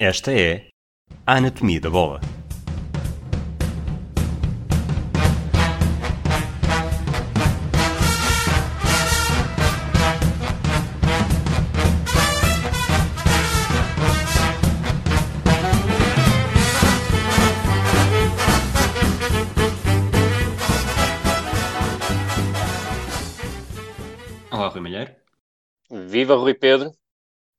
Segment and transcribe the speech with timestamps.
[0.00, 0.68] Esta é
[1.26, 2.20] a Anatomia da Bola.
[24.52, 25.16] Olá, Rui Malheiro.
[25.90, 26.92] Viva Rui Pedro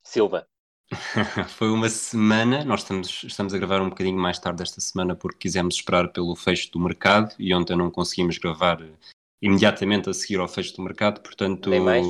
[0.01, 0.48] Silva.
[1.49, 5.37] Foi uma semana, nós estamos, estamos a gravar um bocadinho mais tarde esta semana porque
[5.39, 8.83] quisemos esperar pelo fecho do mercado e ontem não conseguimos gravar
[9.41, 11.69] imediatamente a seguir ao fecho do mercado, portanto.
[11.69, 12.07] Nem mais.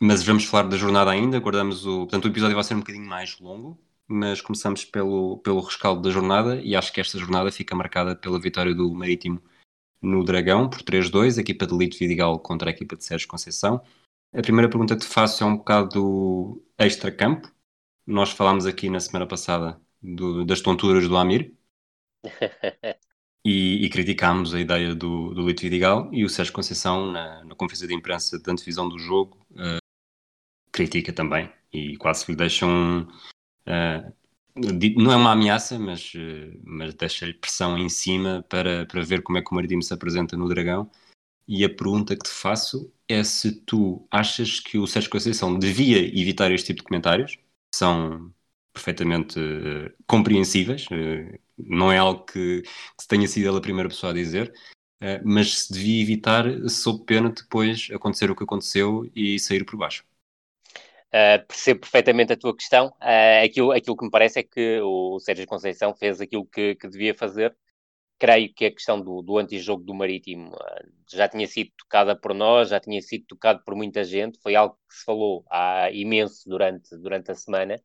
[0.00, 2.00] Mas vamos falar da jornada ainda, guardamos o.
[2.00, 6.10] Portanto, o episódio vai ser um bocadinho mais longo, mas começamos pelo, pelo rescaldo da
[6.10, 9.40] jornada e acho que esta jornada fica marcada pela vitória do Marítimo
[10.00, 13.80] no Dragão por 3-2, a equipa de Lito Vidigal contra a equipa de Sérgio Conceição.
[14.34, 17.52] A primeira pergunta que te faço é um bocado extra-campo.
[18.06, 21.54] Nós falámos aqui na semana passada do, das tonturas do Amir
[23.44, 27.54] e, e, criticámos a ideia do, do Lito Vidigal e o Sérgio Conceição, na, na
[27.54, 29.82] conferência de imprensa de antevisão do jogo, uh,
[30.72, 33.06] critica também e quase lhe deixam.
[33.66, 34.12] Uh,
[34.96, 39.36] não é uma ameaça, mas, uh, mas deixa-lhe pressão em cima para, para ver como
[39.36, 40.90] é que o Marítimo se apresenta no Dragão.
[41.54, 45.98] E a pergunta que te faço é se tu achas que o Sérgio Conceição devia
[45.98, 48.32] evitar este tipo de comentários, que são
[48.72, 54.12] perfeitamente uh, compreensíveis, uh, não é algo que, que tenha sido ele a primeira pessoa
[54.12, 54.50] a dizer,
[55.02, 59.66] uh, mas se devia evitar sob pena de depois acontecer o que aconteceu e sair
[59.66, 60.06] por baixo.
[61.46, 62.94] percebo perfeitamente a tua questão.
[63.44, 67.14] aquilo, aquilo que me parece é que o Sérgio Conceição fez aquilo que, que devia
[67.14, 67.54] fazer
[68.22, 72.32] creio que a questão do, do antijogo do Marítimo uh, já tinha sido tocada por
[72.32, 76.48] nós, já tinha sido tocado por muita gente, foi algo que se falou há imenso
[76.48, 77.82] durante, durante a semana,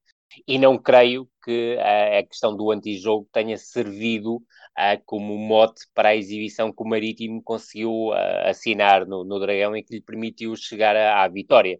[0.47, 6.09] e não creio que uh, a questão do antijogo tenha servido uh, como mote para
[6.09, 8.11] a exibição que o Marítimo conseguiu
[8.45, 11.79] assinar no, no Dragão e que lhe permitiu chegar à, vitória.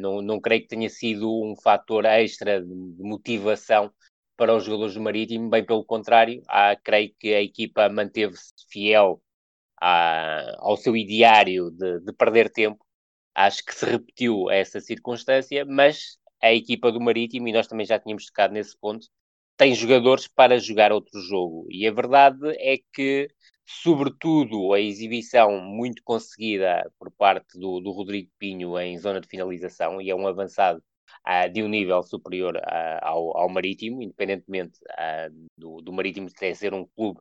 [0.00, 3.92] não, não creio que tenha sido um fator extra de motivação
[4.36, 9.22] para os jogadores do Marítimo, bem pelo contrário, há, creio que a equipa manteve-se fiel
[9.80, 12.84] à, ao seu ideário de, de, perder tempo.
[13.34, 17.98] Acho que se repetiu essa circunstância, mas a equipa do Marítimo, e nós também já
[17.98, 19.06] tínhamos tocado nesse ponto,
[19.56, 21.66] tem jogadores para jogar outro jogo.
[21.70, 23.28] E a verdade é que,
[23.66, 30.00] sobretudo, a exibição muito conseguida por parte do, do Rodrigo Pinho em zona de finalização,
[30.00, 30.82] e é um avançado
[31.26, 36.54] uh, de um nível superior uh, ao, ao, Marítimo, independentemente uh, do, do, Marítimo ter
[36.54, 37.20] ser um clube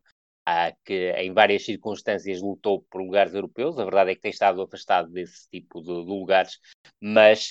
[0.83, 3.77] que em várias circunstâncias lutou por lugares europeus.
[3.77, 6.59] A verdade é que tem estado afastado desse tipo de, de lugares,
[6.99, 7.49] mas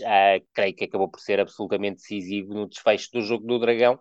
[0.52, 3.98] creio que acabou por ser absolutamente decisivo no desfecho do jogo do Dragão,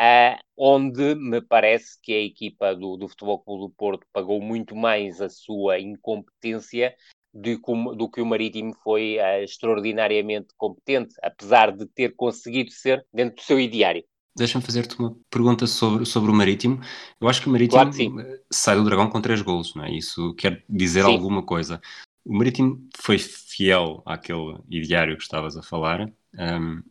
[0.00, 4.74] Uh, onde me parece que a equipa do, do Futebol Clube do Porto pagou muito
[4.74, 6.96] mais a sua incompetência
[7.32, 13.06] de como, do que o Marítimo foi uh, extraordinariamente competente, apesar de ter conseguido ser
[13.12, 14.04] dentro do seu ideário.
[14.34, 16.80] Deixa-me fazer-te uma pergunta sobre, sobre o Marítimo.
[17.20, 19.92] Eu acho que o Marítimo claro sai do Dragão com três golos, não é?
[19.92, 21.12] Isso quer dizer sim.
[21.12, 21.80] alguma coisa.
[22.24, 26.10] O Marítimo foi fiel àquele ideário que estavas a falar.
[26.34, 26.82] Um,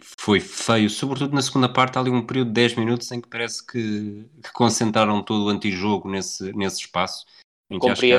[0.00, 3.28] foi feio, sobretudo na segunda parte, há ali um período de 10 minutos em que
[3.28, 7.24] parece que, que concentraram todo o antijogo nesse, nesse espaço.
[7.70, 8.12] Em que acho que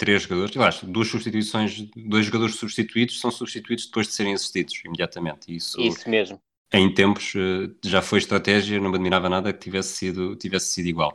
[0.00, 4.80] três jogadores, eu acho, duas substituições, dois jogadores substituídos são substituídos depois de serem assistidos
[4.82, 5.54] imediatamente.
[5.54, 6.40] Isso, Isso mesmo.
[6.72, 10.86] Em tempos eh, já foi estratégia, não me admirava nada que tivesse sido, tivesse sido
[10.86, 11.14] igual.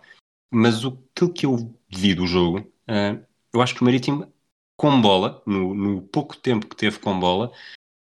[0.53, 0.91] Mas o,
[1.33, 4.31] que eu vi do jogo, uh, eu acho que o Marítimo,
[4.77, 7.51] com bola, no, no, pouco tempo que teve com bola,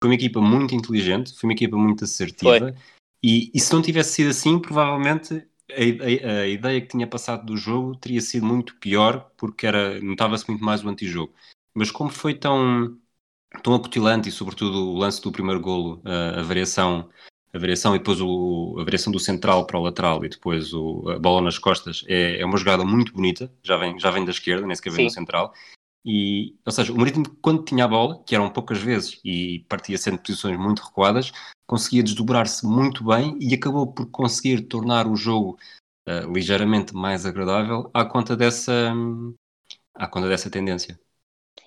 [0.03, 2.75] foi uma equipa muito inteligente, foi uma equipa muito assertiva.
[3.23, 7.45] E, e se não tivesse sido assim, provavelmente a, a, a, ideia que tinha passado
[7.45, 11.35] do jogo teria sido muito pior, porque era notava-se muito mais o antijogo.
[11.75, 12.99] Mas como foi tão,
[13.63, 17.09] tão acutilante e sobretudo o lance do primeiro golo, a, a variação
[17.55, 21.09] a variação e depois o, a variação do central para o lateral e depois o,
[21.09, 24.33] a bola nas costas é, é uma jogada muito bonita, já vem, já vem da
[24.33, 25.55] esquerda, nem sequer vem do central.
[26.05, 29.97] E, ou seja, o Marítimo, quando tinha a bola, que eram poucas vezes e partia
[29.97, 31.33] sendo posições muito recuadas,
[31.67, 35.59] conseguia desdobrar-se muito bem e acabou por conseguir tornar o jogo
[36.07, 38.93] uh, ligeiramente mais agradável à conta dessa,
[39.95, 41.01] à conta dessa tendência.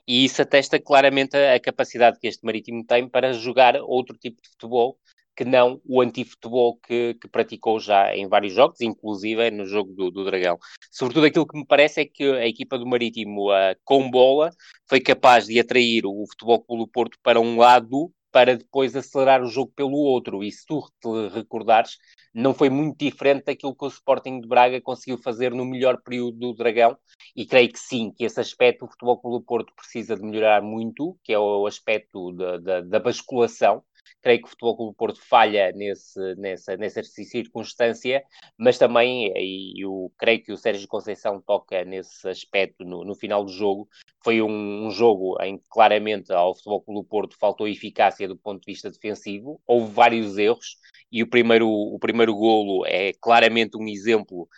[0.07, 4.39] E isso atesta claramente a, a capacidade que este Marítimo tem para jogar outro tipo
[4.41, 4.99] de futebol
[5.37, 10.09] que não o antifutebol que, que praticou já em vários jogos, inclusive no jogo do,
[10.09, 10.57] do Dragão.
[10.91, 14.49] Sobretudo aquilo que me parece é que a equipa do Marítimo, uh, com bola,
[14.89, 19.47] foi capaz de atrair o Futebol do Porto para um lado para depois acelerar o
[19.47, 20.43] jogo pelo outro.
[20.43, 21.97] E se tu te recordares,
[22.33, 26.37] não foi muito diferente daquilo que o Sporting de Braga conseguiu fazer no melhor período
[26.37, 26.97] do Dragão,
[27.35, 30.61] e creio que sim, que esse aspecto o Futebol Clube do Porto precisa de melhorar
[30.61, 33.83] muito, que é o aspecto da, da, da basculação,
[34.27, 38.21] creio que o Futebol Clube Porto falha nesse, nessa, nessa circunstância,
[38.57, 43.45] mas também, e eu creio que o Sérgio Conceição toca nesse aspecto no, no final
[43.45, 43.87] do jogo,
[44.21, 48.59] foi um, um, jogo em que claramente ao Futebol Clube Porto faltou eficácia do ponto
[48.59, 50.75] de vista defensivo, houve vários erros,
[51.09, 54.49] e o primeiro, o primeiro golo é claramente um exemplo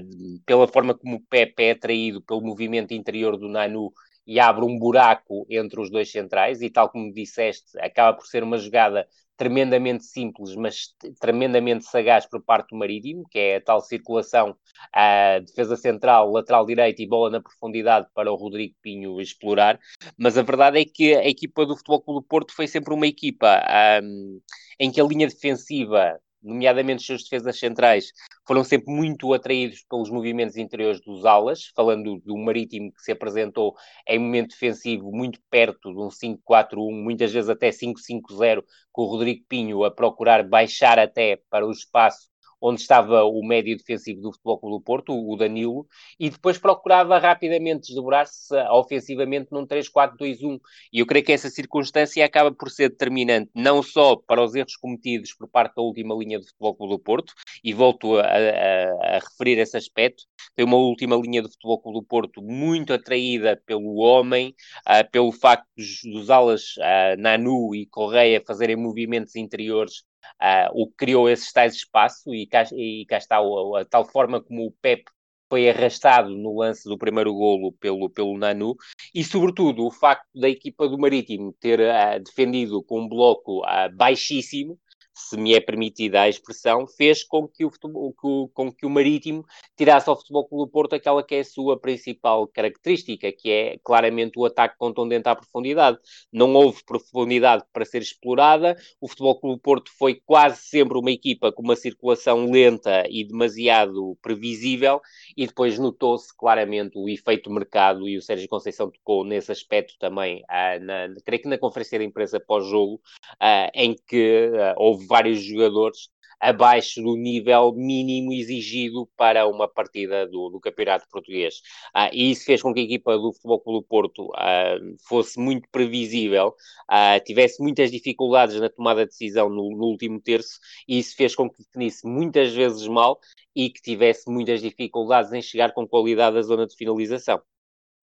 [0.00, 3.92] de, pela forma como o Pepe é atraído pelo movimento interior do Nanu
[4.28, 8.42] e abre um buraco entre os dois centrais, e tal como disseste, acaba por ser
[8.42, 9.08] uma jogada
[9.38, 14.54] tremendamente simples, mas tremendamente sagaz por parte do Marítimo, que é a tal circulação,
[14.92, 19.80] a defesa central, lateral direito e bola na profundidade para o Rodrigo Pinho explorar.
[20.18, 23.06] Mas a verdade é que a equipa do Futebol Clube do Porto foi sempre uma
[23.06, 23.62] equipa
[24.02, 24.40] um,
[24.78, 28.12] em que a linha defensiva nomeadamente os seus defesas centrais,
[28.46, 33.74] foram sempre muito atraídos pelos movimentos interiores dos alas, falando do Marítimo que se apresentou
[34.06, 38.62] em momento defensivo muito perto de um 5-4-1, muitas vezes até 5-5-0,
[38.92, 42.28] com o Rodrigo Pinho a procurar baixar até para o espaço
[42.60, 45.86] onde estava o médio defensivo do Futebol Clube do Porto, o Danilo,
[46.18, 50.60] e depois procurava rapidamente desdobrar-se ofensivamente num 3-4-2-1.
[50.92, 54.76] E eu creio que essa circunstância acaba por ser determinante, não só para os erros
[54.76, 57.32] cometidos por parte da última linha do Futebol Clube do Porto,
[57.62, 60.24] e volto a, a, a referir esse aspecto,
[60.54, 64.54] tem uma última linha do Futebol Clube do Porto muito atraída pelo homem,
[64.88, 70.02] uh, pelo facto dos, dos alas uh, Nanu e Correia fazerem movimentos interiores
[70.42, 74.04] uh, o que criou esses tais espaços e cá, e cá está a, a, tal
[74.04, 75.04] forma como o Pep
[75.48, 78.76] foi arrastado no lance do primeiro golo pelo, pelo Nanu
[79.14, 83.94] e, sobretudo, o facto da equipa do Marítimo ter uh, defendido com um bloco uh,
[83.96, 84.78] baixíssimo
[85.18, 89.44] se me é permitida a expressão, fez com que o, futebol, com que o Marítimo
[89.76, 93.78] tirasse ao Futebol Clube do Porto aquela que é a sua principal característica, que é
[93.82, 95.98] claramente o ataque contundente à profundidade.
[96.32, 101.10] Não houve profundidade para ser explorada, o Futebol Clube do Porto foi quase sempre uma
[101.10, 105.00] equipa com uma circulação lenta e demasiado previsível,
[105.36, 110.44] e depois notou-se claramente o efeito mercado, e o Sérgio Conceição tocou nesse aspecto também,
[110.48, 113.00] ah, na, creio que na conferência de imprensa pós-jogo,
[113.40, 116.08] ah, em que ah, houve vários jogadores
[116.40, 121.60] abaixo do nível mínimo exigido para uma partida do, do Campeonato Português.
[121.92, 124.76] Ah, e isso fez com que a equipa do Futebol Clube do Porto ah,
[125.08, 126.54] fosse muito previsível,
[126.88, 131.34] ah, tivesse muitas dificuldades na tomada de decisão no, no, último terço, e isso fez
[131.34, 133.18] com que definisse muitas vezes mal
[133.54, 137.40] e que tivesse muitas dificuldades em chegar com qualidade à zona de finalização.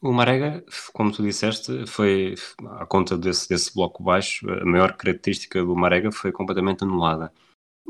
[0.01, 0.63] O Marega,
[0.94, 2.36] como tu disseste, foi
[2.77, 7.33] à conta desse, desse bloco baixo, a maior característica do Marega foi completamente anulada.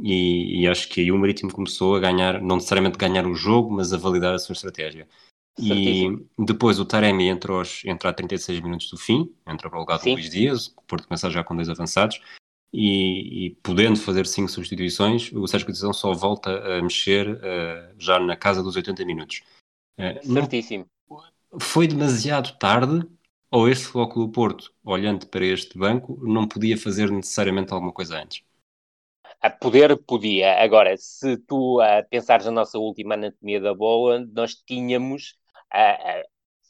[0.02, 3.72] E, e, acho que aí o Marítimo começou a ganhar, não necessariamente ganhar o jogo,
[3.72, 5.08] mas a validar a sua estratégia.
[5.58, 6.30] Certíssimo.
[6.38, 10.00] E depois o Taremi entrou, entrou a 36 minutos do fim, entrou para o lugar
[10.00, 12.20] do Luís Dias, o Porto começar já com dois avançados,
[12.74, 18.20] e, e, podendo fazer cinco substituições, o Sérgio Conceição só volta a mexer uh, já
[18.20, 19.44] na casa dos 80 minutos.
[19.98, 20.86] Uh, Certíssimo.
[21.62, 23.08] Foi demasiado tarde
[23.52, 28.18] ou este Futebol do Porto, olhando para este banco, não podia fazer necessariamente alguma coisa
[28.18, 28.44] antes?
[29.42, 30.62] A poder podia.
[30.62, 35.36] Agora, se tu uh, pensares na nossa última anatomia da bola, nós tínhamos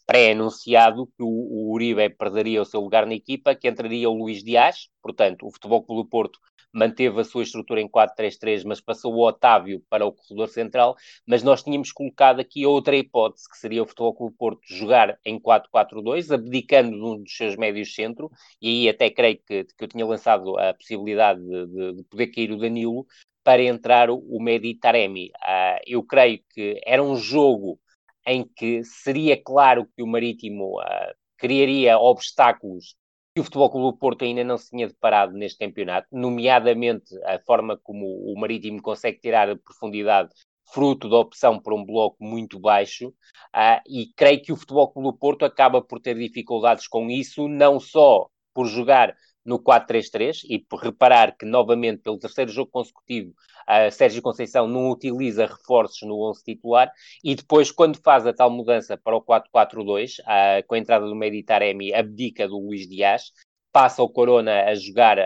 [0.06, 4.44] pré-anunciado que o, o, Uribe perderia o seu lugar na equipa, que entraria o Luís
[4.44, 6.40] Dias, portanto, o Futebol Clube do Porto
[6.76, 11.42] manteve a sua estrutura em 4-3-3, mas passou o Otávio para o corredor central, mas
[11.42, 16.32] nós tínhamos colocado aqui outra hipótese, que seria o Futebol Clube Porto jogar em 4-4-2,
[16.34, 18.30] abdicando de um dos seus médios centro,
[18.62, 22.28] e aí até creio que, que eu tinha lançado a possibilidade de, de, de poder
[22.28, 23.06] cair o Danilo,
[23.46, 25.28] para entrar o, o Medi Taremi.
[25.28, 27.80] Uh, eu creio que era um jogo
[28.26, 32.96] em que seria claro que o Marítimo uh, criaria obstáculos
[33.36, 37.38] que o Futebol Clube do Porto ainda não se tinha deparado neste campeonato, nomeadamente a
[37.40, 40.30] forma como o Marítimo consegue tirar a profundidade
[40.74, 45.10] fruto da opção por um bloco muito baixo, uh, e creio que o Futebol Clube
[45.10, 49.14] do Porto acaba por ter dificuldades com isso, não só por jogar
[49.46, 54.90] no 4-3-3 e por reparar que, novamente, pelo terceiro jogo consecutivo, uh, Sérgio Conceição não
[54.90, 56.92] utiliza reforços no 11 titular
[57.24, 61.06] e depois, quando faz a tal mudança para o 4-4-2, uh, ah, com a entrada
[61.06, 63.32] do Meditaremi, abdica do Luís Dias,
[63.72, 65.18] passa o Corona a jogar.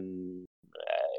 [0.00, 0.44] Um,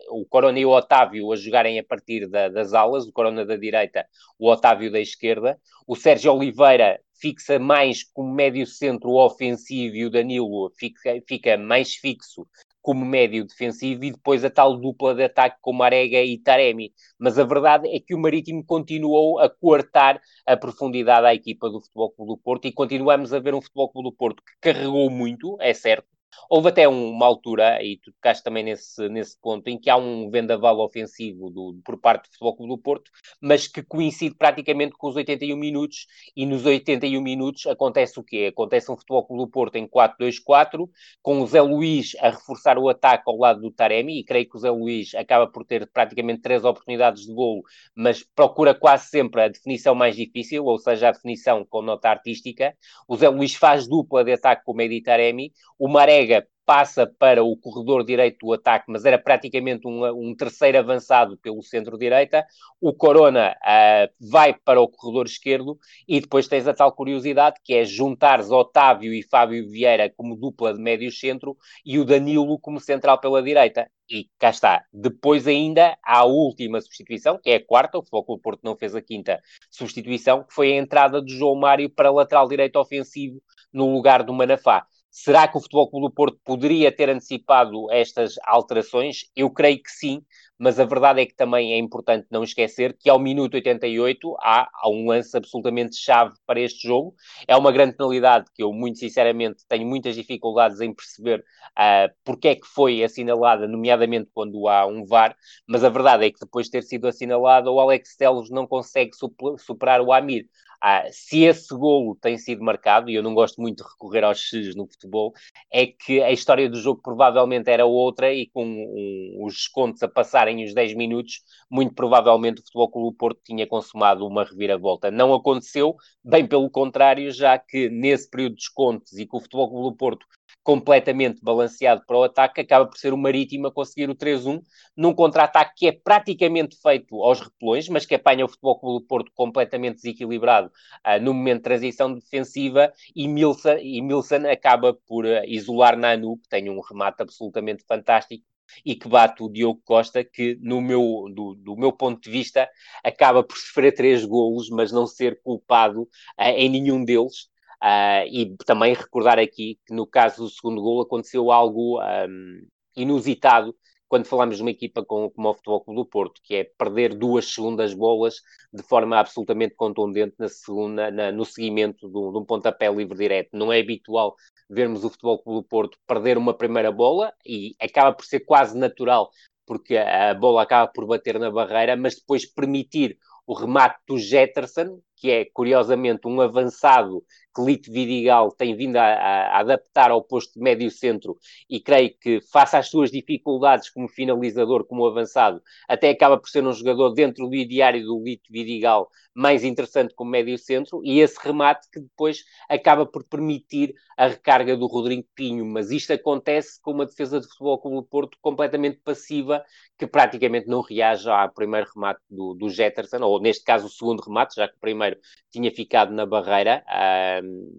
[0.09, 3.55] o Corona e o Otávio a jogarem a partir da, das alas, o Corona da
[3.55, 4.05] direita,
[4.37, 10.09] o Otávio da esquerda, o Sérgio Oliveira fixa mais como médio centro ofensivo e o
[10.09, 12.47] Danilo fica, fica mais fixo
[12.87, 14.05] como médio defensivo.
[14.05, 16.93] E depois a tal dupla de ataque com Marega e Taremi.
[17.19, 21.81] Mas a verdade é que o Marítimo continuou a coartar a profundidade à equipa do
[21.81, 22.65] Futebol Clube do Porto.
[22.65, 26.07] E continuamos a ver um Futebol Clube do Porto que carregou muito, é certo,
[26.49, 30.29] Houve até uma altura, e tu tocaste também nesse, nesse ponto, em que há um
[30.29, 35.07] vendaval ofensivo do, por parte do Futebol Clube do Porto, mas que coincide praticamente com
[35.07, 38.49] os 81 minutos, e nos 81 minutos acontece o quê?
[38.51, 40.89] Acontece um Futebol Clube do Porto em 4-2-4,
[41.21, 44.55] com o Zé Luís a reforçar o ataque ao lado do Taremi, e creio que
[44.55, 47.63] o Zé Luís acaba por ter praticamente três oportunidades de golo,
[47.95, 52.75] mas procura quase sempre a definição mais difícil, ou seja, a definição com nota artística.
[53.07, 55.87] O Zé Luís faz dupla de ataque com o Medi Taremi, o
[56.27, 61.37] Maré passa para o corredor direito do ataque, mas era praticamente um, um terceiro avançado
[61.37, 62.45] pelo centro-direita.
[62.81, 67.73] O Corona uh, vai para o corredor esquerdo e depois tens a tal curiosidade que
[67.73, 71.55] é juntares Otávio e Fábio Vieira como dupla de médio centro
[71.85, 73.89] e o Danilo como central pela direita.
[74.09, 74.83] E cá está.
[74.91, 78.93] Depois ainda há a última substituição, que é a quarta, o Futebol Porto não fez
[78.93, 79.41] a quinta
[79.71, 83.41] substituição, que foi a entrada de João Mário para lateral direito ofensivo
[83.71, 84.85] no lugar do Manafá.
[85.09, 89.21] Será que o Futebol Clube do Porto poderia ter antecipado estas alterações?
[89.35, 90.21] Eu creio que sim,
[90.59, 94.67] mas a verdade é que também é importante não esquecer que ao minuto 88 há,
[94.73, 97.15] há um lance absolutamente chave para este jogo.
[97.47, 102.49] É uma grande penalidade que eu, muito sinceramente, tenho muitas dificuldades em perceber uh, porque
[102.49, 105.35] é que foi assinalada, nomeadamente quando há um VAR,
[105.67, 109.11] mas a verdade é que depois de ter sido assinalada, o Alex Teles não consegue
[109.57, 110.45] superar o Amir.
[110.81, 114.39] Ah, se esse golo tem sido marcado, e eu não gosto muito de recorrer aos
[114.39, 115.33] X no futebol,
[115.71, 120.07] é que a história do jogo provavelmente era outra e com um, os descontos a
[120.07, 125.09] passarem os 10 minutos, muito provavelmente o Futebol Clube Porto tinha consumado uma reviravolta.
[125.09, 129.69] Não aconteceu, bem pelo contrário, já que nesse período de descontos e que o Futebol
[129.69, 130.25] Clube Porto
[130.67, 134.61] completamente balanceado para o ataque, acaba por ser o Marítimo a conseguir o 3-1
[134.97, 139.07] num contra-ataque que é praticamente feito aos repelões, mas que apanha o Futebol Clube do
[139.07, 145.23] Porto completamente desequilibrado uh, no momento de transição defensiva e Milson, e Milson acaba por
[145.23, 148.43] uh, isolar Nanu, que tem um remate absolutamente fantástico,
[148.85, 152.67] e que bate o Diogo Costa, que no meu, do, do meu ponto de vista
[153.01, 156.09] acaba por sofrer três golos, mas não ser culpado uh,
[156.57, 157.47] em nenhum deles.
[157.83, 163.75] Uh, e também recordar aqui que no caso do segundo gol aconteceu algo um, inusitado
[164.07, 167.13] quando falamos de uma equipa com, como o Futebol Clube do Porto, que é perder
[167.13, 168.35] duas segundas bolas
[168.73, 173.17] de forma absolutamente contundente na segunda, na, no seguimento de um, de um pontapé livre
[173.17, 173.49] direto.
[173.53, 174.35] Não é habitual
[174.69, 178.77] vermos o Futebol Clube do Porto perder uma primeira bola e acaba por ser quase
[178.77, 179.29] natural
[179.67, 185.01] porque a bola acaba por bater na barreira, mas depois permitir o remate do Jetterson,
[185.17, 190.53] que é curiosamente um avançado que Lito Vidigal tem vindo a, a, adaptar ao posto
[190.53, 191.35] de médio centro
[191.67, 196.63] e creio que, face às suas dificuldades como finalizador, como avançado, até acaba por ser
[196.63, 201.37] um jogador dentro do ideário do Lito Vidigal mais interessante como médio centro e esse
[201.39, 206.91] remate que depois acaba por permitir a recarga do Rodrigo Pinho, mas isto acontece com
[206.91, 209.63] uma defesa de futebol como o Porto completamente passiva,
[209.95, 214.21] que praticamente não reage ao primeiro remate do, do Jetterson, ou neste caso o segundo
[214.21, 215.06] remate, já que o primeiro
[215.51, 216.83] tinha ficado na barreira,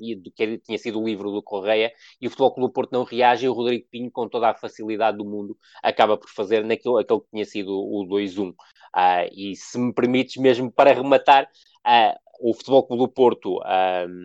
[0.00, 2.92] e do que tinha sido o livro do Correia, e o Futebol Clube do Porto
[2.92, 6.64] não reage, e o Rodrigo Pinho, com toda a facilidade do mundo, acaba por fazer
[6.64, 8.50] naquilo aquele que tinha sido o 2-1.
[8.50, 8.54] Uh,
[8.94, 13.60] ah, e se me permites, mesmo para rematar, uh, o Futebol Clube do Porto,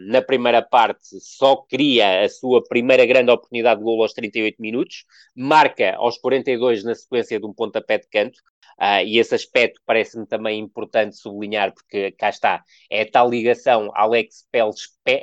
[0.07, 5.05] na primeira parte, só cria a sua primeira grande oportunidade de gol aos 38 minutos,
[5.35, 8.39] marca aos 42 na sequência de um pontapé de canto,
[8.83, 14.45] uh, e esse aspecto parece-me também importante sublinhar, porque cá está, é tal ligação Alex,
[14.51, 14.59] Pe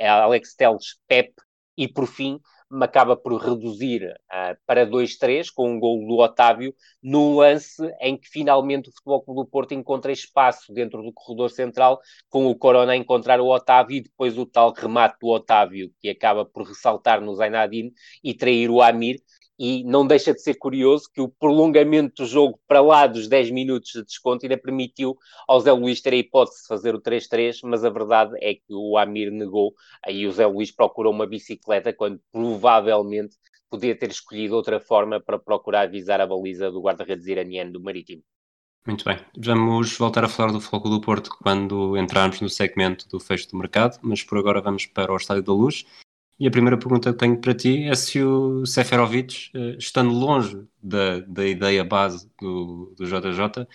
[0.06, 1.34] Alex Teles Pep,
[1.76, 2.40] e por fim,
[2.82, 8.28] acaba por reduzir uh, para 2-3 com um gol do Otávio, num lance em que
[8.28, 11.98] finalmente o Futebol Clube do Porto encontra espaço dentro do corredor central,
[12.28, 16.08] com o Corona a encontrar o Otávio e depois o tal remate do Otávio, que
[16.08, 19.20] acaba por ressaltar no Zainadine e trair o Amir,
[19.60, 23.50] e não deixa de ser curioso que o prolongamento do jogo para lá dos 10
[23.50, 25.14] minutos de desconto ainda permitiu
[25.46, 28.72] ao Zé Luís ter a hipótese de fazer o 3-3, mas a verdade é que
[28.72, 33.36] o Amir negou, aí o Zé Luís procurou uma bicicleta quando provavelmente
[33.68, 38.22] podia ter escolhido outra forma para procurar avisar a baliza do guarda-redes iraniano do Marítimo.
[38.86, 39.18] Muito bem.
[39.36, 43.58] Vamos voltar a falar do Foco do Porto quando entrarmos no segmento do fecho do
[43.58, 45.84] mercado, mas por agora vamos para o Estádio da Luz
[46.40, 50.66] e a primeira pergunta que tenho para ti é se o Seferovic, eh, estando longe
[50.82, 53.66] da, da ideia base do, do JJ,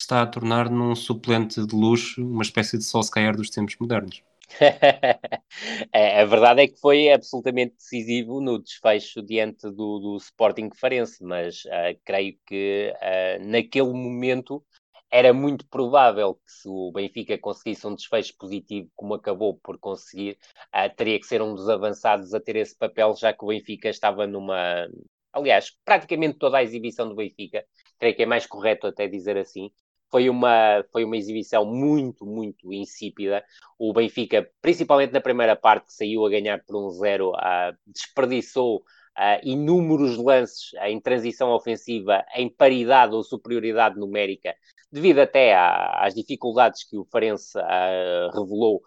[0.00, 4.20] está a tornar num suplente de luxo uma espécie de Solskjaer dos tempos modernos.
[5.92, 11.64] a verdade é que foi absolutamente decisivo no desfecho diante do, do Sporting Farense, mas
[11.66, 14.64] uh, creio que uh, naquele momento
[15.10, 20.38] era muito provável que se o Benfica conseguisse um desfecho positivo, como acabou por conseguir,
[20.74, 23.88] uh, teria que ser um dos avançados a ter esse papel, já que o Benfica
[23.88, 24.86] estava numa.
[25.32, 27.64] Aliás, praticamente toda a exibição do Benfica,
[27.98, 29.70] creio que é mais correto até dizer assim,
[30.10, 33.44] foi uma, foi uma exibição muito, muito insípida.
[33.78, 38.82] O Benfica, principalmente na primeira parte, saiu a ganhar por um zero, uh, desperdiçou
[39.18, 44.54] uh, inúmeros lances uh, em transição ofensiva em paridade ou superioridade numérica,
[44.90, 48.80] devido até à, às dificuldades que o Farense uh, revelou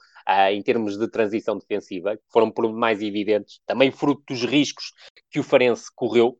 [0.51, 4.93] em termos de transição defensiva, que foram por mais evidentes, também fruto dos riscos
[5.29, 6.37] que o Farense correu,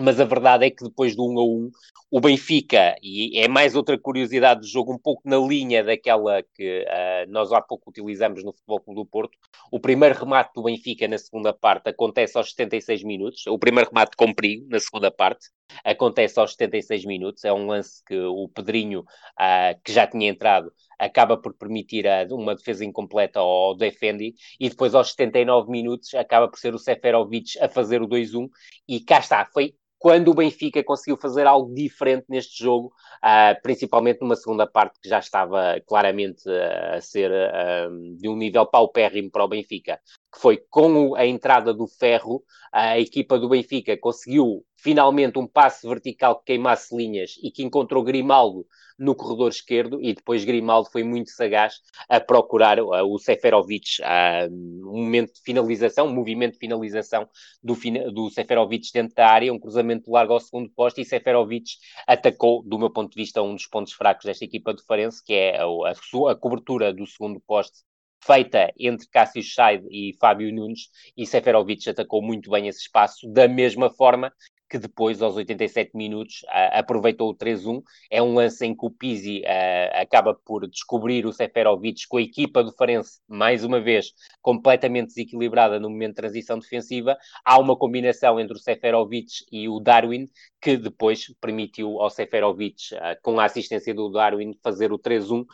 [0.00, 1.70] mas a verdade é que depois do 1 a 1,
[2.10, 6.84] o Benfica, e é mais outra curiosidade do jogo, um pouco na linha daquela que
[6.84, 9.38] uh, nós há pouco utilizamos no Futebol Clube do Porto,
[9.70, 14.16] o primeiro remate do Benfica na segunda parte acontece aos 76 minutos, o primeiro remate
[14.16, 15.48] com perigo na segunda parte
[15.84, 20.72] acontece aos 76 minutos, é um lance que o Pedrinho, uh, que já tinha entrado,
[20.98, 26.48] acaba por permitir a, uma defesa incompleta ao Defendi, e depois aos 79 minutos acaba
[26.48, 28.48] por ser o Seferovic a fazer o 2-1,
[28.88, 32.86] e cá está, foi quando o Benfica conseguiu fazer algo diferente neste jogo,
[33.22, 38.34] uh, principalmente numa segunda parte que já estava claramente uh, a ser uh, de um
[38.34, 40.00] nível paupérrimo para o Benfica,
[40.32, 45.86] que foi com a entrada do Ferro, a equipa do Benfica conseguiu finalmente um passe
[45.86, 48.66] vertical que queimasse linhas e que encontrou Grimaldo
[48.98, 54.02] no corredor esquerdo e depois Grimaldo foi muito sagaz a procurar o Seferovic,
[54.50, 57.26] um momento de finalização, um movimento de finalização
[57.62, 57.74] do,
[58.12, 61.72] do Seferovic dentro da área, um cruzamento largo ao segundo posto e Seferovic
[62.06, 65.32] atacou, do meu ponto de vista, um dos pontos fracos desta equipa de Farense, que
[65.32, 67.78] é a, a, a cobertura do segundo poste
[68.22, 73.48] feita entre Cássio Scheid e Fábio Nunes, e Seferovic atacou muito bem esse espaço, da
[73.48, 74.32] mesma forma
[74.70, 77.82] que depois, aos 87 minutos, uh, aproveitou o 3-1.
[78.08, 82.22] É um lance em que o Pizzi uh, acaba por descobrir o Seferovic com a
[82.22, 87.18] equipa do Farense, mais uma vez, completamente desequilibrada no momento de transição defensiva.
[87.44, 90.30] Há uma combinação entre o Seferovic e o Darwin,
[90.62, 95.44] que depois permitiu ao Seferovic, uh, com a assistência do Darwin, fazer o 3-1.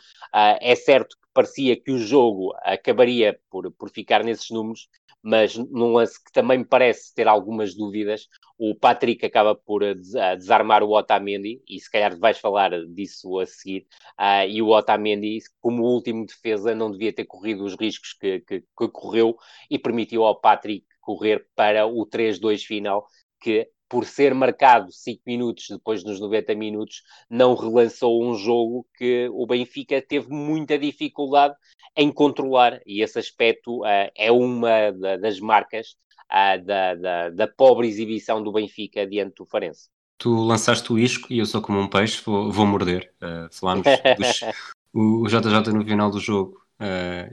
[0.61, 4.87] é certo que parecia que o jogo acabaria por, por ficar nesses números,
[5.27, 9.93] mas num lance que também me parece ter algumas dúvidas, o Patrick acaba por eh,
[10.15, 13.85] eh, desarmar o Otamendi, e se calhar vais falar disso a seguir,
[14.17, 18.61] uh, e o Otamendi, como último defesa, não devia ter corrido os riscos que, que,
[18.61, 19.35] que correu
[19.69, 23.05] e permitiu ao Patrick correr para o 3-2 final,
[23.41, 29.29] que por ser marcado 5 minutos depois dos 90 minutos, não relançou um jogo que
[29.31, 31.55] o Benfica teve muita dificuldade
[31.95, 35.95] em controlar, e esse aspecto uh, é uma da, das marcas
[36.31, 39.89] uh, da, da, da, pobre exibição do Benfica diante do Farense.
[40.19, 43.11] Tu lançaste o isco e eu sou como um peixe, vou, vou morder.
[43.21, 44.41] Uh, falámos dos,
[44.93, 46.61] o JJ no final do jogo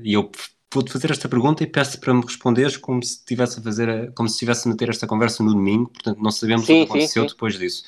[0.02, 0.30] e eu
[0.74, 4.12] vou-te fazer esta pergunta e peço para me responderes como se estivesse a fazer, a,
[4.12, 6.90] como se estivesse a ter esta conversa no domingo, portanto não sabemos sim, o que
[6.90, 7.34] aconteceu sim, sim.
[7.34, 7.84] depois disso.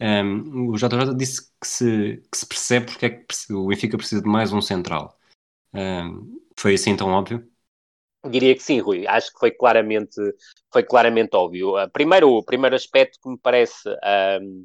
[0.00, 4.20] Um, o JJ disse que se, que se percebe porque é que o Benfica precisa
[4.20, 5.16] de mais um central.
[5.72, 7.48] Um, foi assim tão óbvio?
[8.28, 9.06] Diria que sim, Rui.
[9.06, 10.16] Acho que foi claramente,
[10.72, 11.76] foi claramente óbvio.
[11.76, 13.88] Uh, primeiro, o primeiro aspecto que me parece
[14.40, 14.64] um,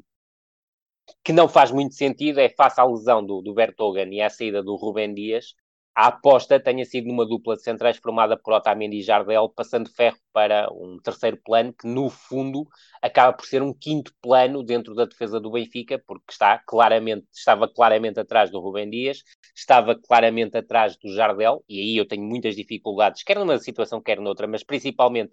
[1.24, 4.62] que não faz muito sentido é face à lesão do, do Bertogan e à saída
[4.62, 5.54] do Rubem Dias,
[5.98, 10.16] a aposta tenha sido numa dupla de centrais formada por Otamendi e Jardel, passando ferro
[10.32, 12.68] para um terceiro plano, que no fundo
[13.02, 17.66] acaba por ser um quinto plano dentro da defesa do Benfica, porque está claramente, estava
[17.66, 19.24] claramente atrás do Rubem Dias,
[19.56, 24.20] estava claramente atrás do Jardel, e aí eu tenho muitas dificuldades, quer numa situação, quer
[24.20, 25.32] noutra, mas principalmente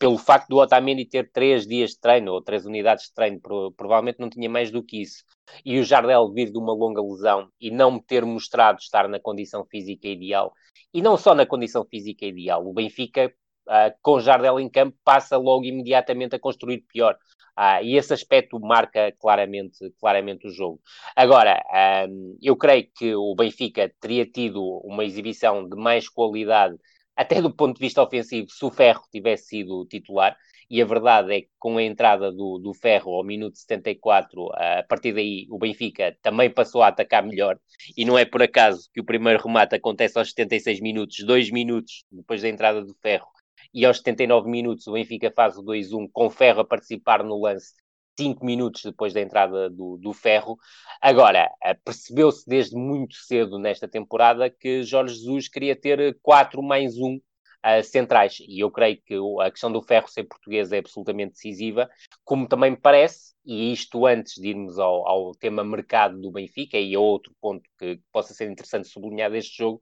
[0.00, 3.38] pelo facto do Otamendi ter três dias de treino ou três unidades de treino,
[3.76, 5.22] provavelmente não tinha mais do que isso.
[5.62, 9.62] E o Jardel vir de uma longa lesão e não ter mostrado estar na condição
[9.70, 10.54] física ideal,
[10.92, 13.30] e não só na condição física ideal, o Benfica,
[13.68, 17.14] uh, com Jardel em campo, passa logo imediatamente a construir pior.
[17.58, 20.80] Uh, e esse aspecto marca claramente, claramente o jogo.
[21.14, 21.62] Agora,
[22.08, 26.78] um, eu creio que o Benfica teria tido uma exibição de mais qualidade
[27.20, 30.34] até do ponto de vista ofensivo, se o Ferro tivesse sido titular,
[30.70, 34.82] e a verdade é que com a entrada do, do Ferro ao minuto 74, a
[34.88, 37.58] partir daí o Benfica também passou a atacar melhor,
[37.94, 42.04] e não é por acaso que o primeiro remate acontece aos 76 minutos, dois minutos
[42.10, 43.28] depois da entrada do Ferro,
[43.74, 47.38] e aos 79 minutos o Benfica faz o 2-1 com o Ferro a participar no
[47.38, 47.74] lance,
[48.20, 50.58] cinco minutos depois da entrada do, do Ferro.
[51.00, 51.50] Agora,
[51.84, 57.18] percebeu-se desde muito cedo nesta temporada que Jorge Jesus queria ter quatro mais um
[57.64, 58.38] uh, centrais.
[58.40, 61.88] E eu creio que a questão do Ferro ser português é absolutamente decisiva,
[62.24, 66.78] como também me parece, e isto antes de irmos ao, ao tema mercado do Benfica,
[66.78, 69.80] e outro ponto que, que possa ser interessante sublinhar deste jogo,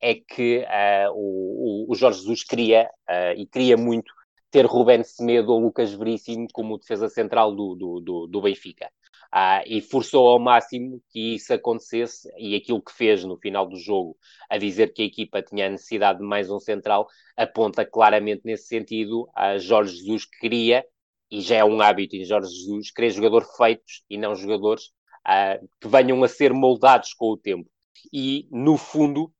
[0.00, 4.12] é que uh, o, o, Jorge Jesus queria, uh, e queria muito,
[4.50, 8.90] ter Ruben Semedo ou Lucas Veríssimo como defesa central do, do, do, do Benfica.
[9.32, 13.76] Ah, e forçou ao máximo que isso acontecesse, e aquilo que fez no final do
[13.76, 14.16] jogo,
[14.48, 19.30] a dizer que a equipa tinha necessidade de mais um central, aponta claramente nesse sentido
[19.34, 20.84] a Jorge Jesus que queria,
[21.30, 24.90] e já é um hábito em Jorge Jesus, querer jogadores feitos e não jogadores
[25.24, 27.70] ah, que venham a ser moldados com o tempo.
[28.12, 29.32] E, no fundo,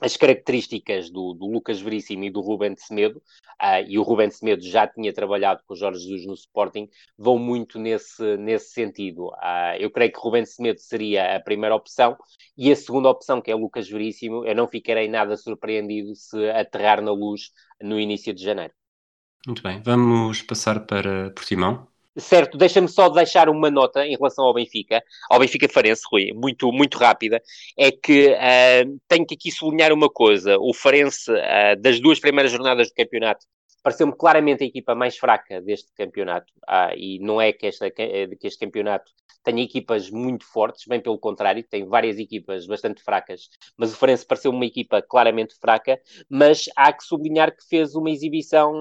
[0.00, 3.18] as características do, do, Lucas Veríssimo e do Ruben Semedo,
[3.62, 7.38] uh, e o Ruben Semedo já tinha trabalhado com o Jorge Jesus no Sporting, vão
[7.38, 9.28] muito nesse, nesse sentido.
[9.28, 12.16] Uh, eu creio que Ruben Semedo seria a primeira opção,
[12.56, 17.02] e a segunda opção, que é Lucas Veríssimo, eu não ficarei nada surpreendido se aterrar
[17.02, 18.72] na luz no início de janeiro.
[19.46, 21.89] Muito bem, vamos passar para Portimão.
[22.18, 26.72] Certo, deixa-me só deixar uma nota em relação ao Benfica, ao Benfica Farense, Rui, muito,
[26.72, 27.40] muito rápida,
[27.78, 32.50] é que uh, tenho que aqui sublinhar uma coisa, o Farense, uh, das duas primeiras
[32.50, 33.46] jornadas do campeonato,
[33.82, 38.36] pareceu-me claramente a equipa mais fraca deste campeonato, ah, e não é que, esta, que
[38.42, 39.10] este campeonato
[39.42, 44.26] tenha equipas muito fortes, bem pelo contrário, tem várias equipas bastante fracas, mas o Farense
[44.26, 48.72] pareceu uma equipa claramente fraca, mas há que sublinhar que fez uma exibição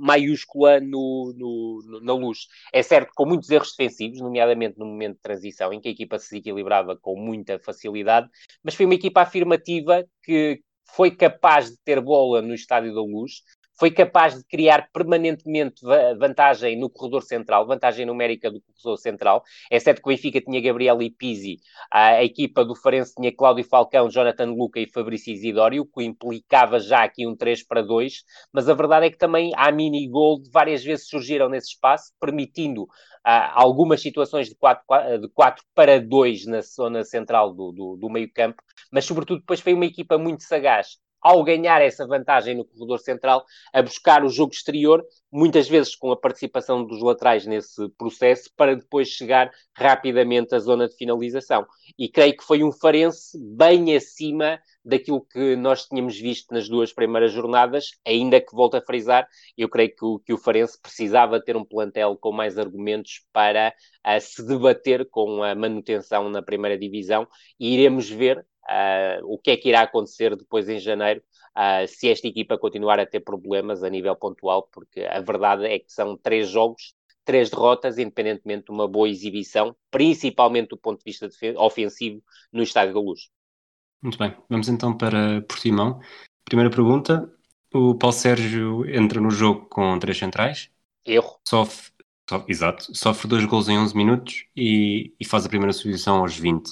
[0.00, 2.46] maiúscula no, no, na luz.
[2.72, 6.18] É certo, com muitos erros defensivos, nomeadamente no momento de transição, em que a equipa
[6.18, 8.28] se equilibrava com muita facilidade,
[8.62, 10.60] mas foi uma equipa afirmativa que
[10.94, 13.42] foi capaz de ter bola no Estádio da Luz,
[13.78, 15.82] foi capaz de criar permanentemente
[16.18, 19.42] vantagem no corredor central, vantagem numérica do corredor central.
[19.70, 21.58] É certo que o Benfica tinha Gabriel e Pizzi,
[21.92, 26.78] a equipa do Farense tinha Cláudio Falcão, Jonathan Luca e Fabrício Isidório, o que implicava
[26.78, 30.84] já aqui um 3 para 2, mas a verdade é que também há mini-gol várias
[30.84, 32.86] vezes surgiram nesse espaço, permitindo
[33.24, 34.84] algumas situações de 4,
[35.18, 39.60] de 4 para 2 na zona central do, do, do meio campo, mas sobretudo depois
[39.60, 44.28] foi uma equipa muito sagaz ao ganhar essa vantagem no corredor central, a buscar o
[44.28, 50.54] jogo exterior, muitas vezes com a participação dos laterais nesse processo, para depois chegar rapidamente
[50.54, 51.66] à zona de finalização.
[51.98, 56.92] E creio que foi um Farense bem acima daquilo que nós tínhamos visto nas duas
[56.92, 61.42] primeiras jornadas, ainda que, volto a frisar, eu creio que o, que o Farense precisava
[61.42, 63.72] ter um plantel com mais argumentos para
[64.06, 67.26] uh, se debater com a manutenção na primeira divisão
[67.58, 68.46] e iremos ver
[69.24, 71.22] o que é que irá acontecer depois em janeiro
[71.56, 75.78] uh, se esta equipa continuar a ter problemas a nível pontual, porque a verdade é
[75.78, 81.04] que são três jogos, três derrotas, independentemente de uma boa exibição, principalmente do ponto de
[81.04, 82.22] vista ofensivo
[82.52, 83.30] no Estádio da Luz.
[84.02, 86.00] Muito bem, vamos então para Portimão.
[86.44, 87.32] Primeira pergunta:
[87.72, 90.70] o Paulo Sérgio entra no jogo com três centrais.
[91.06, 91.38] Erro.
[91.46, 91.92] Sofre,
[92.28, 96.36] so, exato, sofre dois gols em 11 minutos e, e faz a primeira substituição aos
[96.36, 96.70] 20.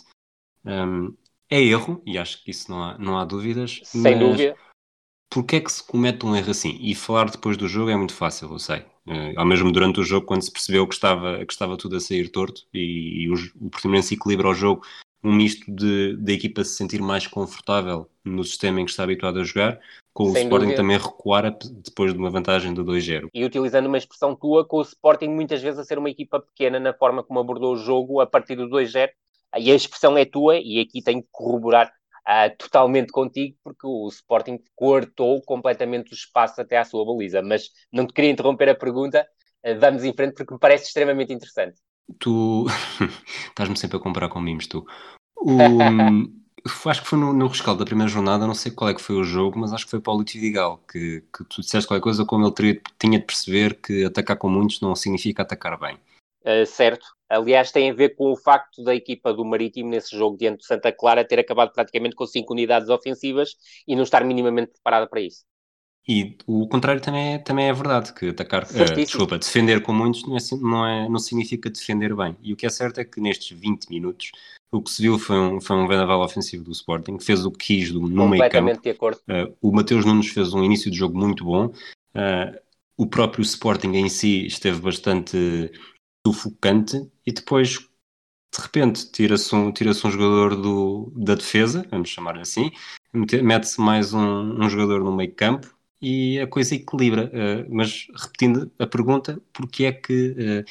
[0.65, 1.15] Um,
[1.53, 3.81] é erro, e acho que isso não há, não há dúvidas.
[3.85, 4.57] Sem dúvida.
[5.31, 6.79] Porquê é que se comete um erro assim?
[6.81, 8.79] E falar depois do jogo é muito fácil, eu sei.
[9.07, 12.01] Uh, ao mesmo durante o jogo, quando se percebeu que estava, que estava tudo a
[12.01, 14.83] sair torto e, e o, o Portimonense equilibra o jogo,
[15.23, 19.39] um misto de da equipa se sentir mais confortável no sistema em que está habituado
[19.39, 19.79] a jogar,
[20.15, 20.83] com Sem o Sporting dúvida.
[20.83, 23.29] também recuar depois de uma vantagem de 2-0.
[23.35, 26.81] E utilizando uma expressão tua, com o Sporting muitas vezes a ser uma equipa pequena
[26.81, 29.11] na forma como abordou o jogo a partir do 2-0
[29.59, 31.93] e a expressão é tua, e aqui tenho que corroborar
[32.29, 37.43] uh, totalmente contigo, porque o Sporting cortou completamente o espaço até à sua baliza.
[37.43, 39.27] Mas não te queria interromper a pergunta,
[39.65, 41.79] uh, vamos em frente, porque me parece extremamente interessante.
[42.19, 42.67] Tu
[43.49, 44.87] estás-me sempre a comparar com mimos, tu.
[45.37, 45.79] O...
[46.89, 49.17] acho que foi no, no rescaldo da primeira jornada, não sei qual é que foi
[49.17, 52.03] o jogo, mas acho que foi para o Lito Vidigal, que, que tu disseste qualquer
[52.03, 55.99] coisa como ele teria, tinha de perceber que atacar com muitos não significa atacar bem.
[56.45, 57.07] Uh, certo.
[57.29, 60.67] Aliás, tem a ver com o facto da equipa do Marítimo, nesse jogo diante de
[60.67, 63.57] Santa Clara, ter acabado praticamente com cinco unidades ofensivas
[63.89, 65.45] e não estar minimamente preparada para isso.
[66.07, 70.27] E o contrário também é, também é verdade, que atacar, uh, desculpa, defender com muitos
[70.27, 72.37] não, é, não, é, não significa defender bem.
[72.43, 74.33] E o que é certo é que nestes 20 minutos
[74.73, 77.67] o que se viu foi um, foi um vendaval ofensivo do Sporting, fez o que
[77.67, 78.83] quis do, no meio campo.
[78.83, 79.21] de acordo.
[79.29, 81.67] Uh, o Mateus Nunes fez um início de jogo muito bom.
[81.67, 82.59] Uh,
[82.97, 85.71] o próprio Sporting em si esteve bastante
[86.27, 87.79] sufocante e depois
[88.55, 92.71] de repente tira-se um, tira um jogador do, da defesa, vamos chamar assim,
[93.13, 97.27] mete-se mais um, um, jogador no meio campo e a coisa equilibra.
[97.27, 100.65] Uh, mas repetindo a pergunta, porque é que uh,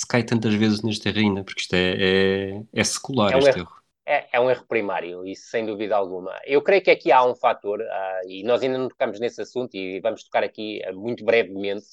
[0.00, 3.38] se cai tantas vezes neste erro ainda, porque isto é, é, é secular, é um
[3.38, 3.58] este erro.
[3.60, 3.80] erro.
[4.06, 6.36] É, é, um erro primário, isso sem dúvida alguma.
[6.44, 9.76] Eu creio que aqui há um fator, uh, e nós ainda não tocamos nesse assunto,
[9.76, 11.86] e vamos tocar aqui uh, muito brevemente,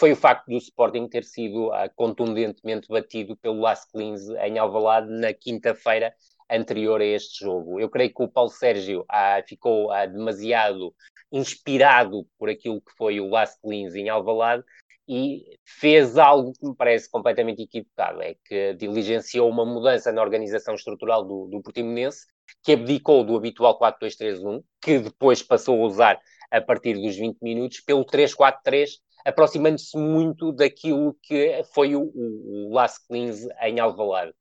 [0.00, 5.10] foi o facto do Sporting ter sido uh, contundentemente batido pelo Las Clins em Alvalade
[5.10, 6.14] na quinta-feira
[6.50, 7.78] anterior a este jogo.
[7.78, 9.04] Eu creio que o Paulo Sérgio
[9.46, 10.94] ficou demasiado
[11.30, 14.64] inspirado por aquilo que foi o Las Clins em Alvalade
[15.06, 20.74] e fez algo que me parece completamente equivocado, é que diligenciou uma mudança na organização
[20.74, 22.26] estrutural do, do Portimonense,
[22.62, 27.80] que abdicou do habitual 4-2-3-1, que depois passou a usar a partir dos 20 minutos,
[27.80, 28.92] pelo 3-4-3,
[29.24, 34.32] aproximando-se muito daquilo que foi o, o, o Las Clins em Alvalade.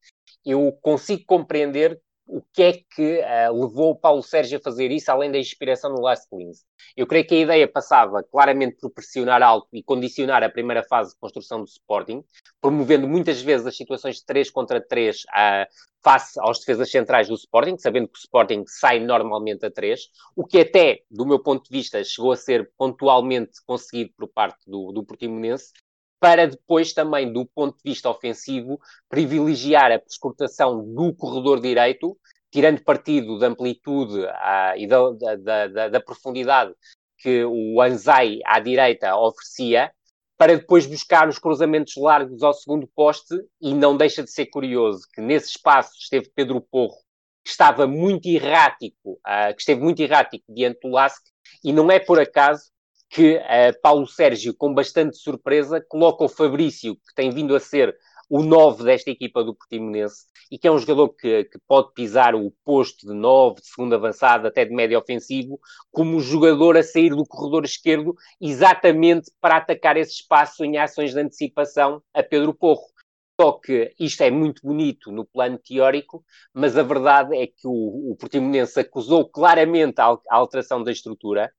[0.45, 5.31] Eu consigo compreender o que é que uh, levou Paulo Sérgio a fazer isso, além
[5.31, 6.63] da inspiração no Last Queens?
[6.95, 11.11] Eu creio que a ideia passava claramente por pressionar alto e condicionar a primeira fase
[11.11, 12.23] de construção do Sporting,
[12.61, 15.65] promovendo muitas vezes as situações de 3 contra 3 uh,
[16.03, 19.99] face aos defesas centrais do Sporting, sabendo que o Sporting sai normalmente a 3,
[20.35, 24.59] o que até, do meu ponto de vista, chegou a ser pontualmente conseguido por parte
[24.67, 25.73] do, do Portimonense,
[26.19, 32.17] para depois também, do ponto de vista ofensivo, privilegiar a prescrutação do corredor direito,
[32.51, 36.73] tirando partido da amplitude ah, e da, da, da, da, profundidade
[37.17, 39.91] que o Anzai à direita oferecia,
[40.37, 45.01] para depois buscar os cruzamentos largos ao segundo poste, e não deixa de ser curioso
[45.13, 46.95] que nesse espaço esteve Pedro Porro,
[47.43, 51.21] que estava muito errático, ah, que esteve muito errático diante do Lask,
[51.63, 52.63] e não é por acaso
[53.09, 57.95] que uh, Paulo Sérgio, com bastante surpresa, coloca o Fabrício, que tem vindo a ser
[58.29, 62.35] o 9 desta equipa do Portimonense e que é um jogador que, que, pode pisar
[62.35, 65.59] o posto de 9, de segundo avançado, até de médio ofensivo,
[65.91, 71.19] como jogador a sair do corredor esquerdo, exatamente para atacar esse espaço em ações de
[71.19, 72.85] antecipação a Pedro Porro.
[73.39, 78.11] Só que isto é muito bonito no plano teórico, mas a verdade é que o,
[78.11, 81.49] o Portimonense acusou claramente a, a alteração da estrutura,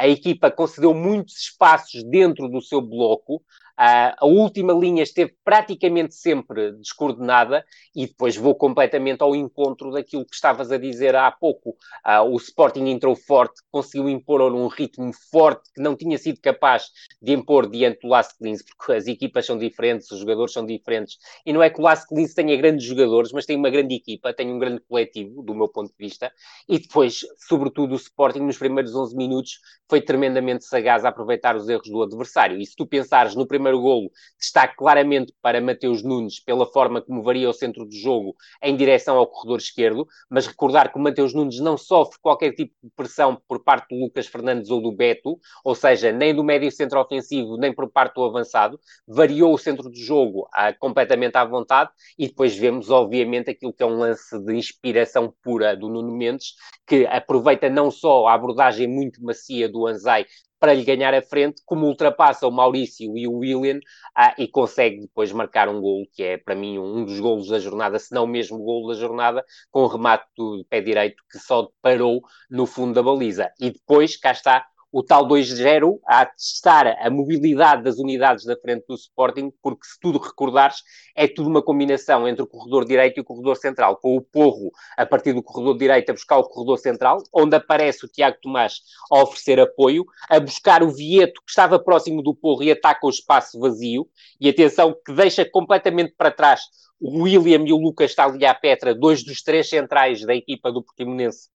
[0.00, 3.42] a equipa concedeu muitos espaços dentro do seu bloco,
[3.80, 7.64] Uh, a última linha esteve praticamente sempre descoordenada
[7.96, 11.70] e depois vou completamente ao encontro daquilo que estavas a dizer há pouco.
[12.06, 16.88] Uh, o Sporting entrou forte, conseguiu impor um ritmo forte que não tinha sido capaz
[17.22, 21.16] de impor diante do Las Clins, porque as equipas são diferentes, os jogadores são diferentes.
[21.46, 24.34] E não é que o Las Clins tenha grandes jogadores, mas tem uma grande equipa,
[24.34, 26.30] tem um grande coletivo, do meu ponto de vista.
[26.68, 31.66] E depois, sobretudo, o Sporting nos primeiros 11 minutos foi tremendamente sagaz a aproveitar os
[31.66, 32.60] erros do adversário.
[32.60, 37.00] E se tu pensares no primeiro primeiro golo destaque claramente para Mateus Nunes pela forma
[37.00, 41.02] como varia o centro do jogo em direção ao corredor esquerdo, mas recordar que o
[41.02, 44.92] Mateus Nunes não sofre qualquer tipo de pressão por parte do Lucas Fernandes ou do
[44.92, 49.58] Beto, ou seja, nem do médio centro ofensivo, nem por parte do avançado, variou o
[49.58, 53.98] centro do jogo ah, completamente à vontade e depois vemos, obviamente, aquilo que é um
[53.98, 56.54] lance de inspiração pura do Nuno Mendes,
[56.86, 60.26] que aproveita não só a abordagem muito macia do Anzai
[60.60, 63.80] para lhe ganhar a frente, como ultrapassa o Maurício e o William
[64.14, 67.58] ah, e consegue depois marcar um gol que é para mim um dos golos da
[67.58, 71.38] jornada, se não mesmo o golo da jornada, com o remate do pé direito que
[71.38, 72.20] só parou
[72.50, 73.50] no fundo da baliza.
[73.58, 78.84] E depois, cá está, o tal 2-0 a testar a mobilidade das unidades da frente
[78.88, 80.82] do Sporting, porque se tudo recordares,
[81.14, 84.70] é tudo uma combinação entre o corredor direito e o corredor central, com o Porro
[84.96, 88.80] a partir do corredor direito a buscar o corredor central, onde aparece o Tiago Tomás
[89.12, 93.10] a oferecer apoio, a buscar o Vieto, que estava próximo do Porro e ataca o
[93.10, 94.08] espaço vazio,
[94.40, 96.62] e atenção, que deixa completamente para trás
[97.00, 100.70] o William e o Lucas está ali à Petra, dois dos três centrais da equipa
[100.70, 101.48] do Portimonense,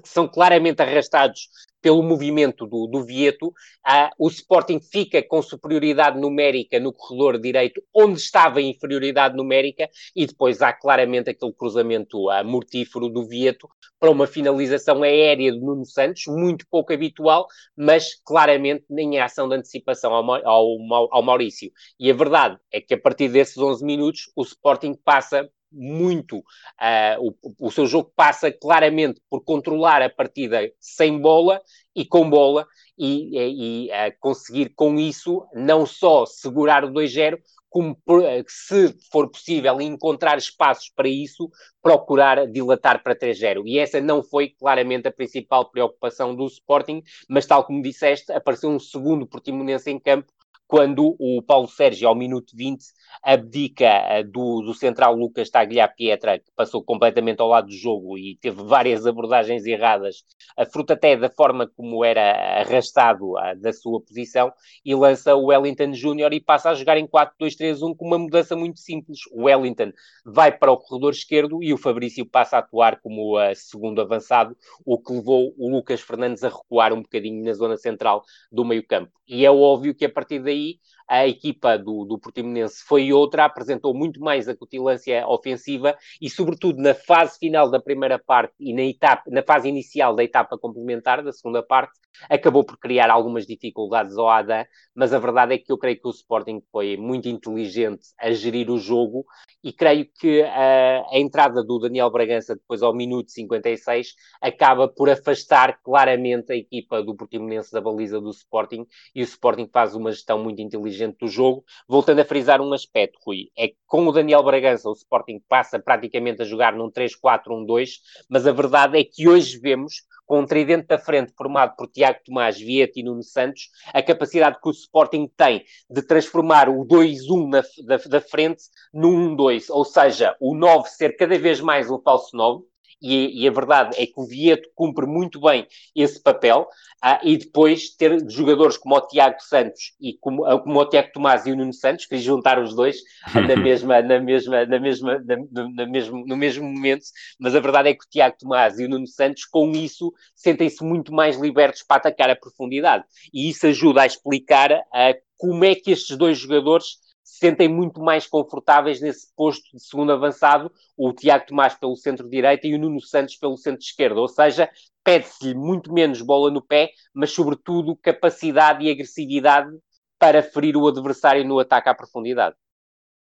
[0.00, 1.48] que são claramente arrastados
[1.82, 7.82] pelo movimento do, do Vieto, uh, o Sporting fica com superioridade numérica no corredor direito,
[7.92, 13.68] onde estava em inferioridade numérica, e depois há claramente aquele cruzamento uh, mortífero do Vieto
[13.98, 19.48] para uma finalização aérea do Nuno Santos, muito pouco habitual, mas claramente nem a ação
[19.48, 21.70] de antecipação ao, ao, ao Maurício.
[21.98, 27.34] E a verdade é que a partir desses 11 minutos, o Sporting passa muito, uh,
[27.58, 31.60] o, o seu jogo passa claramente por controlar a partida sem bola
[31.94, 32.66] e com bola
[32.98, 37.38] e, e uh, conseguir com isso não só segurar o 2-0,
[37.72, 37.98] como
[38.46, 43.62] se for possível encontrar espaços para isso, procurar dilatar para 3-0.
[43.64, 48.68] E essa não foi claramente a principal preocupação do Sporting, mas tal como disseste, apareceu
[48.68, 50.30] um segundo Portimonense em campo
[50.72, 52.82] quando o Paulo Sérgio, ao minuto 20,
[53.22, 58.38] abdica uh, do, do central Lucas Tagliapietra, que passou completamente ao lado do jogo e
[58.40, 60.24] teve várias abordagens erradas,
[60.56, 64.50] a fruta até da forma como era arrastado uh, da sua posição,
[64.82, 68.80] e lança o Wellington Júnior e passa a jogar em 4-2-3-1 com uma mudança muito
[68.80, 69.18] simples.
[69.30, 69.92] O Wellington
[70.24, 74.56] vai para o corredor esquerdo e o Fabrício passa a atuar como uh, segundo avançado,
[74.86, 78.86] o que levou o Lucas Fernandes a recuar um bocadinho na zona central do meio
[78.86, 79.12] campo.
[79.28, 83.44] E é óbvio que a partir daí money a equipa do, do Portimonense foi outra,
[83.44, 88.72] apresentou muito mais a cutilância ofensiva e, sobretudo, na fase final da primeira parte e
[88.72, 91.92] na, etapa, na fase inicial da etapa complementar, da segunda parte,
[92.28, 96.06] acabou por criar algumas dificuldades ao Adam, mas a verdade é que eu creio que
[96.06, 99.24] o Sporting foi muito inteligente a gerir o jogo
[99.62, 105.08] e creio que a, a entrada do Daniel Bragança depois ao minuto 56 acaba por
[105.08, 110.10] afastar claramente a equipa do Portimonense da baliza do Sporting e o Sporting faz uma
[110.12, 111.64] gestão muito inteligente do jogo.
[111.88, 115.78] Voltando a frisar um aspecto, Rui, é que com o Daniel Bragança o Sporting passa
[115.78, 120.86] praticamente a jogar num 3-4-1-2, mas a verdade é que hoje vemos com um tridente
[120.86, 125.30] da frente formado por Tiago Tomás, Vieto e Nuno Santos, a capacidade que o Sporting
[125.36, 127.50] tem de transformar o 2-1
[127.84, 128.62] da, da, frente
[128.94, 132.64] num 1-2, ou seja, o 9 ser cada vez mais um falso 9,
[133.02, 136.68] e, e, a verdade é que o Vieto cumpre muito bem esse papel,
[137.02, 141.10] ah, e depois ter jogadores como o Tiago Santos e como, ah, como o Tiago
[141.12, 142.98] Tomás e o Nuno Santos, que juntar os dois
[143.34, 147.04] na mesma, na mesma, na mesma, na, na mesmo, no mesmo momento,
[147.40, 150.84] mas a verdade é que o Tiago Tomás e o Nuno Santos, com isso, sentem-se
[150.84, 155.74] muito mais libertos para atacar a profundidade, e isso ajuda a explicar ah, como é
[155.74, 161.12] que estes dois jogadores se sentem muito mais confortáveis nesse posto de segundo avançado, o
[161.12, 164.18] Tiago Tomás pelo centro-direita e o Nuno Santos pelo centro-esquerdo.
[164.18, 164.68] Ou seja,
[165.04, 169.70] pede-se-lhe muito menos bola no pé, mas sobretudo capacidade e agressividade
[170.18, 172.56] para ferir o adversário no ataque à profundidade.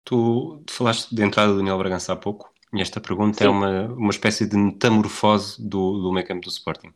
[0.04, 3.46] Tu, falaste de entrada do Daniel Bragança há pouco, e esta pergunta é Sim.
[3.46, 6.92] é uma, uma espécie de metamorfose do, do meio campo do Sporting.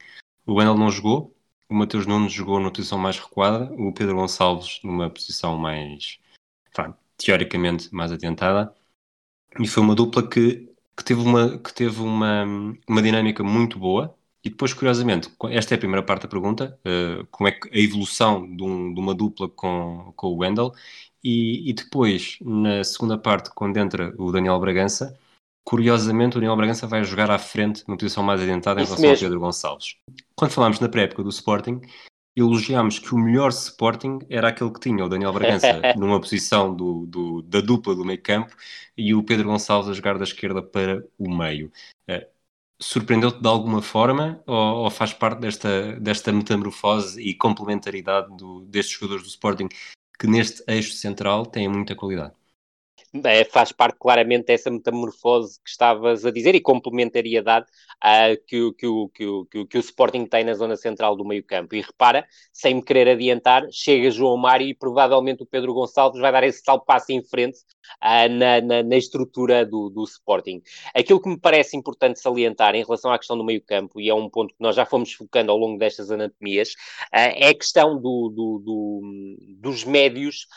[0.46, 1.36] O Wendel não jogou,
[1.70, 6.20] o Mateus Nunes jogou numa posição mais recuada, o Pedro Gonçalves numa posição mais
[7.18, 8.74] teoricamente mais adiantada,
[9.60, 12.46] e foi uma dupla que, que teve, uma, que teve uma,
[12.88, 14.16] uma dinâmica muito boa.
[14.44, 17.82] E depois, curiosamente, esta é a primeira parte da pergunta: uh, como é que a
[17.82, 20.74] evolução de, um, de, uma dupla com, com o Wendel,
[21.24, 25.18] e, e, depois, na segunda parte, quando entra o Daniel Bragança,
[25.64, 29.10] curiosamente, o Daniel Bragança vai jogar à frente, numa posição mais adiantada em Isso relação
[29.10, 29.26] mesmo.
[29.26, 29.96] ao Pedro Gonçalves.
[30.36, 31.80] Quando falámos na pré-época do Sporting,
[32.36, 37.06] elogiámos que o melhor Sporting era aquele que tinha o Daniel Bragança numa posição do,
[37.06, 38.56] do, da dupla do meio campo
[38.98, 41.72] e o Pedro Gonçalves a jogar da esquerda para o meio.
[42.10, 42.34] Uh,
[42.82, 48.96] Surpreendeu-te de alguma forma ou, ou, faz parte desta, desta metamorfose e complementaridade do, destes
[48.96, 49.70] jogadores do Sporting
[50.20, 52.34] que neste eixo central têm muita qualidade?
[53.26, 57.68] é, faz parte claramente dessa metamorfose que estavas a dizer e complementariedade
[58.04, 61.76] uh, que, que, que, que, que, o Sporting tem na zona central do meio campo.
[61.76, 66.32] E repara, sem me querer adiantar, chega João Mário e provavelmente o Pedro Gonçalves vai
[66.32, 67.60] dar esse tal passo em frente
[68.04, 70.62] uh, na, na, na, estrutura do, do Sporting.
[70.94, 74.14] Aquilo que me parece importante salientar em relação à questão do meio campo, e é
[74.14, 76.70] um ponto que nós já fomos focando ao longo destas anatomias,
[77.14, 79.02] uh, é a questão do, do, do
[79.60, 80.48] dos médios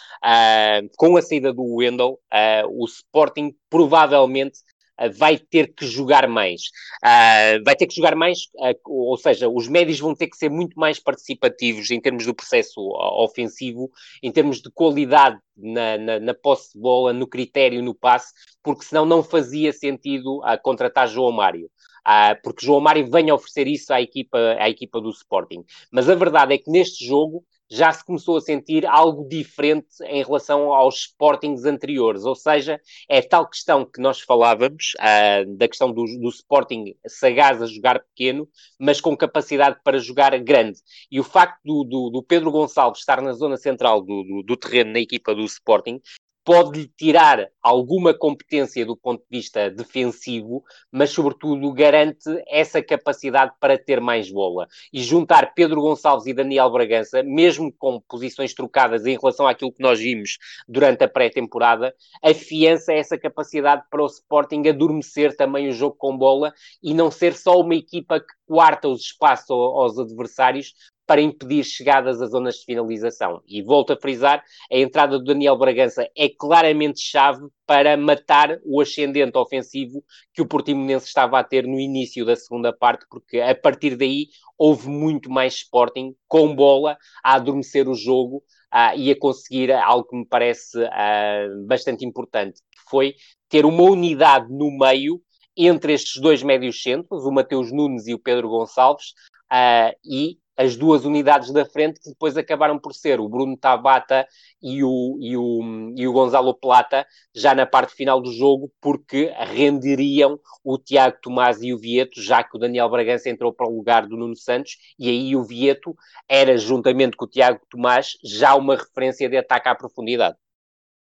[0.97, 4.76] com a saída do Wendel uh, o Sporting provavelmente uh,
[5.17, 6.63] vai ter que jogar mais.
[7.05, 8.49] Uh, vai ter que jogar mais,
[8.85, 12.81] ou seja, os médios vão ter que ser muito mais participativos em termos do processo
[13.23, 13.91] ofensivo,
[14.23, 18.33] em termos de qualidade na, na, na posse de bola, no critério, no passe,
[18.63, 21.71] porque senão não fazia sentido a contratar João Mário.
[22.07, 25.65] Uh, porque João Mário vem oferecer isso à equipa, à equipa do Sporting.
[25.91, 30.23] Mas a verdade é que neste jogo já se começou a sentir algo diferente em
[30.23, 35.93] relação aos Sportings anteriores, ou seja, é tal questão que nós falávamos, uh, da questão
[35.93, 38.49] do, do, Sporting sagaz a jogar pequeno,
[38.79, 40.79] mas com capacidade para jogar grande.
[41.11, 44.93] E o facto do, do, do Pedro Gonçalves estar na zona central do, do terreno
[44.93, 46.01] na equipa do Sporting
[46.47, 53.77] pode-lhe tirar alguma competência do ponto de vista defensivo, mas sobretudo garante essa capacidade para
[53.77, 54.69] ter mais bola.
[54.93, 59.83] E juntar Pedro Gonçalves e Daniel Bragança, mesmo com posições trocadas em relação àquilo que
[59.83, 65.97] nós vimos durante a pré-temporada, afiança essa capacidade para o Sporting adormecer também o jogo
[65.99, 70.75] com bola e não ser só uma equipa que quarta os espaços aos adversários,
[71.07, 73.41] para impedir chegadas às zonas de finalização.
[73.47, 78.81] E volto a frisar, a entrada do Daniel Bragança é claramente chave para matar o
[78.81, 80.03] ascendente ofensivo
[80.35, 84.29] que o Portimonense estava a ter no início da segunda parte, porque a partir daí
[84.59, 88.43] houve muito mais Sporting com bola a adormecer o jogo
[88.73, 93.15] uh, e a conseguir algo que me parece uh, bastante importante, que foi
[93.49, 95.21] ter uma unidade no meio
[95.57, 99.13] entre estes dois médios centros, o Mateus Nunes e o Pedro Gonçalves,
[99.51, 104.27] uh, e as duas unidades da frente que depois acabaram por ser o Bruno Tabata
[104.63, 109.33] e o, e o, e o Gonzalo Plata já na parte final do jogo, porque
[109.39, 113.77] renderiam o Tiago Tomás e o Vieto, já que o Daniel Bragança entrou para o
[113.77, 115.95] lugar do Nuno Santos, e aí o Vieto
[116.29, 120.37] era, juntamente com o Tiago Tomás, já uma referência de ataque à profundidade.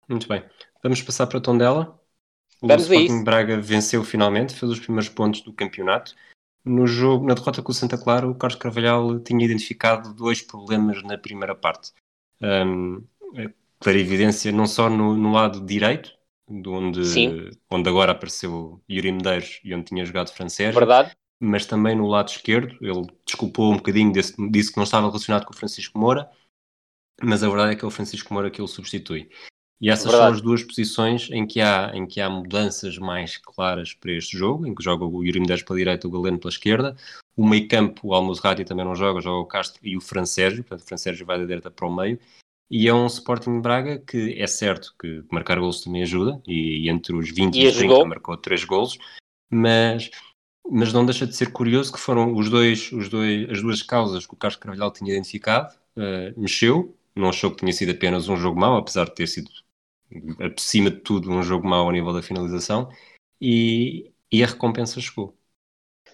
[0.08, 0.44] Muito bem.
[0.82, 1.98] Vamos passar para a Tondela.
[2.60, 6.14] O Vamos Sporting Braga venceu finalmente, fez os primeiros pontos do campeonato.
[6.68, 11.02] No jogo, na derrota com o Santa Clara, o Carlos Carvalhal tinha identificado dois problemas
[11.02, 11.92] na primeira parte.
[12.42, 13.02] Um,
[13.80, 16.12] clara evidência não só no, no lado direito,
[16.48, 21.16] de onde, onde agora apareceu Yuri Medeiros e onde tinha jogado francês, Verdade.
[21.40, 22.76] mas também no lado esquerdo.
[22.80, 26.30] Ele desculpou um bocadinho, desse, disse que não estava relacionado com o Francisco Moura,
[27.22, 29.30] mas a verdade é que é o Francisco Moura que ele substitui.
[29.80, 30.22] E essas Verdade.
[30.22, 34.36] são as duas posições em que, há, em que há mudanças mais claras para este
[34.36, 36.96] jogo, em que joga o Yuri Medeiros para a direita, o Galeno pela esquerda.
[37.36, 40.84] O meio campo, o Almozrati também não joga, joga o Castro e o Francérgio, portanto
[40.84, 42.18] o Francérgio vai da direita para o meio.
[42.70, 46.90] E é um Sporting Braga que é certo que marcar golos também ajuda, e, e
[46.90, 48.98] entre os 20 e, e os 30 marcou 3 golos,
[49.48, 50.10] mas,
[50.68, 54.26] mas não deixa de ser curioso que foram os dois, os dois, as duas causas
[54.26, 58.36] que o Carlos Carvalhal tinha identificado, uh, mexeu, não achou que tinha sido apenas um
[58.36, 59.50] jogo mau, apesar de ter sido
[60.56, 62.88] acima de tudo, um jogo mau ao nível da finalização
[63.40, 65.38] e, e a recompensa chegou.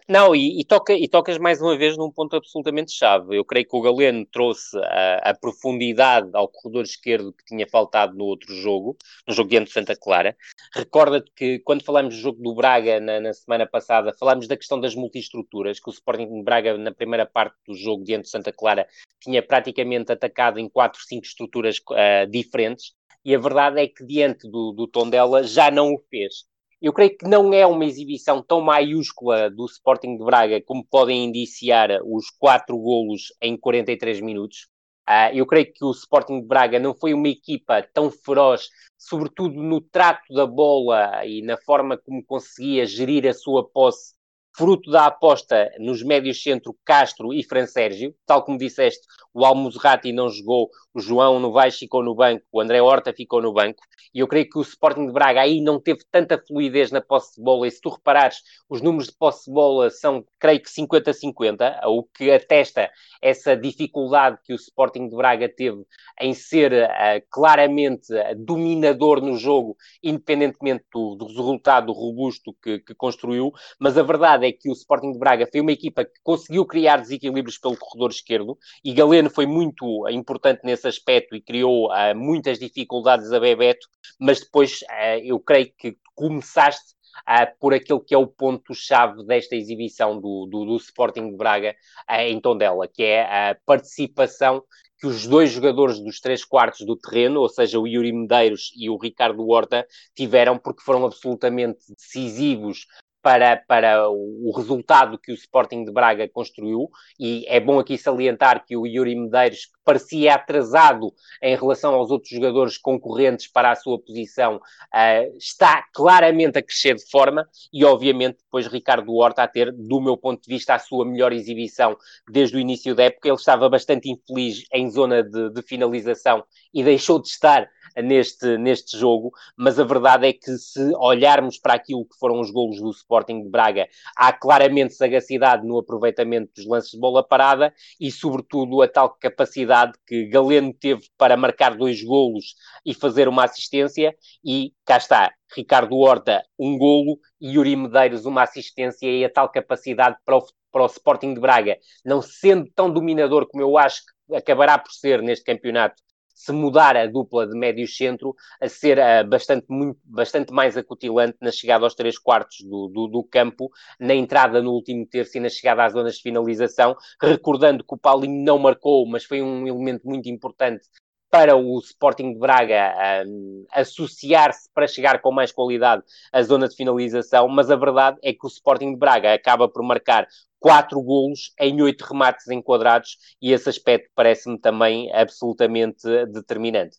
[0.06, 3.38] Não, e, e, toca, e tocas mais uma vez num ponto absolutamente chave.
[3.38, 8.14] Eu creio que o Galeno trouxe a, a, profundidade ao corredor esquerdo que tinha faltado
[8.14, 10.36] no outro jogo, no jogo diante de Santa Clara.
[10.74, 14.78] Recorda-te que quando falámos do jogo do Braga na, na, semana passada, falámos da questão
[14.78, 18.52] das multiestruturas, que o Sporting de Braga, na primeira parte do jogo diante de Santa
[18.52, 18.86] Clara,
[19.20, 22.92] tinha praticamente atacado em quatro, cinco estruturas uh, diferentes
[23.24, 26.44] e a verdade é que diante do, do Tondela já não o fez.
[26.80, 31.24] Eu creio que não é uma exibição tão maiúscula do Sporting de Braga como podem
[31.24, 34.68] indiciar os quatro golos em 43 minutos.
[35.08, 38.68] Uh, eu creio que o Sporting de Braga não foi uma equipa tão feroz,
[38.98, 44.14] sobretudo no trato da bola e na forma como conseguia gerir a sua posse
[44.56, 50.12] fruto da aposta nos médios centro Castro e Fran Sérgio, tal como disseste, o Almozrati
[50.12, 53.82] não jogou, o João Novaes ficou no banco, o André Horta ficou no banco,
[54.14, 57.36] e eu creio que o Sporting de Braga aí não teve tanta fluidez na posse
[57.36, 60.70] de bola, e se tu reparares, os números de posse de bola são, creio que
[60.70, 62.88] 50-50, o que atesta
[63.20, 65.82] essa dificuldade que o Sporting de Braga teve
[66.20, 72.94] em ser uh, claramente uh, dominador no jogo, independentemente do, do resultado robusto que, que
[72.94, 76.64] construiu, mas a verdade é que o Sporting de Braga foi uma equipa que conseguiu
[76.64, 82.14] criar desequilíbrios pelo corredor esquerdo e Galeno foi muito importante nesse aspecto e criou uh,
[82.14, 83.86] muitas dificuldades a Bebeto,
[84.18, 86.94] mas depois uh, eu creio que começaste
[87.28, 91.74] Uh, por aquele que é o ponto-chave desta exibição do, do, do Sporting de Braga
[92.10, 94.64] uh, em Tondela, que é a participação
[94.98, 98.90] que os dois jogadores dos três quartos do terreno, ou seja, o Yuri Medeiros e
[98.90, 102.86] o Ricardo Horta, tiveram porque foram absolutamente decisivos
[103.22, 108.64] para, para o resultado que o Sporting de Braga construiu, e é bom aqui salientar
[108.66, 111.12] que o Yuri Medeiros, parecia atrasado
[111.42, 116.94] em relação aos outros jogadores concorrentes para a sua posição, uh, está claramente a crescer
[116.94, 120.78] de forma, e obviamente depois Ricardo Horta a ter, do meu ponto de vista, a
[120.78, 121.96] sua melhor exibição
[122.30, 123.28] desde o início da época.
[123.28, 127.68] Ele estava bastante infeliz em zona de, de finalização e deixou de estar
[128.02, 132.50] neste, neste jogo, mas a verdade é que se olharmos para aquilo que foram os
[132.50, 137.72] golos do Sporting de Braga, há claramente sagacidade no aproveitamento dos lances de bola parada
[138.00, 139.73] e, sobretudo, a tal capacidade
[140.06, 142.54] que Galeno teve para marcar dois golos
[142.84, 144.14] e fazer uma assistência,
[144.44, 149.48] e cá está, Ricardo Horta, um golo, e Yuri Medeiros, uma assistência, e a tal
[149.48, 154.02] capacidade para o, para o Sporting de Braga, não sendo tão dominador como eu acho
[154.28, 156.02] que acabará por ser neste campeonato,
[156.34, 161.52] se mudar a dupla de médio-centro a ser uh, bastante, muito, bastante mais acutilante na
[161.52, 163.70] chegada aos três quartos do, do, do, campo,
[164.00, 167.98] na entrada no último terço e na chegada às zonas de finalização, recordando que o
[167.98, 170.88] Paulinho não marcou, mas foi um elemento muito importante
[171.34, 172.94] para o Sporting de Braga
[173.26, 178.32] um, associar-se para chegar com mais qualidade à zona de finalização, mas a verdade é
[178.32, 180.28] que o Sporting de Braga acaba por marcar
[180.60, 186.98] quatro golos em oito remates enquadrados e esse aspecto parece-me também absolutamente determinante.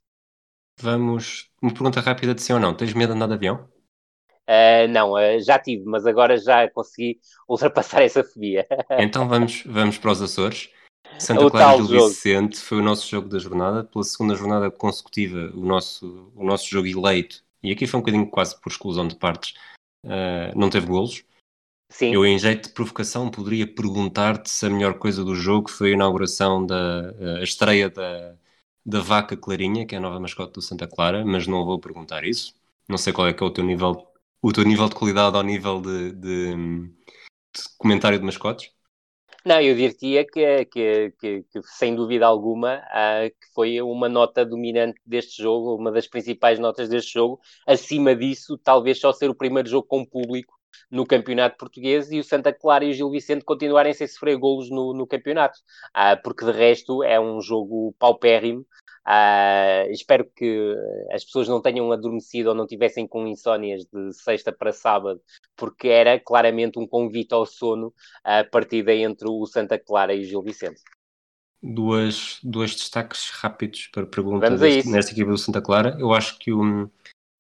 [0.81, 1.49] Vamos.
[1.61, 2.73] Uma pergunta rápida de sim ou não.
[2.73, 3.69] Tens medo de andar de avião?
[4.49, 8.67] Uh, não, uh, já tive, mas agora já consegui ultrapassar essa fobia.
[8.99, 10.74] então vamos, vamos para os Açores.
[11.19, 13.83] Santa Clara e Gil Vicente foi o nosso jogo da jornada.
[13.83, 18.27] Pela segunda jornada consecutiva, o nosso, o nosso jogo eleito, e aqui foi um bocadinho
[18.27, 19.53] quase por exclusão de partes,
[20.05, 21.23] uh, não teve golos.
[21.89, 22.13] Sim.
[22.13, 25.93] Eu, em jeito de provocação, poderia perguntar-te se a melhor coisa do jogo foi a
[25.93, 28.35] inauguração da a estreia da,
[28.85, 32.23] da Vaca Clarinha, que é a nova mascote do Santa Clara, mas não vou perguntar
[32.23, 32.53] isso.
[32.87, 34.07] Não sei qual é que é o teu nível,
[34.41, 38.74] o teu nível de qualidade ao nível de, de, de comentário de mascotes.
[39.45, 44.43] Não, eu diria que, que, que, que sem dúvida alguma, uh, que foi uma nota
[44.43, 47.39] dominante deste jogo, uma das principais notas deste jogo.
[47.65, 50.55] Acima disso, talvez só ser o primeiro jogo com público
[50.89, 54.69] no campeonato português e o Santa Clara e o Gil Vicente continuarem sem sofrer golos
[54.69, 55.59] no, no campeonato,
[55.95, 58.65] uh, porque de resto é um jogo paupérrimo
[59.07, 60.75] Uh, espero que
[61.11, 65.21] as pessoas não tenham adormecido ou não tivessem com insónias de sexta para sábado,
[65.55, 70.23] porque era claramente um convite ao sono a partida entre o Santa Clara e o
[70.23, 70.81] Gil Vicente.
[71.61, 75.95] Duas, dois destaques rápidos para perguntas nesta equipa do Santa Clara.
[75.99, 76.89] Eu acho que o,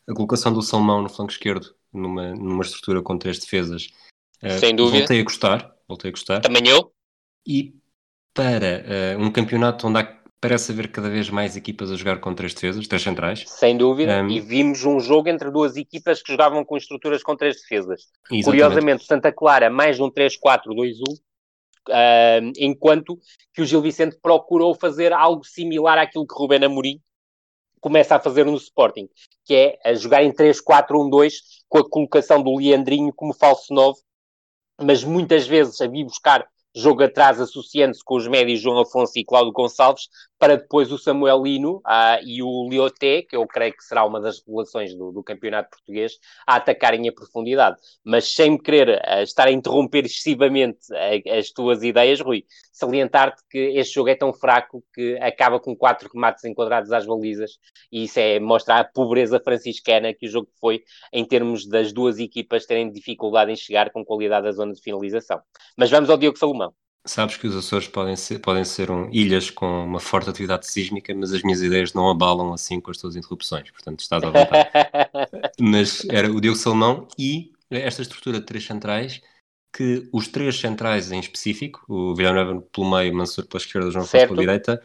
[0.07, 3.89] a colocação do Salmão no flanco esquerdo, numa, numa estrutura com três defesas,
[4.43, 4.99] uh, Sem dúvida.
[4.99, 5.75] voltei a gostar.
[5.87, 6.41] Voltei a gostar.
[6.41, 6.91] Também eu.
[7.47, 7.73] E
[8.33, 12.35] para uh, um campeonato onde há parece haver cada vez mais equipas a jogar com
[12.35, 13.43] três defesas, três centrais.
[13.47, 17.35] Sem dúvida, um, e vimos um jogo entre duas equipas que jogavam com estruturas com
[17.35, 18.03] três defesas.
[18.25, 18.43] Exatamente.
[18.43, 21.01] Curiosamente, Santa Clara mais um 3-4-2-1,
[21.89, 23.17] uh, enquanto
[23.55, 27.01] que o Gil Vicente procurou fazer algo similar àquilo que Rubén Amorim
[27.85, 29.07] começa a fazer no Sporting,
[29.43, 31.33] que é a jogar em 3-4-1-2
[31.69, 33.99] com a colocação do Leandrinho como falso 9,
[34.81, 39.23] mas muitas vezes a vir buscar jogo atrás associando-se com os médios João Afonso e
[39.23, 43.83] Cláudio Gonçalves, para depois o Samuel Lino ah, e o Lioté, que eu creio que
[43.83, 47.77] será uma das revelações do, do campeonato português, a atacarem a profundidade.
[48.03, 53.41] Mas sem me querer ah, estar a interromper excessivamente ah, as tuas ideias, Rui, salientar-te
[53.49, 57.51] que este jogo é tão fraco que acaba com quatro remates enquadrados às balizas
[57.89, 62.19] e isso é, mostra a pobreza franciscana que o jogo foi em termos das duas
[62.19, 65.39] equipas terem dificuldade em chegar com qualidade à zona de finalização.
[65.77, 66.64] Mas vamos ao Diogo Salomão.
[67.05, 71.13] Sabes que os Açores podem ser, podem ser um, ilhas com uma forte atividade sísmica,
[71.13, 74.69] mas as minhas ideias não abalam assim com as tuas interrupções, portanto estás à vontade.
[75.61, 79.21] mas era o Diogo Salomão e esta estrutura de três centrais,
[79.71, 84.27] que os três centrais em específico, o Villanueva pelo meio, Mansur pela esquerda, João Afonso
[84.27, 84.83] pela direita,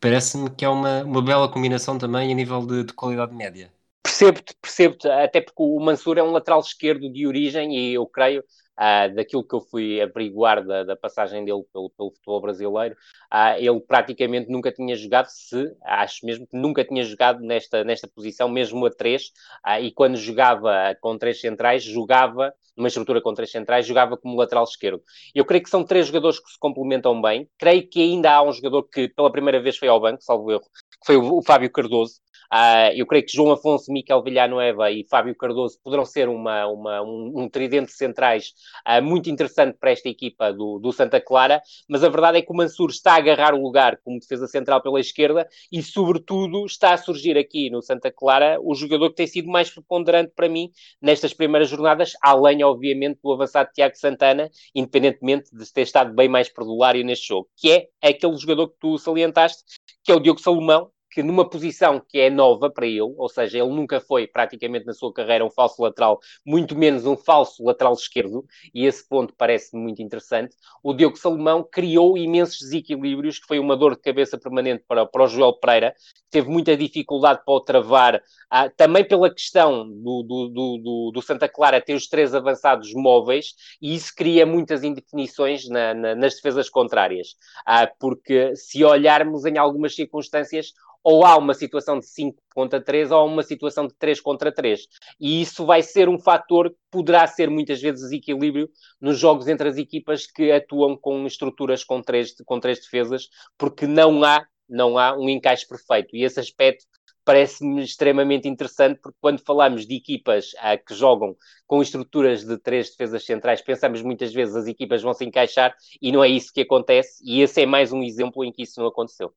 [0.00, 3.73] parece-me que é uma, uma bela combinação também a nível de, de qualidade média.
[4.14, 8.44] Percebo-te, percebo-te, até porque o Mansur é um lateral esquerdo de origem e eu creio
[8.78, 12.94] uh, daquilo que eu fui averiguar da, da passagem dele pelo, pelo futebol brasileiro,
[13.32, 18.06] uh, ele praticamente nunca tinha jogado, se acho mesmo que nunca tinha jogado nesta, nesta
[18.06, 19.32] posição, mesmo a três,
[19.66, 24.36] uh, e quando jogava com três centrais, jogava numa estrutura com três centrais, jogava como
[24.36, 25.02] lateral esquerdo.
[25.34, 27.48] Eu creio que são três jogadores que se complementam bem.
[27.58, 30.62] Creio que ainda há um jogador que pela primeira vez foi ao banco, salvo erro,
[30.62, 32.14] que foi o, o Fábio Cardoso,
[32.54, 37.02] Uh, eu creio que João Afonso, Miquel Villanueva e Fábio Cardoso poderão ser uma, uma
[37.02, 38.54] um, um, tridente centrais
[38.86, 42.52] uh, muito interessante para esta equipa do, do, Santa Clara, mas a verdade é que
[42.52, 46.94] o Mansur está a agarrar o lugar como defesa central pela esquerda e, sobretudo, está
[46.94, 50.70] a surgir aqui no Santa Clara o jogador que tem sido mais preponderante para mim
[51.02, 56.48] nestas primeiras jornadas, além, obviamente, do avançado Tiago Santana, independentemente de ter estado bem mais
[56.48, 59.64] perdulário neste jogo, que é aquele jogador que tu salientaste,
[60.04, 63.58] que é o Diogo Salomão, que numa posição que é nova para ele, ou seja,
[63.58, 67.92] ele nunca foi praticamente na sua carreira um falso lateral, muito menos um falso lateral
[67.92, 68.44] esquerdo,
[68.74, 70.56] e esse ponto parece muito interessante.
[70.82, 75.22] O Diogo Salomão criou imensos desequilíbrios, que foi uma dor de cabeça permanente para, para
[75.22, 75.94] o Joel Pereira,
[76.32, 81.48] teve muita dificuldade para o travar, ah, também pela questão do, do, do, do, Santa
[81.48, 86.68] Clara ter os três avançados móveis, e isso cria muitas indefinições na, na, nas defesas
[86.68, 90.72] contrárias, ah, porque se olharmos em algumas circunstâncias,
[91.04, 94.50] ou há uma situação de 5 contra 3 ou há uma situação de 3 contra
[94.50, 94.86] 3.
[95.20, 99.68] E isso vai ser um fator que poderá ser muitas vezes desequilíbrio nos jogos entre
[99.68, 103.28] as equipas que atuam com estruturas com três, com três defesas,
[103.58, 106.16] porque não há, não há um encaixe perfeito.
[106.16, 106.86] E esse aspecto
[107.24, 111.36] parece-me extremamente interessante, porque quando falamos de equipas ah, que jogam
[111.66, 116.12] com estruturas de três defesas centrais, pensamos muitas vezes as equipas vão se encaixar e
[116.12, 118.88] não é isso que acontece, e esse é mais um exemplo em que isso não
[118.88, 119.34] aconteceu.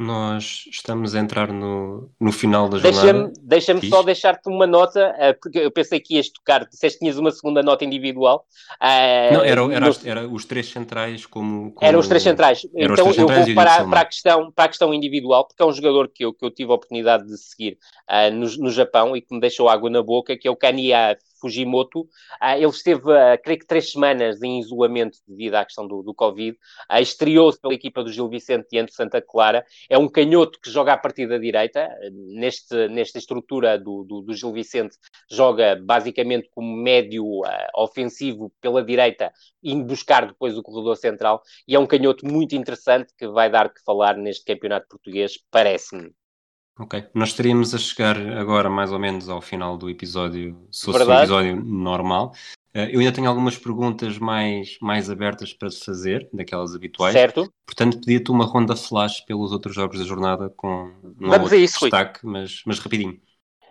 [0.00, 3.30] Nós estamos a entrar no, no final da jornada.
[3.42, 7.04] Deixa-me deixa só deixar-te uma nota, uh, porque eu pensei que ias tocar, disseste que
[7.04, 8.46] tinhas uma segunda nota individual.
[8.80, 11.72] Uh, não, era, era, era, os três centrais como...
[11.72, 11.86] como...
[11.86, 12.66] Eram os três centrais.
[12.74, 15.66] Era então três eu vou para, para, a questão, para a questão individual, porque é
[15.66, 17.76] um jogador que eu, que eu tive a oportunidade de seguir
[18.08, 21.18] uh, no, no Japão e que me deixou água na boca, que é o Kania
[21.40, 22.00] Fujimoto.
[22.00, 23.02] Uh, ele esteve,
[23.42, 26.56] creio que, três semanas em isolamento devido à questão do, do Covid.
[26.90, 29.64] Uh, Estreou-se pela equipa do Gil Vicente diante de Santa Clara.
[29.88, 31.88] É um canhoto que joga a partir da direita.
[32.12, 34.96] Neste, nesta estrutura do, do, do Gil Vicente,
[35.30, 39.32] joga basicamente como médio uh, ofensivo pela direita,
[39.62, 41.42] indo buscar depois o corredor central.
[41.66, 46.12] E é um canhoto muito interessante que vai dar que falar neste campeonato português, parece-me.
[46.80, 51.04] Ok, nós estaríamos a chegar agora mais ou menos ao final do episódio, se fosse
[51.04, 52.32] um episódio normal.
[52.74, 57.12] Uh, eu ainda tenho algumas perguntas mais, mais abertas para te fazer, daquelas habituais.
[57.12, 57.52] Certo.
[57.66, 61.80] Portanto, pedia-te uma ronda flash pelos outros jogos da jornada com um Vamos a isso,
[61.80, 63.20] destaque, mas, mas rapidinho.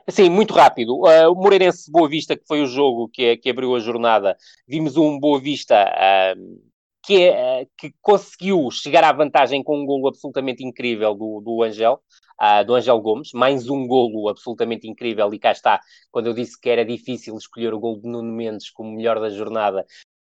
[0.08, 1.00] Sim, muito rápido.
[1.00, 4.38] Uh, o Moreirense Boa Vista, que foi o jogo que, que abriu a jornada,
[4.68, 6.62] vimos um Boa Vista uh,
[7.10, 12.00] que, uh, que conseguiu chegar à vantagem com um golo absolutamente incrível do, do Angel
[12.40, 15.80] uh, do Angel Gomes, mais um golo absolutamente incrível, e cá está,
[16.12, 19.32] quando eu disse que era difícil escolher o golo de Nuno Mendes como melhor da
[19.32, 19.88] jornada,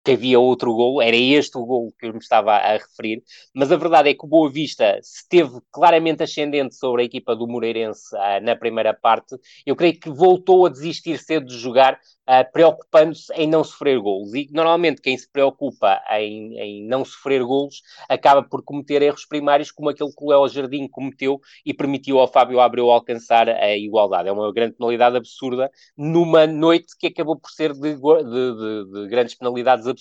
[0.05, 3.23] que havia outro golo, era este o golo que eu me estava a, referir,
[3.55, 7.49] mas a verdade é que o Boa Vista esteve claramente ascendente sobre a equipa do
[7.49, 9.35] Moreirense uh, na primeira parte,
[9.65, 14.35] eu creio que voltou a desistir cedo de jogar, uh, preocupando-se em não sofrer golos.
[14.35, 19.71] E normalmente quem se preocupa em, em, não sofrer golos acaba por cometer erros primários,
[19.71, 24.29] como aquele que o Léo Jardim cometeu e permitiu ao Fábio Abreu alcançar a igualdade.
[24.29, 29.09] É uma grande penalidade absurda numa noite que acabou por ser de, de, de, de
[29.09, 29.94] grandes penalidades absurdas,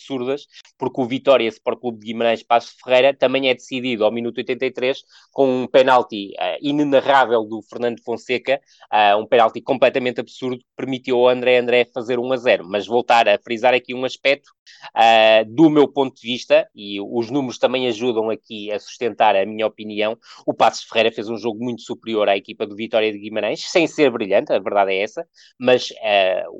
[0.78, 5.04] porque o Vitória Sport Clube de Guimarães Passo Ferreira também é decidido ao minuto 83
[5.32, 11.18] com um penalti uh, inenarrável do Fernando Fonseca, uh, um penalti completamente absurdo que permitiu
[11.18, 12.66] ao André André fazer fazer 1 a 0.
[12.68, 14.52] Mas voltar a frisar aqui um aspecto
[14.96, 19.46] uh, do meu ponto de vista, e os números também ajudam aqui a sustentar a
[19.46, 23.20] minha opinião, o Passos Ferreira fez um jogo muito superior à equipa do Vitória de
[23.20, 25.26] Guimarães, sem ser brilhante, a verdade é essa,
[25.60, 25.89] mas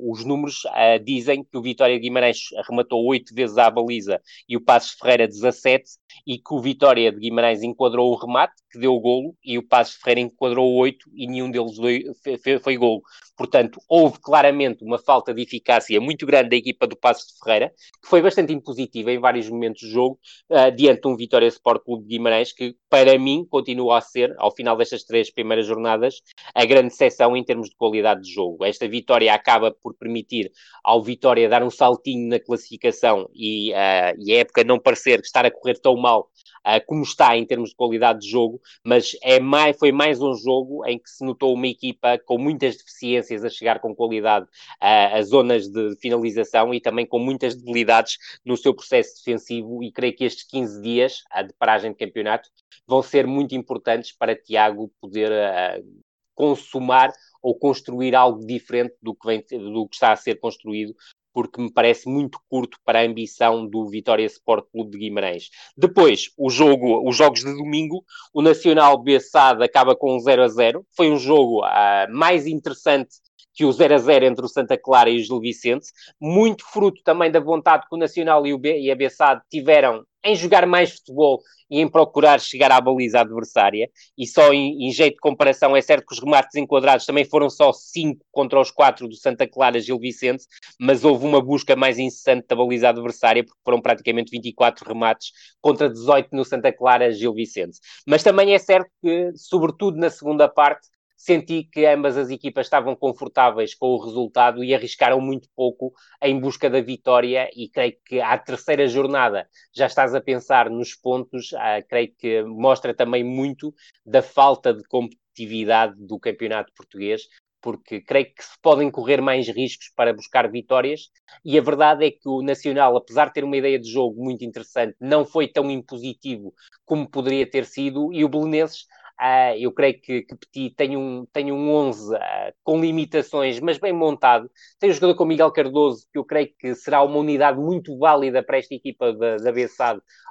[0.08, 0.62] os números
[1.04, 5.28] dizem que o Vitória de Guimarães arrematou 8 vezes à baliza e o Passos Ferreira
[5.28, 5.84] 17,
[6.26, 9.66] e que o Vitória de Guimarães enquadrou o remate, que deu o golo, e o
[9.66, 13.02] Passos Ferreira enquadrou 8 e nenhum deles foi, foi, foi golo.
[13.36, 17.72] Portanto, houve claramente uma falta de eficácia muito grande da equipa do Passos de Ferreira,
[18.02, 20.18] que foi bastante impositiva em vários momentos do jogo,
[20.50, 24.32] uh, diante de um Vitória Sport Clube de Guimarães, que para mim continua a ser,
[24.38, 26.22] ao final destas três primeiras jornadas,
[26.54, 28.64] a grande seção em termos de qualidade de jogo.
[28.64, 30.52] Esta vitória acaba por permitir
[30.84, 35.44] ao Vitória dar um saltinho na classificação e, uh, e a época não parecer estar
[35.44, 36.30] a correr tão mal
[36.64, 40.34] uh, como está em termos de qualidade de jogo, mas é mais, foi mais um
[40.34, 45.16] jogo em que se notou uma equipa com muitas deficiências a chegar com qualidade uh,
[45.16, 50.14] a zonas de finalização e também com muitas debilidades no seu processo defensivo e creio
[50.14, 52.48] que estes 15 dias uh, de paragem de campeonato
[52.86, 56.04] vão ser muito importantes para Tiago poder uh,
[56.34, 57.12] consumar
[57.42, 60.94] ou construir algo diferente do que, vem, do que está a ser construído
[61.34, 65.50] porque me parece muito curto para a ambição do Vitória Sport Clube de Guimarães.
[65.76, 70.48] Depois, o jogo, os jogos de domingo, o Nacional Bessade acaba com um 0 a
[70.48, 70.86] 0.
[70.96, 73.16] Foi um jogo uh, mais interessante
[73.54, 75.86] que o 0 a 0 entre o Santa Clara e o Gil Vicente,
[76.20, 80.04] muito fruto também da vontade que o Nacional e, o B, e a Bessade tiveram
[80.24, 81.40] em jogar mais futebol
[81.70, 83.90] e em procurar chegar à baliza adversária.
[84.16, 87.50] E só em, em, jeito de comparação, é certo que os remates enquadrados também foram
[87.50, 90.44] só 5 contra os 4 do Santa Clara Gil Vicente,
[90.80, 95.90] mas houve uma busca mais incessante da baliza adversária, porque foram praticamente 24 remates contra
[95.90, 97.78] 18 no Santa Clara Gil Vicente.
[98.06, 100.88] Mas também é certo que, sobretudo na segunda parte,
[101.24, 105.90] senti que ambas as equipas estavam confortáveis com o resultado e arriscaram muito pouco
[106.22, 107.48] em busca da vitória.
[107.56, 112.42] E creio que à terceira jornada já estás a pensar nos pontos, ah, creio que
[112.42, 117.22] mostra também muito da falta de competitividade do campeonato português,
[117.62, 121.08] porque creio que se podem correr mais riscos para buscar vitórias,
[121.42, 124.44] e a verdade é que o Nacional, apesar de ter uma ideia de jogo muito
[124.44, 126.52] interessante, não foi tão impositivo
[126.84, 128.84] como poderia ter sido, e o Belenenses
[129.20, 133.60] Uh, eu creio que, que Petit tem um, tem um 11 uh, ah, com limitações,
[133.60, 134.50] mas bem montado.
[134.78, 138.42] Tem um jogador como Miguel Cardoso, que eu creio que será uma unidade muito válida
[138.42, 139.52] para esta equipa da, da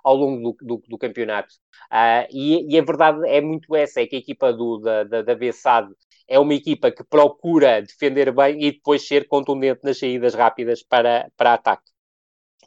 [0.04, 1.54] ao longo do, do, do campeonato.
[1.92, 5.22] Uh, e, e, a verdade é muito essa: é que a equipa do, da, da,
[5.22, 5.94] da Bessade
[6.28, 11.32] é uma equipa que procura defender bem e depois ser contundente nas saídas rápidas para,
[11.38, 11.90] para ataque.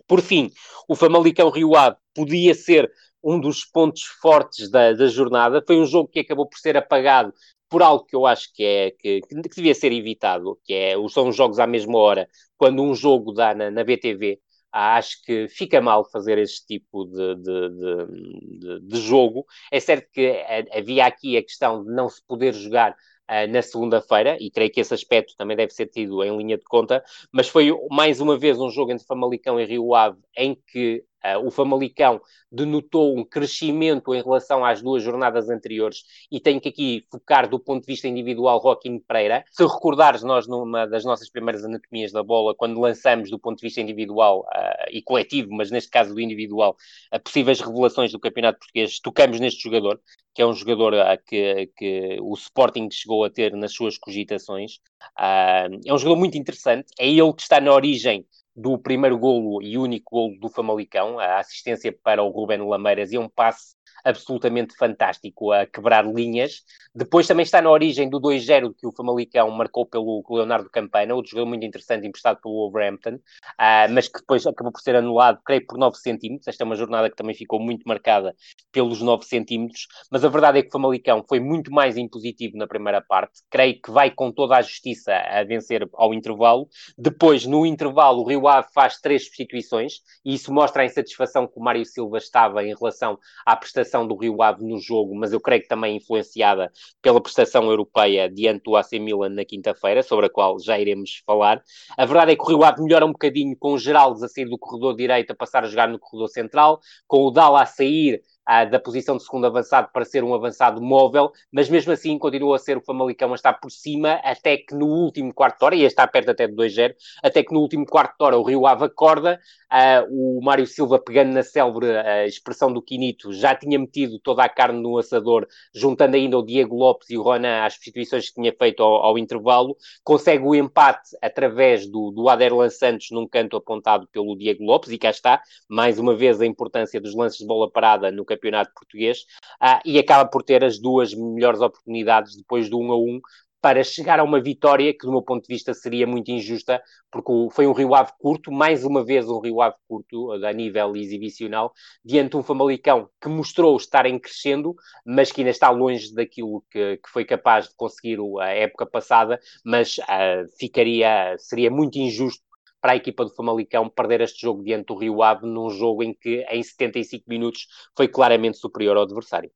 [0.06, 0.50] Por fim,
[0.88, 2.90] o Famalicão Rio Ave podia ser
[3.22, 5.62] um dos pontos fortes da, da jornada.
[5.66, 7.32] Foi um jogo que acabou por ser apagado
[7.68, 11.28] por algo que eu acho que é que, que devia ser evitado, que é são
[11.28, 14.40] os jogos à mesma hora, quando um jogo dá na, na BTV.
[14.72, 19.46] Acho que fica mal fazer este tipo de, de, de, de, jogo.
[19.72, 24.36] É certo que havia aqui a questão de não se poder jogar uh, na segunda-feira,
[24.38, 27.02] e creio que esse aspecto também deve ser tido em linha de conta,
[27.32, 31.04] mas foi mais uma vez um jogo entre Famalicão e Rio Ave em que
[31.42, 37.04] o Famalicão denotou um crescimento em relação às duas jornadas anteriores e tenho que aqui
[37.10, 39.44] focar do ponto de vista individual Joaquim Pereira.
[39.50, 43.66] Se recordares, nós numa das nossas primeiras anatomias da bola, quando lançamos do ponto de
[43.66, 46.76] vista individual uh, e coletivo, mas neste caso do individual,
[47.12, 50.00] uh, possíveis revelações do Campeonato Português, tocamos neste jogador,
[50.34, 50.92] que é um jogador
[51.26, 54.78] que, que o Sporting chegou a ter nas suas cogitações.
[55.18, 59.76] é um jogador muito interessante, é ele que está na origem do primeiro golo e
[59.76, 63.76] único golo do Famalicão, a assistência para o Ruben Lameiras e um passe
[64.06, 66.62] absolutamente fantástico a quebrar linhas.
[66.94, 71.32] Depois também está na origem do 2-0 que o Famalicão marcou pelo Leonardo Campana, outro
[71.32, 75.66] jogador muito interessante, emprestado pelo Wolverhampton, uh, mas que depois acabou por ser anulado, creio,
[75.66, 76.46] por 9 centímetros.
[76.46, 78.34] Esta é uma jornada que também ficou muito marcada
[78.70, 82.66] pelos 9 centímetros, mas a verdade é que o Famalicão foi muito mais impositivo na
[82.66, 83.42] primeira parte.
[83.50, 86.68] Creio que vai com toda a justiça a vencer ao intervalo.
[86.96, 89.94] Depois, no intervalo, o Rio Ave faz três substituições
[90.24, 94.06] e isso mostra a insatisfação que o Mário Silva estava em relação à prestação prestação
[94.06, 96.70] do Rio Ave no jogo, mas eu creio que também influenciada
[97.00, 101.62] pela prestação europeia diante do AC Milan na quinta-feira, sobre a qual já iremos falar.
[101.96, 104.46] A verdade é que o Rio Ave melhora um bocadinho com o Geraldes a sair
[104.46, 108.20] do corredor direito a passar a jogar no corredor central, com o Dala a sair
[108.48, 112.56] uh, da posição de segundo avançado para ser um avançado móvel, mas mesmo assim continua
[112.56, 115.74] a ser o Famalicão a estar por cima, até que no último quarto de hora,
[115.76, 118.42] e a estar perto até de 2-0, até que no último quarto de hora o
[118.42, 119.40] Rio Ave acorda,
[119.72, 124.44] uh, o Mário Silva pegando na célebre uh, expressão do Quinito, já tinha metido toda
[124.44, 128.34] a carne no assador, juntando ainda o Diego Lopes e o Ronan às substituições que
[128.34, 133.56] tinha feito ao, ao intervalo, consegue o empate através do, do Aderlan Santos num canto
[133.56, 137.46] apontado pelo Diego Lopes, e cá está, mais uma vez a importância dos lances de
[137.46, 139.20] bola parada no campeonato português
[139.62, 143.20] uh, e acaba por ter as duas melhores oportunidades depois do 1 a 1
[143.66, 146.80] para chegar a uma vitória que, do meu ponto de vista, seria muito injusta,
[147.10, 150.94] porque foi um Rio Ave curto, mais uma vez um Rio Ave curto, a nível
[150.94, 151.72] exibicional,
[152.04, 156.62] diante de um Famalicão que mostrou estar em crescendo, mas que ainda está longe daquilo
[156.70, 162.45] que, que foi capaz de conseguir a época passada, mas uh, ficaria, seria muito injusto
[162.86, 166.14] para a equipa do Famalicão perder este jogo diante do Rio Ave num jogo em
[166.14, 167.66] que em 75 minutos
[167.96, 169.50] foi claramente superior ao adversário.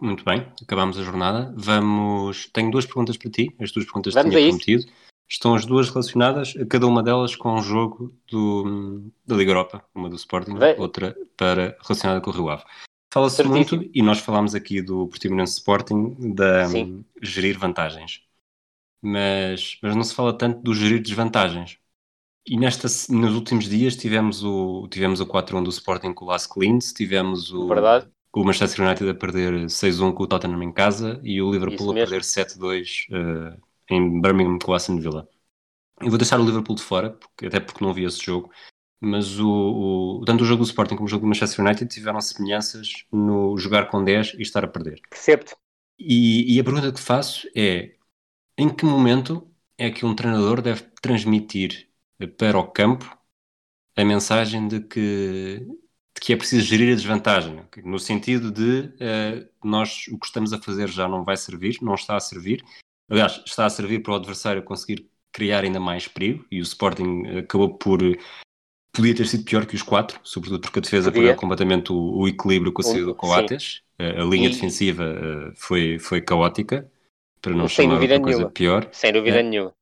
[0.00, 1.52] Muito bem, acabamos a jornada.
[1.54, 2.48] Vamos.
[2.54, 4.86] Tenho duas perguntas para ti, as duas perguntas que tinha prometido.
[5.28, 10.08] Estão as duas relacionadas, cada uma delas com um jogo do, da Liga Europa, uma
[10.08, 12.64] do Sporting, outra para, relacionada com o Rio Ave.
[13.12, 17.04] Fala-se muito, e nós falámos aqui do Portimonense Sporting, da Sim.
[17.20, 18.22] gerir vantagens.
[19.02, 21.78] Mas, mas não se fala tanto do gerir desvantagens.
[22.48, 26.46] E nesta, nos últimos dias tivemos o, tivemos o 4-1 do Sporting com o Las
[26.46, 28.08] Clins, tivemos o, Verdade.
[28.32, 31.94] o Manchester United a perder 6-1 com o Tottenham em casa e o Liverpool a
[31.94, 33.56] perder 7-2 uh, eh,
[33.96, 35.28] em Birmingham com o Aston Villa.
[36.00, 38.52] Eu vou deixar o Liverpool de fora, porque, até porque não vi esse jogo,
[39.00, 39.48] mas o,
[40.20, 43.58] o, tanto o jogo do Sporting como o jogo do Manchester United tiveram semelhanças no
[43.58, 45.00] jogar com 10 e estar a perder.
[45.10, 45.56] Percebo-te.
[45.98, 47.94] E, e a pergunta que faço é:
[48.56, 51.85] em que momento é que um treinador deve transmitir
[52.36, 53.16] para o campo
[53.96, 55.66] a mensagem de que,
[56.14, 60.52] de que é preciso gerir a desvantagem, no sentido de uh, nós o que estamos
[60.52, 62.62] a fazer já não vai servir, não está a servir.
[63.08, 67.38] Aliás, está a servir para o adversário conseguir criar ainda mais perigo e o Sporting
[67.38, 68.00] acabou por
[68.96, 71.22] podia ter sido pior que os quatro, sobretudo porque a defesa Podia.
[71.22, 73.82] perdeu completamente o, o, equilíbrio com a saída do Coates.
[73.98, 74.52] A, a linha e...
[74.52, 76.90] defensiva uh, foi, foi caótica,
[77.42, 78.52] para não Sem chamar outra coisa nenhuma.
[78.52, 78.88] pior.
[78.92, 79.42] Sem dúvida é.
[79.42, 79.75] nenhuma.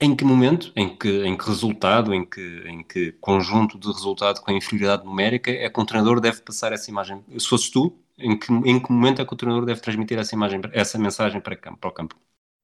[0.00, 4.40] Em que momento, em que, em que resultado, em que, em que conjunto de resultado
[4.40, 7.24] com a inferioridade numérica é que o treinador deve passar essa imagem?
[7.36, 10.36] Se fosses tu, em que, em que momento é que o treinador deve transmitir essa
[10.36, 12.14] imagem, essa mensagem para, para o campo?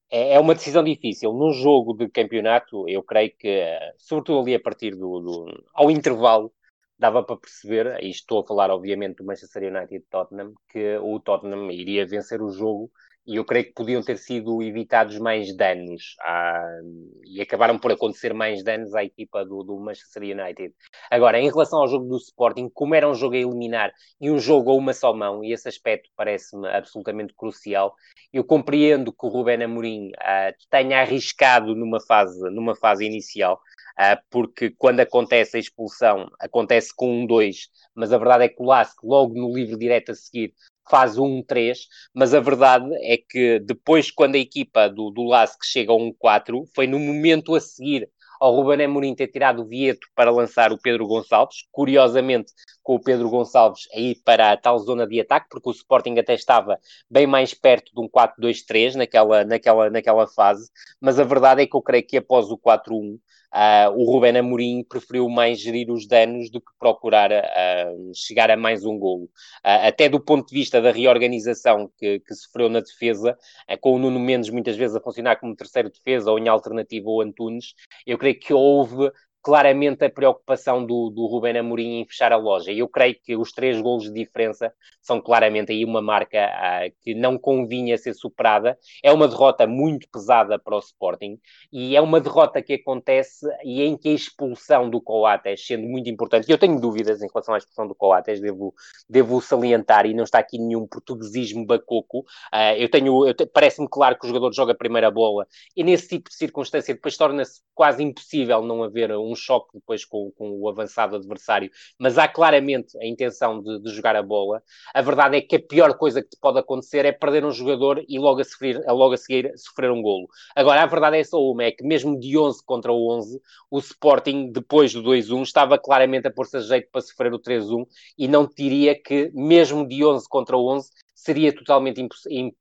[0.09, 1.33] É, é uma decisão difícil.
[1.33, 3.65] Num jogo de campeonato, eu creio que,
[3.99, 6.53] sobretudo ali a partir do, do ao intervalo,
[6.97, 11.19] dava para perceber, e estou a falar obviamente do Manchester United e Tottenham, que o
[11.19, 12.93] Tottenham iria vencer o jogo
[13.27, 16.79] e eu creio que podiam ter sido evitados mais danos ah,
[17.25, 20.75] e acabaram por acontecer mais danos à equipa do, do, Manchester United.
[21.11, 24.39] Agora, em relação ao jogo do Sporting, como era um jogo a eliminar e um
[24.39, 27.95] jogo a uma só mão, e esse aspecto parece-me absolutamente crucial,
[28.33, 33.61] eu compreendo que o Rubén Amorim ah, tenha arriscado numa fase, numa fase inicial,
[33.99, 38.63] uh, porque quando acontece a expulsão, acontece com um 2, mas a verdade é que
[38.63, 40.53] o Lask, logo no livro direto a seguir,
[40.89, 45.59] faz um 3, mas a verdade é que depois, quando a equipa do, do Lask
[45.65, 48.09] chega a um 4, foi no momento a seguir
[48.41, 52.53] ao Ruben Amorim ter tirado o Vieto para lançar o Pedro Gonçalves, curiosamente
[52.85, 56.35] com o Pedro Gonçalves aí para a tal zona de ataque, porque o Sporting até
[56.35, 56.79] estava
[57.11, 60.71] bem mais perto de um 4-2-3 naquela, naquela, naquela fase,
[61.01, 63.19] mas a verdade é que eu creio que após o 4-1
[63.55, 68.57] Uh, o Ruben Amorim preferiu mais gerir os danos do que procurar uh, chegar a
[68.57, 69.27] mais um golo.
[69.65, 73.39] Uh, até do ponto de vista da reorganização que, que sofreu na defesa,
[73.81, 77.21] com o Nuno Mendes muitas vezes a funcionar como terceiro defesa ou em alternativa ao
[77.21, 77.75] Antunes,
[78.05, 79.09] eu creio que houve
[79.45, 82.73] claramente a preocupação do, do Ruben Amorim em fechar a loja.
[82.73, 84.73] E eu creio que os três golos de diferença
[85.03, 88.79] são claramente aí uma marca uh, que não convinha ser superada.
[89.03, 91.39] É uma derrota muito pesada para o Sporting
[91.71, 96.09] e é uma derrota que acontece e em que a expulsão do Coates, sendo muito
[96.09, 98.75] importante, eu tenho dúvidas em relação à expulsão do Coates, devo,
[99.11, 103.89] devo salientar, e não está aqui nenhum portuguesismo bacoco, uh, eu tenho, eu te, parece-me
[103.91, 107.61] claro que o jogador joga a primeira bola e nesse tipo de circunstância depois torna-se
[107.75, 112.29] quase impossível não haver um um choque depois com, com o avançado adversário, mas há
[112.29, 114.63] claramente a intenção de, de, jogar a bola.
[114.95, 118.03] A verdade é que a pior coisa que te pode acontecer é perder um jogador
[118.09, 120.29] e logo a, sofrer, logo a seguir sofrer um golo.
[120.55, 124.53] Agora, a verdade é só uma, é que mesmo de 11 contra 11, o Sporting,
[124.53, 128.47] depois do 2-1, estava claramente a pôr-se a jeito para sofrer o 3-1 e não
[128.47, 130.91] diria que, mesmo de 11 contra 11,
[131.25, 132.07] seria totalmente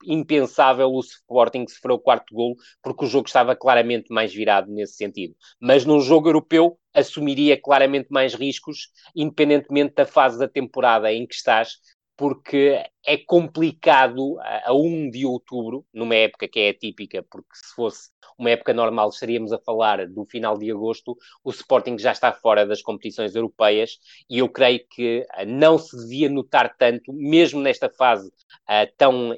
[0.05, 4.93] impensável o Sporting sofrer o quarto gol, porque o jogo estava claramente mais virado nesse
[4.93, 5.35] sentido.
[5.59, 11.35] Mas num jogo europeu, assumiria claramente mais riscos, independentemente da fase da temporada em que
[11.35, 11.73] estás,
[12.15, 17.73] porque é complicado a, a 1 de outubro, numa época que é atípica, porque se
[17.75, 22.31] fosse uma época normal estaríamos a falar do final de agosto, o Sporting já está
[22.31, 23.99] fora das competições europeias
[24.29, 29.33] e eu creio que ah, não se devia notar tanto, mesmo nesta fase uh, tão,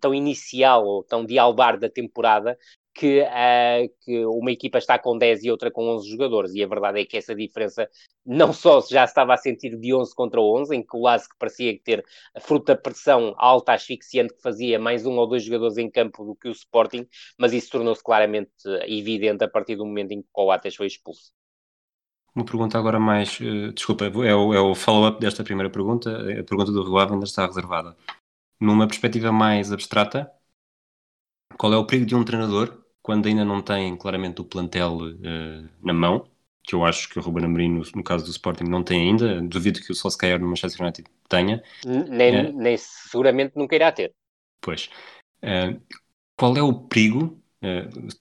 [0.00, 2.58] tão inicial ou tão de albar da temporada,
[2.94, 6.66] que, uh, que, uma equipa está com 10 e outra com 11 jogadores, e a
[6.66, 7.90] verdade é que essa diferença
[8.24, 11.76] não só já estava a sentir de 11 contra 11, em que o Lask parecia
[11.82, 16.24] ter a fruta pressão alta, asfixiante, que fazia mais um ou dois jogadores em campo
[16.24, 18.52] do que o Sporting, mas isso tornou-se claramente
[18.86, 21.32] evidente a partir do momento em que o Coates foi expulso.
[22.34, 26.44] Uma pergunta agora mais, uh, desculpa, é o, é o follow-up desta primeira pergunta, a
[26.44, 27.96] pergunta do Rio ainda está reservada.
[28.60, 30.30] Numa perspectiva mais abstrata,
[31.58, 35.68] qual é o perigo de um treinador quando ainda não tem claramente o plantel uh,
[35.82, 36.26] na mão,
[36.62, 39.42] que eu acho que o Ruben Amorim, no, no, caso do Sporting, não tem ainda,
[39.42, 41.62] duvido que o Solskjaer no Manchester United tenha.
[41.84, 44.14] Nem, uh, nem seguramente nunca irá ter.
[44.58, 44.88] Pois.
[45.42, 45.78] Uh,
[46.34, 47.38] qual é o perigo,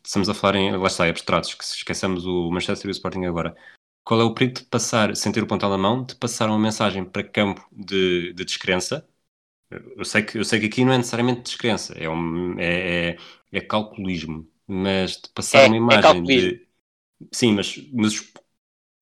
[0.03, 3.23] estamos a falar em, lá está, abstratos, que se esqueçamos o Manchester e o Sporting
[3.23, 3.55] agora,
[4.03, 6.59] qual é o perigo de passar, sem ter o plantel na mão, de passar uma
[6.59, 9.07] mensagem para campo de, de descrença,
[9.71, 13.17] eu sei, que, eu sei que aqui não é necessariamente descrença, é, um, é, é,
[13.51, 16.67] é calculismo mas de passar é, uma é imagem é de.
[17.31, 18.33] Sim, mas, mas os,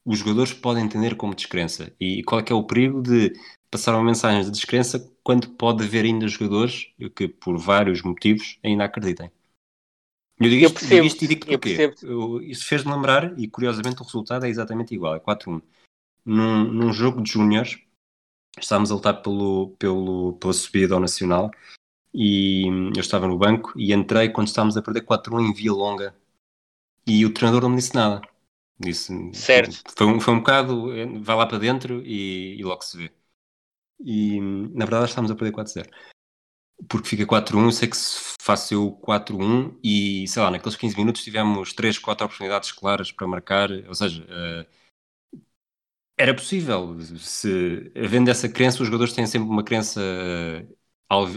[0.06, 1.94] os, jogadores podem entender como descrença.
[2.00, 3.34] E qual é que é o perigo de
[3.70, 8.86] passar uma mensagem de descrença quando pode haver ainda jogadores que, por vários motivos, ainda
[8.86, 9.32] acreditem?
[10.40, 11.94] Eu digo isto, eu percebo, digo isto e digo porquê.
[12.04, 15.62] Eu, isso fez-me lembrar, e curiosamente o resultado é exatamente igual, é 4-1.
[16.26, 17.80] Num, num jogo de júniores,
[18.60, 21.52] estávamos a lutar pelo, pelo, pela subida ao Nacional
[22.14, 26.16] e eu estava no banco e entrei quando estávamos a perder 4-1 em via longa
[27.06, 28.22] e o treinador não me disse nada.
[28.80, 29.84] Disse, certo.
[29.96, 33.12] Foi, um, foi um bocado, eh, vai lá para dentro e, e logo se vê.
[34.04, 35.90] E na verdade estávamos a perder 4-0.
[36.90, 40.98] Porque fica 4-1, eu sei que se faço eu 4-1 e sei lá, naqueles 15
[40.98, 44.66] minutos tivemos 3, 4 oportunidades claras para marcar, ou seja, uh,
[46.18, 47.00] era possível.
[47.18, 50.02] Se, havendo essa crença, os jogadores têm sempre uma crença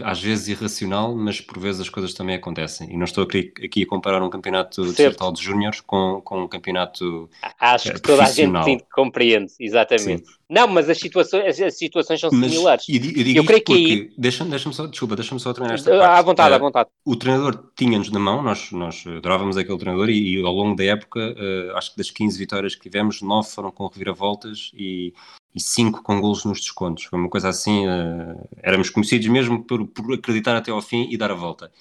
[0.03, 2.89] às vezes irracional, mas por vezes as coisas também acontecem.
[2.91, 4.95] E não estou aqui a comparar um campeonato certo.
[4.95, 10.25] distrital de júniores com, com um campeonato Acho que toda a gente sim, compreende, exatamente.
[10.25, 10.33] Sim.
[10.49, 12.85] Não, mas as situações, as situações são mas, similares.
[12.87, 14.11] Eu, eu, eu creio que aí...
[14.17, 16.19] Deixa-me deixa só, desculpa, deixa-me só terminar esta parte.
[16.19, 16.89] À vontade, uh, à vontade.
[17.03, 20.85] O treinador tinha-nos na mão, nós, nós adorávamos aquele treinador e, e ao longo da
[20.85, 25.13] época, uh, acho que das 15 vitórias que tivemos, 9 foram com reviravoltas e
[25.55, 27.05] e 5 com golos nos descontos.
[27.05, 31.17] Foi uma coisa assim, uh, éramos conhecidos mesmo por, por acreditar até ao fim e
[31.17, 31.71] dar a volta.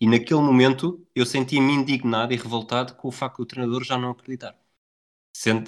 [0.00, 4.10] E naquele momento eu sentia-me indignado e revoltado com o facto do treinador já não
[4.10, 4.56] acreditar.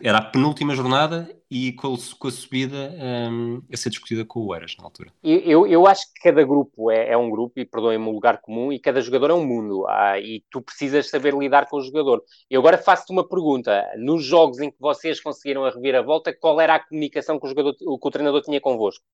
[0.03, 2.93] Era a penúltima jornada e com, a subida
[3.31, 5.13] um, a ser discutida com o Eras na altura.
[5.23, 8.73] Eu, eu acho que cada grupo é, é um grupo, e perdoem-me, um lugar comum,
[8.73, 12.23] e cada jogador é um mundo, ah, e tu precisas saber lidar com o jogador.
[12.51, 16.75] Eu agora faço-te uma pergunta: nos jogos em que vocês conseguiram a reviravolta, qual era
[16.75, 19.05] a comunicação que o, jogador, que o treinador tinha convosco?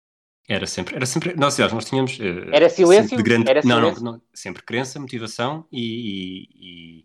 [0.48, 2.18] Era sempre, era sempre, nós, aliás, nós tínhamos.
[2.18, 3.16] Uh, era silêncio?
[3.16, 4.02] De grande, era não, silêncio?
[4.02, 7.04] Não, não, sempre crença, motivação e, e, e,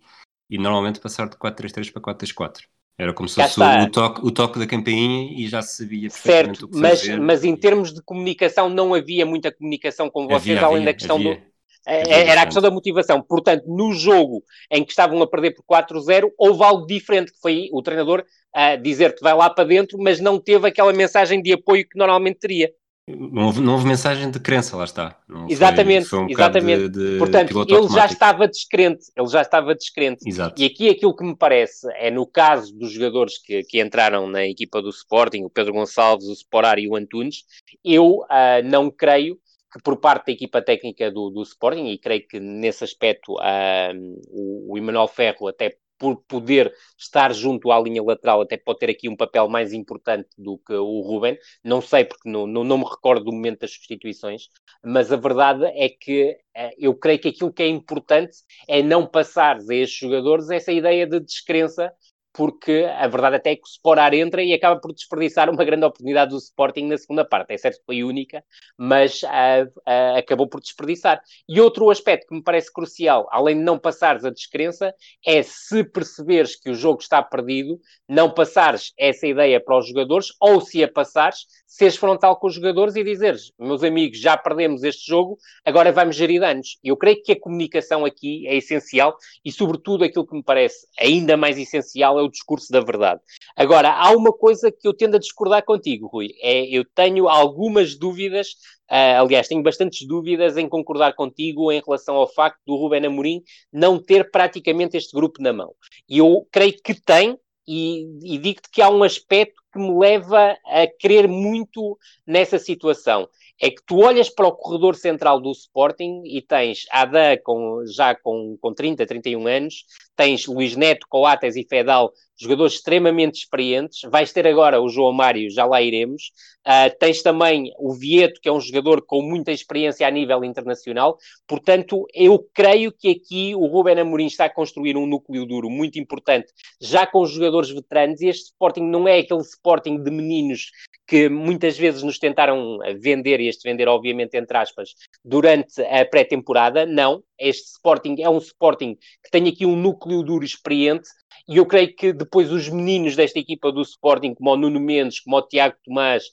[0.50, 2.62] e normalmente passar de 4-3-3 para 4-3-4.
[2.98, 6.60] Era como se fosse o toque, o toque da campainha e já se sabia perfeitamente
[6.60, 7.20] certo, o que mas, fazer.
[7.20, 10.94] Mas em termos de comunicação não havia muita comunicação com vocês, havia, além havia, da
[10.94, 11.56] questão havia, do...
[11.88, 13.22] É, era a questão da motivação.
[13.22, 17.70] Portanto, no jogo em que estavam a perder por 4-0, houve algo diferente, que foi
[17.72, 18.24] o treinador
[18.54, 22.40] a dizer-te vai lá para dentro, mas não teve aquela mensagem de apoio que normalmente
[22.40, 22.72] teria.
[23.08, 25.20] Não houve, não houve mensagem de crença, lá está.
[25.28, 26.90] Não exatamente, foi, foi um exatamente.
[26.90, 27.94] De, de Portanto, ele automático.
[27.94, 30.28] já estava descrente, ele já estava descrente.
[30.28, 30.60] Exato.
[30.60, 34.44] E aqui aquilo que me parece é no caso dos jogadores que, que entraram na
[34.46, 37.44] equipa do Sporting, o Pedro Gonçalves, o Sporar e o Antunes,
[37.84, 39.38] eu uh, não creio
[39.72, 43.94] que por parte da equipa técnica do, do Sporting, e creio que nesse aspecto uh,
[44.30, 48.90] o, o Emanuel Ferro até por poder estar junto à linha lateral, até pode ter
[48.90, 51.38] aqui um papel mais importante do que o Ruben.
[51.64, 54.48] Não sei, porque não, não, não me recordo do momento das substituições,
[54.84, 58.38] mas a verdade é que eh, eu creio que aquilo que é importante
[58.68, 61.92] é não passar a estes jogadores essa ideia de descrença
[62.36, 65.86] porque a verdade até é que o Sporar entra e acaba por desperdiçar uma grande
[65.86, 67.54] oportunidade do Sporting na segunda parte.
[67.54, 68.44] É certo que foi única,
[68.78, 71.22] mas uh, uh, acabou por desperdiçar.
[71.48, 74.94] E outro aspecto que me parece crucial, além de não passares a descrença,
[75.26, 80.28] é se perceberes que o jogo está perdido, não passares essa ideia para os jogadores,
[80.42, 84.84] ou se a passares, seres frontal com os jogadores e dizeres, meus amigos, já perdemos
[84.84, 86.78] este jogo, agora vamos gerir danos.
[86.84, 91.38] Eu creio que a comunicação aqui é essencial e, sobretudo, aquilo que me parece ainda
[91.38, 93.22] mais essencial é o discurso da verdade.
[93.56, 97.96] Agora, há uma coisa que eu tendo a discordar contigo, Rui, é eu tenho algumas
[97.98, 98.50] dúvidas,
[98.92, 103.42] uh, aliás, tenho bastantes dúvidas em concordar contigo em relação ao facto do Ruben Amorim
[103.72, 105.74] não ter praticamente este grupo na mão.
[106.10, 110.56] E eu creio que tem, e, e digo-te que há um aspecto que me leva
[110.66, 113.28] a crer muito nessa situação.
[113.62, 118.14] É que tu olhas para o corredor central do Sporting e tens Ada com, já
[118.14, 119.86] com, com 30, 31 anos,
[120.16, 124.02] tens Luís Neto, Coates e Fedal jogadores extremamente experientes.
[124.10, 126.32] Vais ter agora o João Mário, já lá iremos.
[126.68, 131.18] Uh, tens também o Vieto, que é um jogador com muita experiência a nível internacional.
[131.48, 136.00] Portanto, eu creio que aqui o Ruben Amorim está a construir um núcleo duro muito
[136.00, 138.20] importante, já com os jogadores veteranos.
[138.22, 140.72] E este Sporting não é aquele Sporting de meninos
[141.08, 146.84] que muitas vezes nos tentaram vender, e este vender, obviamente, entre aspas, durante a pré-temporada.
[146.86, 151.08] Não, este Sporting é um Sporting que tem aqui um núcleo duro experiente,
[151.48, 155.20] e eu creio que depois os meninos desta equipa do Sporting, como o Nuno Mendes,
[155.20, 156.24] como o Tiago Tomás,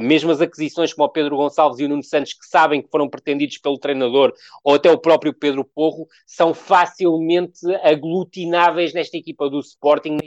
[0.00, 3.08] mesmo as aquisições como o Pedro Gonçalves e o Nuno Santos, que sabem que foram
[3.08, 9.60] pretendidos pelo treinador, ou até o próprio Pedro Porro, são facilmente aglutináveis nesta equipa do
[9.60, 10.18] Sporting.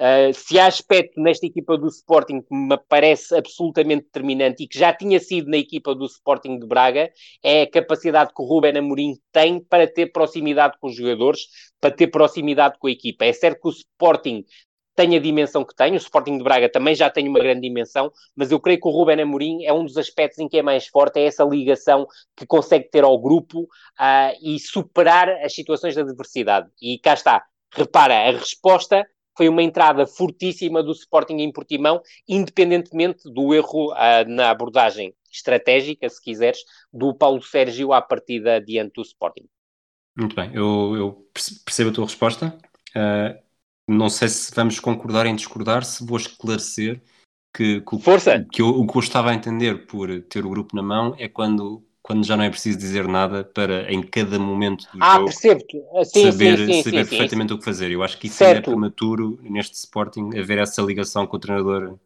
[0.00, 4.78] Uh, se há aspecto nesta equipa do Sporting que me parece absolutamente determinante e que
[4.78, 8.78] já tinha sido na equipa do Sporting de Braga, é a capacidade que o Ruben
[8.78, 11.42] Amorim tem para ter proximidade com os jogadores,
[11.78, 13.26] para ter proximidade com a equipa.
[13.26, 14.46] É certo que o Sporting
[14.96, 18.10] tem a dimensão que tem, o Sporting de Braga também já tem uma grande dimensão,
[18.34, 20.86] mas eu creio que o Ruben Amorim é um dos aspectos em que é mais
[20.86, 26.00] forte, é essa ligação que consegue ter ao grupo uh, e superar as situações de
[26.00, 26.70] adversidade.
[26.80, 29.06] E cá está, repara, a resposta
[29.40, 36.06] foi uma entrada fortíssima do Sporting em Portimão, independentemente do erro uh, na abordagem estratégica,
[36.10, 36.58] se quiseres,
[36.92, 39.48] do Paulo Sérgio à partida diante do Sporting.
[40.14, 41.26] Muito bem, eu, eu
[41.64, 42.58] percebo a tua resposta.
[42.90, 43.42] Uh,
[43.88, 47.00] não sei se vamos concordar em discordar, se vou esclarecer
[47.56, 48.46] que, que, Força.
[48.52, 51.30] que eu, o que eu estava a entender por ter o grupo na mão é
[51.30, 55.26] quando quando já não é preciso dizer nada para em cada momento do ah, jogo
[55.26, 55.60] percebo
[56.04, 57.88] sim, saber, sim, sim, saber perfeitamente o que fazer.
[57.92, 61.96] Eu acho que isso é prematuro neste Sporting haver essa ligação com o treinador.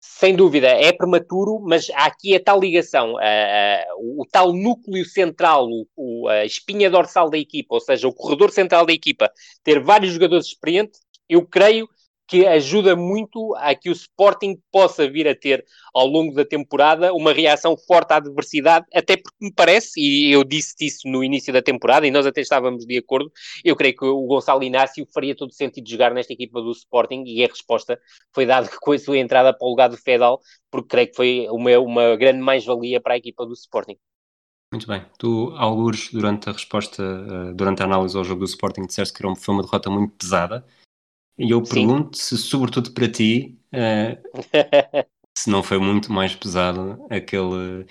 [0.00, 4.52] Sem dúvida, é prematuro, mas há aqui a tal ligação, uh, uh, o, o, tal
[4.52, 8.92] núcleo central, o, o, a espinha dorsal da equipa, ou seja, o corredor central da
[8.92, 9.30] equipa,
[9.62, 11.88] ter vários jogadores experientes, eu creio
[12.26, 17.12] que ajuda muito a que o Sporting possa vir a ter ao longo da temporada
[17.12, 21.52] uma reação forte à adversidade, até porque me parece, e eu disse isso no início
[21.52, 23.30] da temporada, e nós até estávamos de acordo,
[23.64, 27.44] eu creio que o Gonçalo Inácio faria todo sentido jogar nesta equipa do Sporting, e
[27.44, 28.00] a resposta
[28.34, 31.46] foi dada com a sua entrada para o lugar do Fedal, porque creio que foi
[31.50, 33.96] uma, uma grande mais-valia para a equipa do Sporting.
[34.72, 35.04] Muito bem.
[35.18, 39.22] Tu, alguns, durante a resposta, eh, durante a análise ao jogo do Sporting, disseste que
[39.36, 40.64] foi uma derrota muito pesada
[41.38, 44.22] E eu pergunto se, sobretudo para ti, uh,
[45.36, 47.86] se não foi muito mais pesado aquele,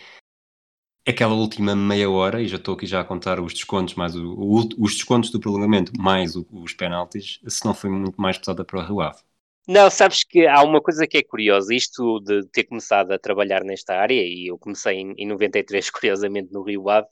[1.08, 4.34] aquela última meia hora, e já estou aqui já a contar os descontos, mais o,
[4.34, 8.64] o, os descontos do prolongamento, mais o, os penaltis, se não foi muito mais pesada
[8.64, 9.20] para o Rio Ave.
[9.68, 13.64] Não, sabes que há uma coisa que é curiosa, isto de ter começado a trabalhar
[13.64, 17.08] nesta área, e eu comecei em, em 93, curiosamente, no Rio Ave,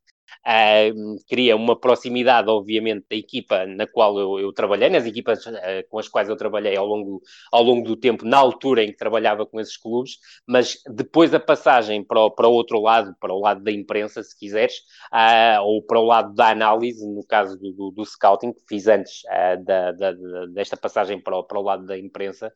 [0.45, 5.51] Uh, cria uma proximidade, obviamente, da equipa na qual eu, eu trabalhei, nas equipas uh,
[5.89, 7.21] com as quais eu trabalhei ao longo,
[7.51, 10.17] ao longo do tempo, na altura em que trabalhava com esses clubes,
[10.47, 14.23] mas depois a passagem para o, para o outro lado, para o lado da imprensa,
[14.23, 14.75] se quiseres,
[15.13, 18.87] uh, ou para o lado da análise, no caso do, do, do scouting, que fiz
[18.87, 19.21] antes
[19.65, 20.13] da, da,
[20.53, 22.51] desta passagem para o, para o lado da imprensa,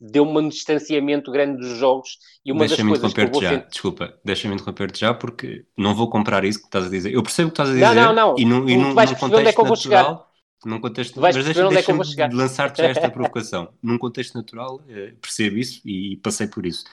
[0.00, 3.50] deu-me um distanciamento grande dos jogos e uma das coisas que eu vou já.
[3.50, 3.68] Sentir...
[3.68, 7.12] Desculpa, deixa-me interromper-te já porque não vou comprar isso que estás a dizer.
[7.12, 7.94] Eu percebo o que estás a dizer.
[7.94, 8.38] Não, não, não.
[8.38, 10.32] E, no, e num, num contexto é natural,
[10.64, 13.72] num contexto, mas deixa-me deixa de lançar-te já esta provocação.
[13.82, 16.84] num contexto natural, uh, percebo isso e passei por isso.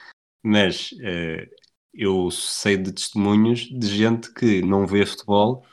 [0.42, 1.46] Mas uh,
[1.92, 5.64] eu sei de testemunhos de gente que não vê futebol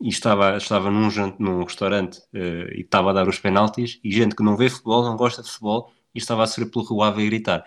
[0.00, 4.34] e estava, estava num, num restaurante uh, e estava a dar os penaltis e gente
[4.34, 7.22] que não vê futebol, não gosta de futebol e estava a sofrer pelo Rio Ave
[7.22, 7.64] a gritar.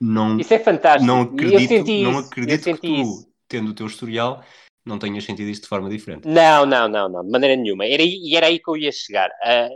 [0.00, 1.06] Não, isso é fantástico.
[1.06, 3.28] Não acredito, não acredito que tu, isso.
[3.48, 4.42] tendo o teu historial,
[4.84, 6.26] não tenhas sentido isto de forma diferente.
[6.26, 7.86] Não, não, não, não, de maneira nenhuma.
[7.86, 9.28] Era, e era aí que eu ia chegar.
[9.28, 9.70] Uh,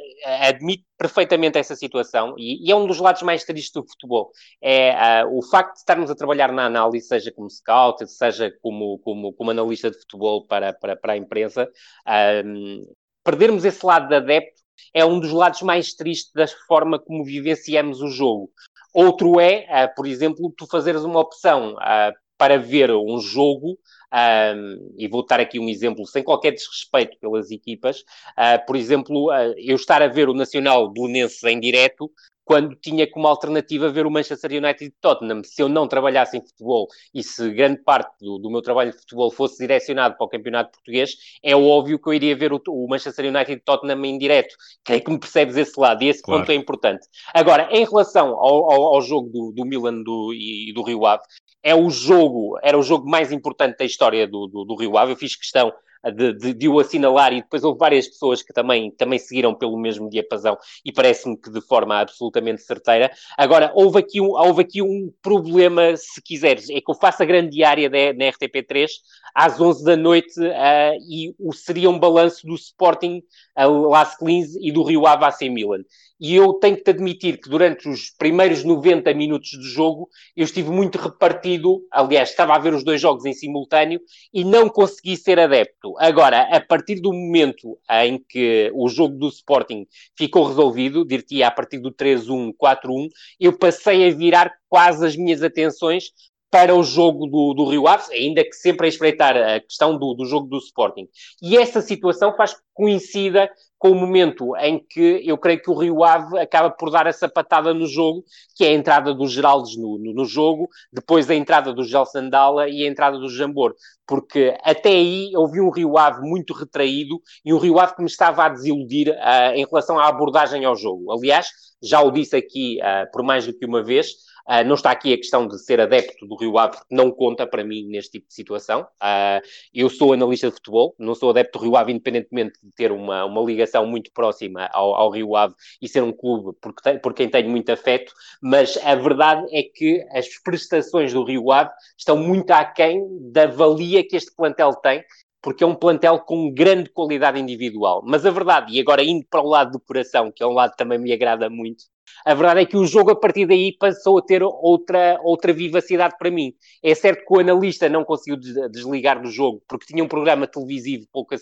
[0.48, 4.32] admito perfeitamente essa situação e, e, é um dos lados mais tristes do futebol.
[4.60, 8.98] É uh, o facto de estarmos a trabalhar na análise, seja como scout, seja como,
[8.98, 11.70] como, como analista de futebol para, para, para a imprensa,
[12.08, 17.24] uh, perdermos esse lado de adepto é um dos lados mais tristes da forma como
[17.24, 18.50] vivenciamos o jogo.
[18.92, 23.78] Outro é, uh, por exemplo, tu fazeres uma opção uh, para ver um jogo,
[24.12, 29.28] um, e vou dar aqui um exemplo sem qualquer desrespeito pelas equipas, uh, por exemplo,
[29.58, 32.10] eu estar a ver o Nacional Belenenses em direto
[32.46, 35.42] quando tinha como alternativa ver o Manchester United e Tottenham.
[35.42, 38.98] Se eu não trabalhasse em futebol e se grande parte do, do, meu trabalho de
[38.98, 42.88] futebol fosse direcionado para o campeonato português, é óbvio que eu iria ver o, o
[42.88, 44.54] Manchester United e Tottenham em direto.
[44.84, 46.42] Creio que me percebes esse lado e esse claro.
[46.42, 47.08] ponto é importante.
[47.34, 51.24] Agora, em relação ao, ao, ao jogo do, do Milan do, e do Rio Ave,
[51.64, 55.12] é o jogo, era o jogo mais importante da história do, do, do Rio Ave.
[55.12, 55.72] Eu fiz questão
[56.10, 59.78] de, de, de, o assinalar e depois houve várias pessoas que também, também seguiram pelo
[59.78, 63.10] mesmo diapasão e parece-me que de forma absolutamente certeira.
[63.36, 67.26] Agora, houve aqui um, houve aqui um problema, se quiseres, é que eu faço a
[67.26, 68.86] grande diária na RTP3
[69.34, 73.22] às 11 da noite uh, e o, seria um balanço do Sporting
[73.58, 75.82] uh, Las Clins e do Rio Ave AC Milan.
[76.18, 80.44] E eu tenho que te admitir que durante os primeiros 90 minutos do jogo eu
[80.44, 84.00] estive muito repartido, aliás, estava a ver os dois jogos em simultâneo
[84.32, 85.94] e não consegui ser adepto.
[85.98, 89.86] Agora, a partir do momento em que o jogo do Sporting
[90.16, 93.08] ficou resolvido, dir-te a partir do 3-1, 4-1,
[93.38, 96.12] eu passei a virar quase as minhas atenções
[96.50, 100.14] para o jogo do, do Rio Ave, ainda que sempre a espreitar a questão do,
[100.14, 101.08] do jogo do Sporting.
[101.42, 106.02] E essa situação faz coincida com o momento em que eu creio que o Rio
[106.02, 108.24] Ave acaba por dar essa patada no jogo,
[108.54, 112.06] que é a entrada dos Geraldes no, no, no jogo, depois a entrada do Gel
[112.06, 113.74] Sandala e a entrada do Jambor,
[114.06, 118.08] porque até aí houve um Rio Ave muito retraído e um Rio Ave que me
[118.08, 121.12] estava a desiludir uh, em relação à abordagem ao jogo.
[121.12, 121.48] Aliás,
[121.82, 124.08] já o disse aqui uh, por mais do que uma vez,
[124.48, 127.46] Uh, não está aqui a questão de ser adepto do Rio Ave, porque não conta
[127.46, 128.82] para mim neste tipo de situação.
[129.02, 129.44] Uh,
[129.74, 133.24] eu sou analista de futebol, não sou adepto do Rio Ave, independentemente de ter uma,
[133.24, 137.28] uma ligação muito próxima ao, ao Rio Ave e ser um clube por, por quem
[137.28, 142.50] tenho muito afeto, mas a verdade é que as prestações do Rio Ave estão muito
[142.52, 145.04] aquém da valia que este plantel tem
[145.46, 148.02] porque é um plantel com grande qualidade individual.
[148.04, 150.72] Mas a verdade, e agora indo para o lado do coração, que é um lado
[150.72, 151.84] que também me agrada muito,
[152.24, 156.16] a verdade é que o jogo a partir daí passou a ter outra, outra vivacidade
[156.18, 156.52] para mim.
[156.82, 158.36] É certo que o analista não conseguiu
[158.68, 161.36] desligar do jogo porque tinha um programa televisivo pouco,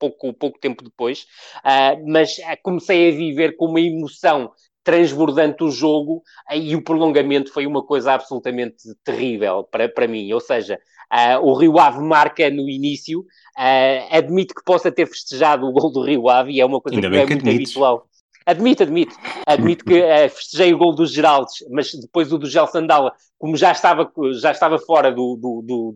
[0.00, 1.24] pouco, pouco tempo depois,
[1.58, 4.50] uh, mas comecei a viver com uma emoção
[4.82, 10.32] transbordante o jogo e o prolongamento foi uma coisa absolutamente terrível para, para mim.
[10.32, 10.80] Ou seja,
[11.12, 15.90] uh, o Rio Ave marca no início, uh, admito que possa ter festejado o gol
[15.90, 17.70] do Rio Ave e é uma coisa Ainda que é muito admites.
[17.70, 18.08] habitual.
[18.46, 19.14] Admito, admito.
[19.46, 23.56] Admito que uh, festejei o gol dos Geraldes, mas depois o do Gel Sandala, como
[23.56, 25.94] já estava, já estava fora do, do, do,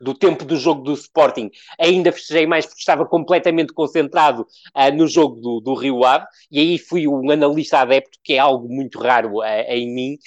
[0.00, 4.46] do, tempo do jogo do Sporting, ainda festejei mais porque estava completamente concentrado
[4.76, 8.38] uh, no jogo do, do Rio Ave, e aí fui um analista adepto, que é
[8.38, 10.18] algo muito raro uh, em mim,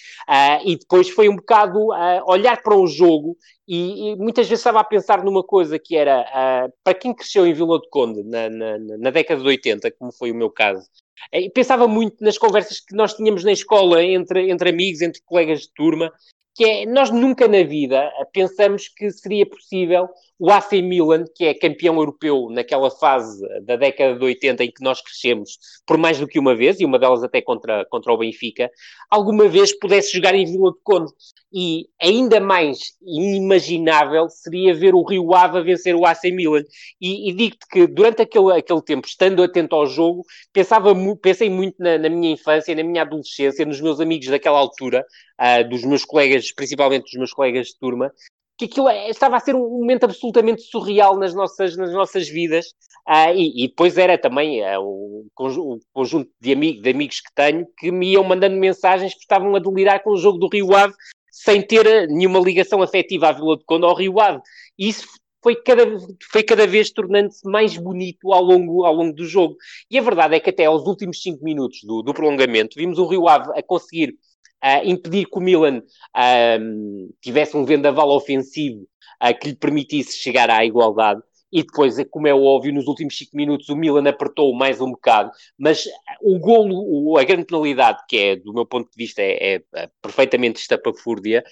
[0.66, 1.88] e depois foi um bocado
[2.26, 6.22] olhar para o jogo e, e, muitas vezes estava a pensar numa coisa que era,
[6.22, 10.12] uh, para quem cresceu em Vila do Conde na, na, na, década de 80, como
[10.12, 10.86] foi o meu caso,
[11.32, 15.62] E pensava muito nas conversas que nós tínhamos na escola, entre, entre amigos, entre colegas
[15.62, 16.12] de turma,
[16.56, 20.08] que é, nós nunca na vida pensamos que seria possível
[20.40, 24.84] o AC Milan, que é campeão europeu naquela fase da década de 80 em que
[24.84, 28.18] nós crescemos por mais do que uma vez, e uma delas até contra, contra o
[28.18, 28.70] Benfica,
[29.10, 31.12] alguma vez pudesse jogar em Vila de Conde.
[31.56, 36.64] E ainda mais inimaginável seria ver o Rio Ave vencer o AC Milan.
[37.00, 41.76] E, e digo-te que durante aquele, aquele tempo, estando atento ao jogo, pensava, pensei muito
[41.78, 45.06] na, na minha infância, na minha adolescência, nos meus amigos daquela altura,
[45.40, 48.12] uh, dos meus colegas, principalmente dos meus colegas de turma,
[48.58, 52.68] que aquilo é, estava a ser um momento absolutamente surreal nas nossas, nas nossas vidas.
[53.08, 57.68] Uh, e, e, depois era também uh, o, o, conjunto de, de amigos que tenho
[57.78, 60.94] que me iam mandando mensagens que estavam a delirar com o jogo do Rio Ave
[61.30, 64.40] sem ter nenhuma ligação afetiva à Vila de Conde ou ao Rio Ave.
[64.78, 65.06] E isso
[65.44, 65.84] foi cada,
[66.32, 69.58] foi cada vez tornando-se mais bonito ao longo, ao longo do jogo.
[69.92, 73.06] E a verdade é que até aos últimos 5 minutos do, do prolongamento vimos o
[73.06, 74.16] Rio Ave a conseguir
[74.64, 78.88] uh, impedir que o Milan uh, tivesse um vendaval ofensivo
[79.22, 81.22] uh, que lhe permitisse chegar à igualdade.
[81.52, 85.30] E depois, como é óbvio, nos últimos 5 minutos o Milan apertou mais um bocado,
[85.56, 85.88] mas
[86.20, 90.60] o golo, a grande penalidade, que é, do meu ponto de vista, é, é perfeitamente
[90.60, 91.44] estapafúrdia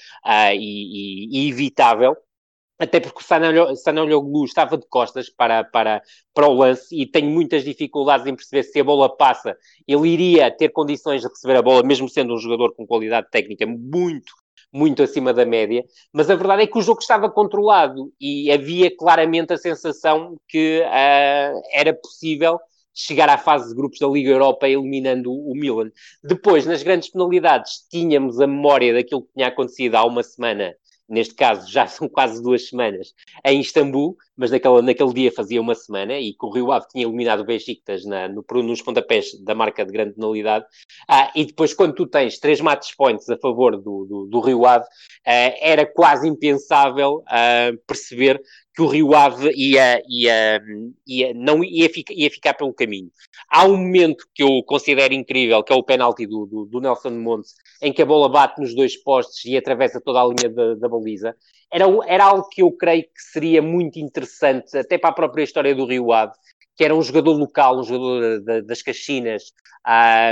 [0.55, 2.17] e, e, e evitável,
[2.82, 6.02] até porque o Sanologlu estava de costas para, para,
[6.34, 9.56] para o lance e tenho muitas dificuldades em perceber se a bola passa,
[9.88, 13.68] ele iria ter condições de receber a bola, mesmo sendo um jogador com qualidade técnica
[13.68, 14.34] muito,
[14.74, 18.90] muito acima da média, mas a verdade é que o jogo estava controlado e havia
[18.98, 22.60] claramente a sensação que uh, era possível
[22.95, 25.91] chegar à fase de grupos da Liga Europa eliminando o Milan.
[26.24, 30.76] Depois, nas grandes penalidades, tínhamos a memória daquilo que tinha acontecido há uma semana
[31.11, 33.13] neste caso já são quase duas semanas,
[33.45, 37.05] em Istambul, mas naquela, naquele dia fazia uma semana, e que o Rio Ave tinha
[37.05, 40.65] eliminado o Besiktas na, no, nos pontapés da marca de grande penalidade,
[41.07, 44.65] ah, e depois quando tu tens três match points a favor do, do, do Rio
[44.65, 44.84] Ave,
[45.27, 48.41] ah, era quase impensável ah, perceber
[48.73, 50.59] que o Rio Ave ia, ia,
[51.05, 53.11] ia, não, ia, ficar, ia ficar pelo caminho.
[53.47, 57.11] Há um momento que eu considero incrível, que é o penalti do, do, do Nelson
[57.11, 60.73] Montes, em que a bola bate nos dois postes e atravessa toda a linha da,
[60.76, 61.35] da baliza.
[61.72, 65.73] Era, era algo que eu creio que seria muito interessante, até para a própria história
[65.73, 66.34] do Rio Ave,
[66.76, 69.53] que era um jogador local, um jogador das Caxinas,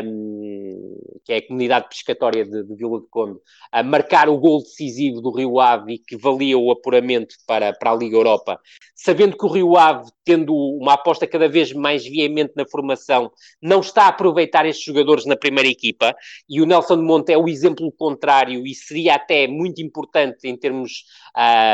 [0.03, 3.39] um, que é a comunidade pescatória de, de, Vila de Conde,
[3.71, 7.91] a marcar o gol decisivo do Rio Ave e que valia o apuramento para, para
[7.91, 8.59] a Liga Europa,
[8.95, 13.79] sabendo que o Rio Ave, tendo uma aposta cada vez mais veemente na formação, não
[13.79, 16.15] está a aproveitar estes jogadores na primeira equipa,
[16.47, 20.55] e o Nelson de Monte é o exemplo contrário e seria até muito importante em
[20.55, 21.05] termos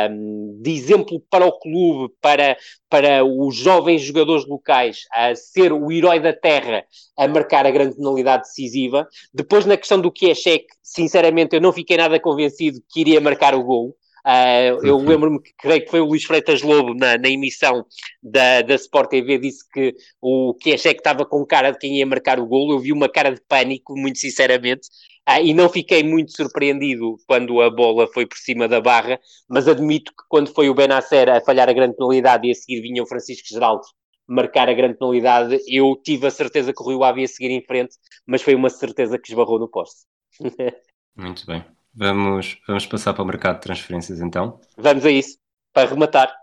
[0.09, 2.55] um, de exemplo para o clube, para,
[2.95, 6.85] para os jovens jogadores locais, a ser o herói da terra,
[7.17, 9.05] a marcar a grande penalidade decisiva.
[9.33, 13.19] Depois, na questão do que é cheque, sinceramente, eu não fiquei nada convencido que iria
[13.19, 13.93] marcar o gol.
[14.25, 15.05] Uh, eu uhum.
[15.05, 17.85] lembro-me que creio que foi o Luís Freitas Lobo na, na emissão
[18.23, 22.39] da, da Sport TV disse que o que estava com cara de quem ia marcar
[22.39, 22.71] o gol.
[22.71, 24.87] Eu vi uma cara de pânico, muito sinceramente,
[25.29, 29.67] uh, e não fiquei muito surpreendido quando a bola foi por cima da barra, mas
[29.67, 33.03] admito que quando foi o Benacer a falhar a grande penalidade e a seguir vinha
[33.03, 33.83] o Francisco Geraldo
[34.27, 37.61] marcar a grande penalidade, eu tive a certeza que o Rio Ave ia seguir em
[37.61, 37.95] frente,
[38.25, 40.07] mas foi uma certeza que esbarrou no poste.
[41.15, 41.74] Muito bem.
[41.95, 44.59] Vamos, vamos passar para o mercado de transferências então.
[44.77, 45.37] Vamos a isso,
[45.73, 46.33] para rematar.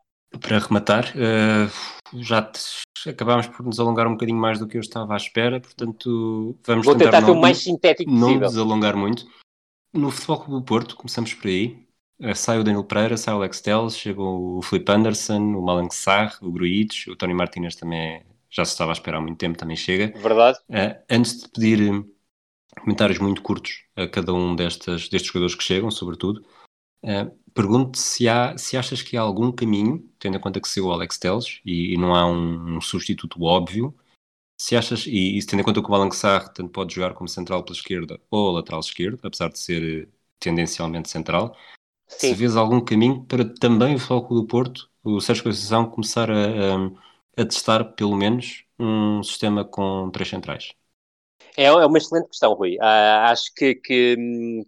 [0.41, 2.61] Para rematar, uh, já te,
[3.07, 6.87] acabámos por nos alongar um bocadinho mais do que eu estava à espera, portanto vamos
[6.87, 8.41] Vou tentar, tentar ser o mais sintético não possível.
[8.41, 9.27] Não desalongar muito.
[9.93, 11.87] No Futebol Clube do Porto, começamos por aí.
[12.19, 15.93] Uh, sai o Daniel Pereira, sai o Alex Telles, chegou o Felipe Anderson, o Malang
[15.93, 19.59] Sarr, o Gruites, o Tony Martinez também já se estava a esperar há muito tempo,
[19.59, 20.19] também chega.
[20.19, 20.59] Verdade.
[20.70, 22.05] Uh, antes de pedir
[22.81, 26.44] comentários muito curtos a cada um destas, destes jogadores que chegam, sobretudo.
[27.05, 30.86] Uh, Pergunto-te se, há, se achas que há algum caminho, tendo em conta que saiu
[30.86, 33.94] o Alex Teles e, e não há um, um, substituto óbvio,
[34.59, 37.28] se achas, e, e tendo em conta que o Malang Sarr tanto pode jogar como
[37.28, 40.09] central pela esquerda ou lateral esquerdo, apesar de ser eh,
[40.39, 41.57] tendencialmente central,
[42.09, 42.28] Sim.
[42.28, 46.35] se vês algum caminho para também o Foco do Porto, o Sérgio Conceição, começar a,
[47.36, 50.73] a, a testar pelo menos um sistema com três centrais?
[51.57, 52.77] É, é uma excelente questão, Rui.
[52.77, 54.16] Uh, acho que, que,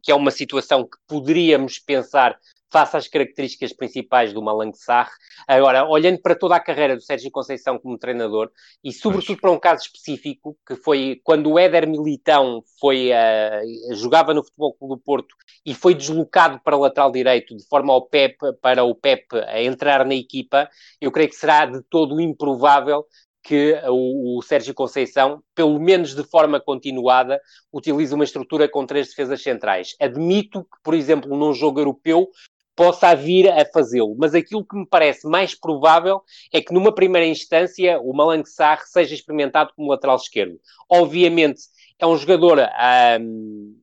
[0.02, 2.39] que, é uma situação que poderíamos pensar
[2.70, 5.09] face às características principais do Malang Sarr.
[5.47, 8.51] Agora, olhando para toda a carreira do Sérgio Conceição como treinador,
[8.82, 14.35] e sobretudo para um caso específico, que foi quando o Éder Militão foi, uh, jogava
[14.35, 18.09] no Futebol Clube do Porto e foi deslocado para o lateral direito, de forma ao
[18.09, 19.24] Pep, para o Pep
[19.55, 20.69] entrar na equipa,
[21.01, 23.06] eu creio que será de todo improvável
[23.44, 27.38] que o, o, Sérgio Conceição, pelo menos de forma continuada,
[27.70, 29.94] utiliza uma estrutura com três defesas centrais.
[30.00, 32.26] Admito que, por exemplo, num jogo europeu,
[32.74, 36.22] possa vir a fazê-lo, mas aquilo que me parece mais provável
[36.52, 40.58] é que, numa primeira instância, o Malang Sarr seja experimentado como lateral esquerdo.
[40.90, 41.60] Obviamente,
[41.98, 42.58] é um jogador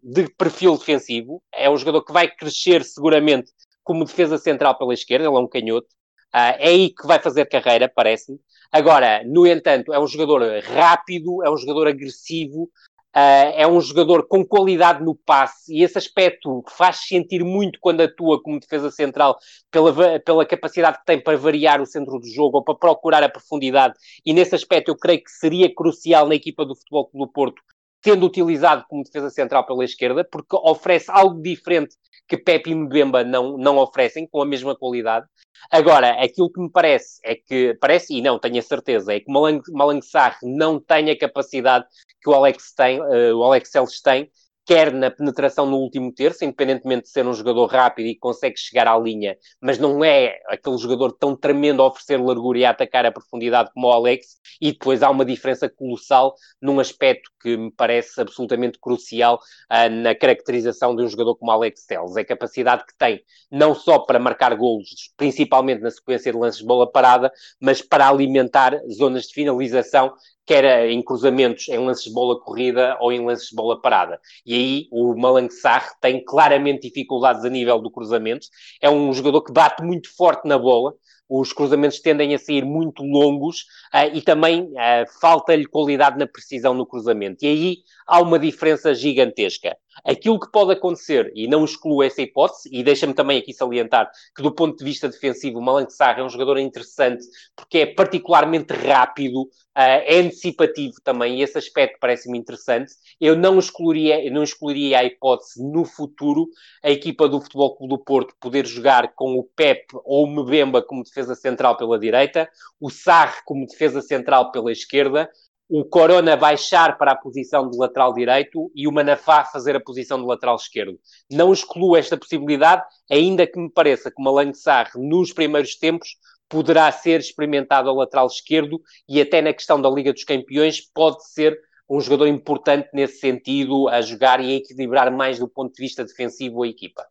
[0.03, 3.51] de perfil defensivo, é um jogador que vai crescer seguramente
[3.83, 5.87] como defesa central pela esquerda, ele é um canhoto,
[6.33, 8.39] uh, é aí que vai fazer carreira, parece-me.
[8.71, 12.69] Agora, no entanto, é um jogador rápido, é um jogador agressivo,
[13.13, 17.99] Uh, é um jogador com qualidade no passe e esse aspecto faz sentir muito quando
[17.99, 19.37] atua como defesa central
[19.69, 23.27] pela, pela capacidade que tem para variar o centro do jogo ou para procurar a
[23.27, 23.95] profundidade.
[24.25, 27.61] E nesse aspecto eu creio que seria crucial na equipa do Futebol Clube do Porto,
[28.01, 31.95] tendo utilizado como defesa central pela esquerda, porque oferece algo diferente
[32.27, 35.25] que Pepe e Mbemba não, não oferecem com a mesma qualidade.
[35.69, 39.31] Agora, aquilo que me parece é que, parece e não, tenho a certeza, é que
[39.31, 41.85] Malang, Malang Sarr não tem a capacidade
[42.21, 44.31] que o Alex tem, uh, o Alex Celes tem
[44.65, 48.87] quer na penetração no último terço, independentemente de ser um jogador rápido e consegue chegar
[48.87, 53.05] à linha, mas não é aquele jogador tão tremendo a oferecer largura e a atacar
[53.05, 57.71] a profundidade como o Alex, e depois há uma diferença colossal num aspecto que me
[57.71, 59.39] parece absolutamente crucial
[59.71, 63.73] uh, na caracterização de um jogador como Alex Telles, é a capacidade que tem, não
[63.73, 68.79] só para marcar golos, principalmente na sequência de lances de bola parada, mas para alimentar
[68.89, 70.13] zonas de finalização
[70.45, 74.19] quer em cruzamentos, em lances de bola corrida ou em lances de bola parada.
[74.45, 78.47] E aí o Malang Sarr tem claramente dificuldades a nível do cruzamento.
[78.81, 80.93] É um jogador que bate muito forte na bola,
[81.31, 83.61] os cruzamentos tendem a sair muito longos
[83.93, 87.45] uh, e também uh, falta-lhe qualidade na precisão no cruzamento.
[87.45, 89.77] E aí há uma diferença gigantesca.
[90.05, 94.41] Aquilo que pode acontecer, e não excluo essa hipótese, e deixa-me também aqui salientar que,
[94.41, 95.87] do ponto de vista defensivo, o Malang
[96.17, 97.23] é um jogador interessante
[97.55, 102.93] porque é particularmente rápido, uh, é antecipativo também, e esse aspecto parece-me interessante.
[103.19, 106.47] Eu não excluiria, não excluiria a hipótese no futuro
[106.83, 110.81] a equipa do Futebol Clube do Porto poder jogar com o Pep ou o Mbemba
[110.81, 112.49] como defesa central pela direita,
[112.79, 115.29] o Sarr como defesa central pela esquerda,
[115.73, 120.19] o Corona baixar para a posição de lateral direito e o Manafá fazer a posição
[120.19, 120.99] de lateral esquerdo.
[121.31, 126.17] Não excluo esta possibilidade, ainda que me pareça que o Malang Sarr, nos primeiros tempos,
[126.49, 131.25] poderá ser experimentado ao lateral esquerdo e até na questão da Liga dos Campeões pode
[131.29, 131.57] ser
[131.89, 136.03] um jogador importante nesse sentido, a jogar e a equilibrar mais do ponto de vista
[136.03, 137.07] defensivo a equipa.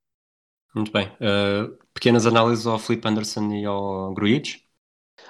[0.75, 1.07] Muito bem.
[1.07, 4.70] Uh, pequenas análises ao Felipe Anderson e ao Grujic?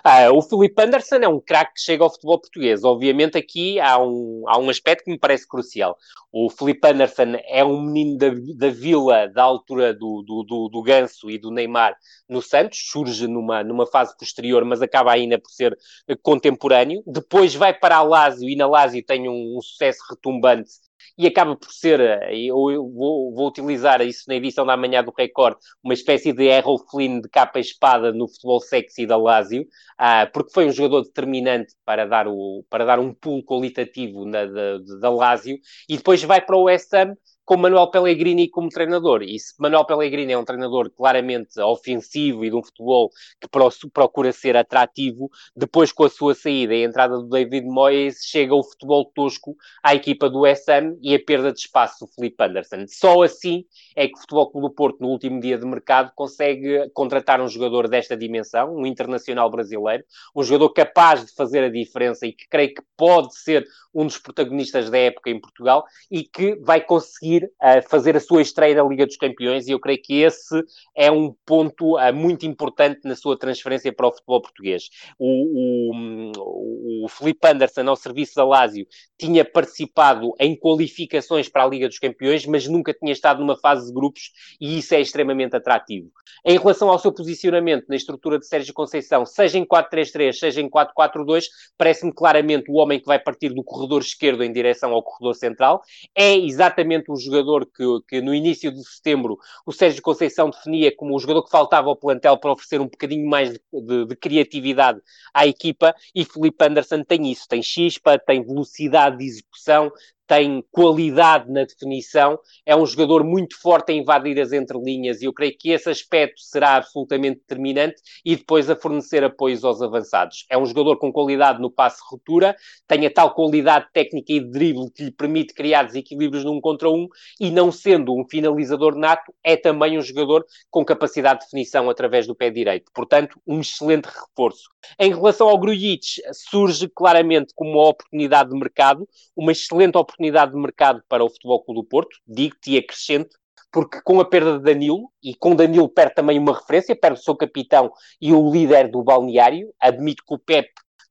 [0.03, 2.85] Ah, o Felipe Anderson é um craque que chega ao futebol português.
[2.85, 5.97] Obviamente, aqui há um, há um aspecto que me parece crucial.
[6.33, 10.83] O Felipe Anderson é um menino da, da vila da altura do, do, do, do,
[10.83, 11.95] Ganso e do Neymar
[12.29, 15.77] no Santos, surge numa, numa fase posterior, mas acaba ainda por ser
[16.23, 17.03] contemporâneo.
[17.07, 20.71] Depois vai para a Lazio e na Lazio tem um, um sucesso retumbante
[21.17, 25.13] e acaba por ser, eh, eu, vou, vou, utilizar isso na edição da manhã do
[25.17, 29.63] Record, uma espécie de Errol Flynn de capa e espada no futebol sexy da Lazio,
[29.63, 34.45] uh, porque foi um jogador determinante para dar, o, para dar um pulo qualitativo na,
[34.47, 35.59] da, da Lazio,
[35.89, 37.15] e depois vai para o West Ham,
[37.45, 39.23] com Manuel Pellegrini como treinador.
[39.23, 43.11] E se Manuel Pellegrini é um treinador claramente ofensivo e de um futebol
[43.41, 43.49] que
[43.93, 48.55] procura ser atrativo, depois com a sua saída e a entrada do David Moyes, chega
[48.55, 52.85] o futebol tosco à equipa do Ham e a perda de espaço do Felipe Anderson.
[52.89, 53.65] Só assim
[53.97, 57.49] é que o Futebol Clube do Porto, no último dia de mercado, consegue contratar um
[57.49, 60.05] jogador desta dimensão, um internacional brasileiro,
[60.35, 64.19] um jogador capaz de fazer a diferença e que creio que pode ser um dos
[64.19, 68.89] protagonistas da época em Portugal e que vai conseguir uh, fazer a sua estreia na
[68.89, 70.63] Liga dos Campeões e eu creio que esse
[70.97, 74.89] é um ponto uh, muito importante na sua transferência para o futebol português.
[75.19, 78.87] O, o, o Felipe Anderson, ao serviço da Lazio,
[79.19, 83.87] tinha participado em qualificações para a Liga dos Campeões, mas nunca tinha estado numa fase
[83.87, 84.31] de grupos
[84.61, 86.11] e isso é extremamente atrativo.
[86.45, 90.69] Em relação ao seu posicionamento na estrutura de Sérgio Conceição, seja em 4-3-3, seja em
[90.69, 91.45] 4-4-2,
[91.77, 95.83] parece-me claramente o homem que vai partir do corredor esquerdo em direção ao corredor central.
[96.15, 101.15] É exatamente o jogador que, que no início de setembro o Sérgio Conceição definia como
[101.15, 105.01] o jogador que faltava ao plantel para oferecer um bocadinho mais de, de, de criatividade
[105.33, 109.91] à equipa e Felipe Anderson tem isso, tem chispa, tem velocidade de execução,
[110.31, 115.33] tem qualidade na definição, é um jogador muito forte a invadir as entrelinhas e eu
[115.33, 120.47] creio que esse aspecto será absolutamente determinante e depois a fornecer apoios aos avançados.
[120.49, 122.55] É um jogador com qualidade no passe ruptura,
[122.87, 126.89] tem a tal qualidade técnica e de drible que lhe permite criar desequilíbrios num contra
[126.89, 127.09] um
[127.41, 132.29] e não sendo um finalizador nato, é também um jogador com capacidade de definição através
[132.29, 132.93] do pé direito.
[132.95, 134.71] Portanto, um excelente reforço.
[134.97, 140.57] Em relação ao Grujic, surge claramente como uma oportunidade de mercado, uma excelente oportunidade de
[140.57, 143.37] mercado para o Futebol Clube do Porto, digo-te, e acrescento,
[143.73, 147.23] porque com a perda de Danilo, e com Danilo perde também uma referência, perde o
[147.23, 150.69] seu capitão e o líder do balneário, admito que o Pep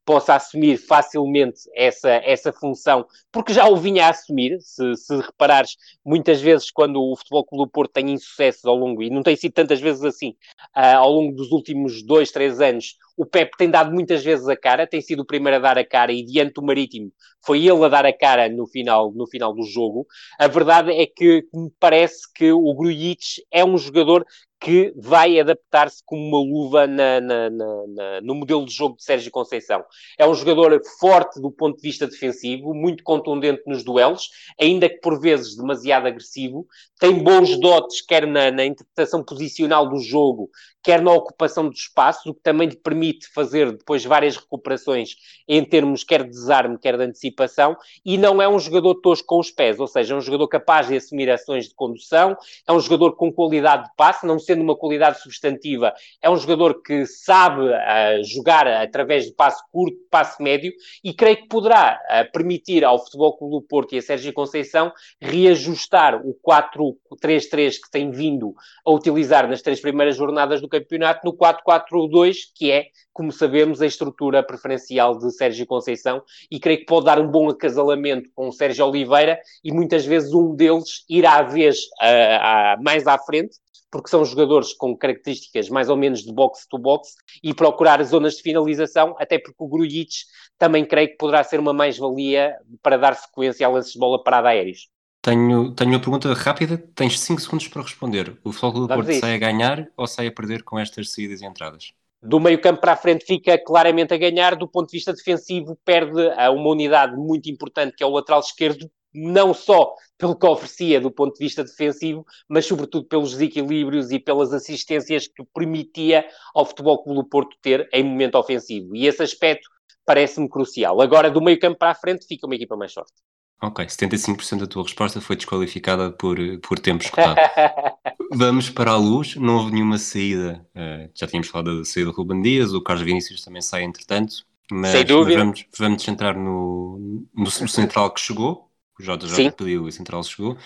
[0.09, 5.77] possa assumir facilmente essa, essa função, porque já o vinha a assumir, se, se reparares,
[6.03, 9.35] muitas vezes quando o Futebol Clube do Porto tem insucessos ao longo, e não tem
[9.35, 10.29] sido tantas vezes assim,
[10.75, 14.57] uh, ao longo dos últimos dois, três anos, o Pep tem dado muitas vezes a
[14.57, 17.11] cara, tem sido o primeiro a dar a cara e diante do Marítimo
[17.45, 20.05] foi ele a dar a cara no final, no final do jogo.
[20.37, 24.25] A verdade é que me parece que o Grujic é um jogador
[24.59, 29.31] que vai adaptar-se como uma luva na, na, na, no modelo de jogo de Sérgio
[29.31, 29.83] Conceição.
[30.17, 34.29] É um jogador forte do ponto de vista defensivo, muito contundente nos duelos,
[34.59, 36.67] ainda que por vezes demasiado agressivo,
[36.99, 40.49] tem bons dotes, quer na, interpretação posicional do jogo,
[40.83, 45.15] quer na ocupação do espaço, o que também lhe permite fazer depois várias recuperações
[45.47, 47.75] em termos quer de desarme, quer de antecipação,
[48.05, 50.87] e não é um jogador tosco com os pés, ou seja, é um jogador capaz
[50.87, 52.37] de assumir ações de condução,
[52.67, 56.81] é um jogador com qualidade de passe, não sendo uma qualidade substantiva, é um jogador
[56.81, 60.71] que sabe uh, jogar através de passe curto, passe médio,
[61.03, 64.91] e creio que poderá uh, permitir ao Futebol Clube do Porto e a Sérgio Conceição
[65.19, 68.53] reajustar o 4-3-3 que tem vindo
[68.85, 73.85] a utilizar nas três primeiras jornadas do campeonato no 4-4-2, que é, como sabemos, a
[73.85, 78.51] estrutura preferencial de Sérgio Conceição, e creio que pode dar um bom acasalamento com o
[78.51, 83.57] Sérgio Oliveira, e muitas vezes um deles irá à vez uh, uh, mais à frente,
[83.91, 89.15] porque são jogadores com características mais ou menos de box-to-box, e procurar zonas de finalização,
[89.19, 90.13] até porque o Grujic
[90.57, 94.49] também creio que poderá ser uma mais-valia para dar sequência a lances de bola parada
[94.49, 94.87] aéreos.
[95.21, 98.37] Tenho, tenho uma pergunta rápida, tens 5 segundos para responder.
[98.43, 101.45] O Futebol do Porto sai a ganhar ou sai a perder com estas saídas e
[101.45, 101.91] entradas?
[102.21, 105.77] Do meio campo para a frente fica claramente a ganhar, do ponto de vista defensivo
[105.85, 110.45] perde a uma unidade muito importante que é o lateral esquerdo, não só pelo que
[110.45, 116.25] oferecia do ponto de vista defensivo, mas sobretudo pelos desequilíbrios e pelas assistências que permitia
[116.53, 118.95] ao Futebol Clube do Porto ter em momento ofensivo.
[118.95, 119.69] E esse aspecto
[120.05, 121.01] parece-me crucial.
[121.01, 123.13] Agora, do meio campo para a frente, fica uma equipa mais forte.
[123.61, 127.37] Ok, 75% da tua resposta foi desqualificada por, por tempo escutado.
[128.31, 130.65] Vamos para a luz, não houve nenhuma saída.
[130.73, 134.45] Uh, já tínhamos falado da saída do Ruben Dias, o Carlos Vinícius também sai entretanto.
[134.71, 135.43] Mas, Sem dúvida.
[135.43, 138.71] Mas vamos, vamos centrar no, no, no, central que chegou.
[138.97, 140.57] O JJ pediu e o central chegou.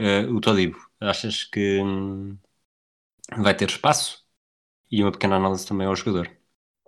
[0.00, 2.36] Uh, o Todibo, achas que hum,
[3.36, 4.24] vai ter espaço?
[4.90, 6.39] E uma pequena análise também ao jogador.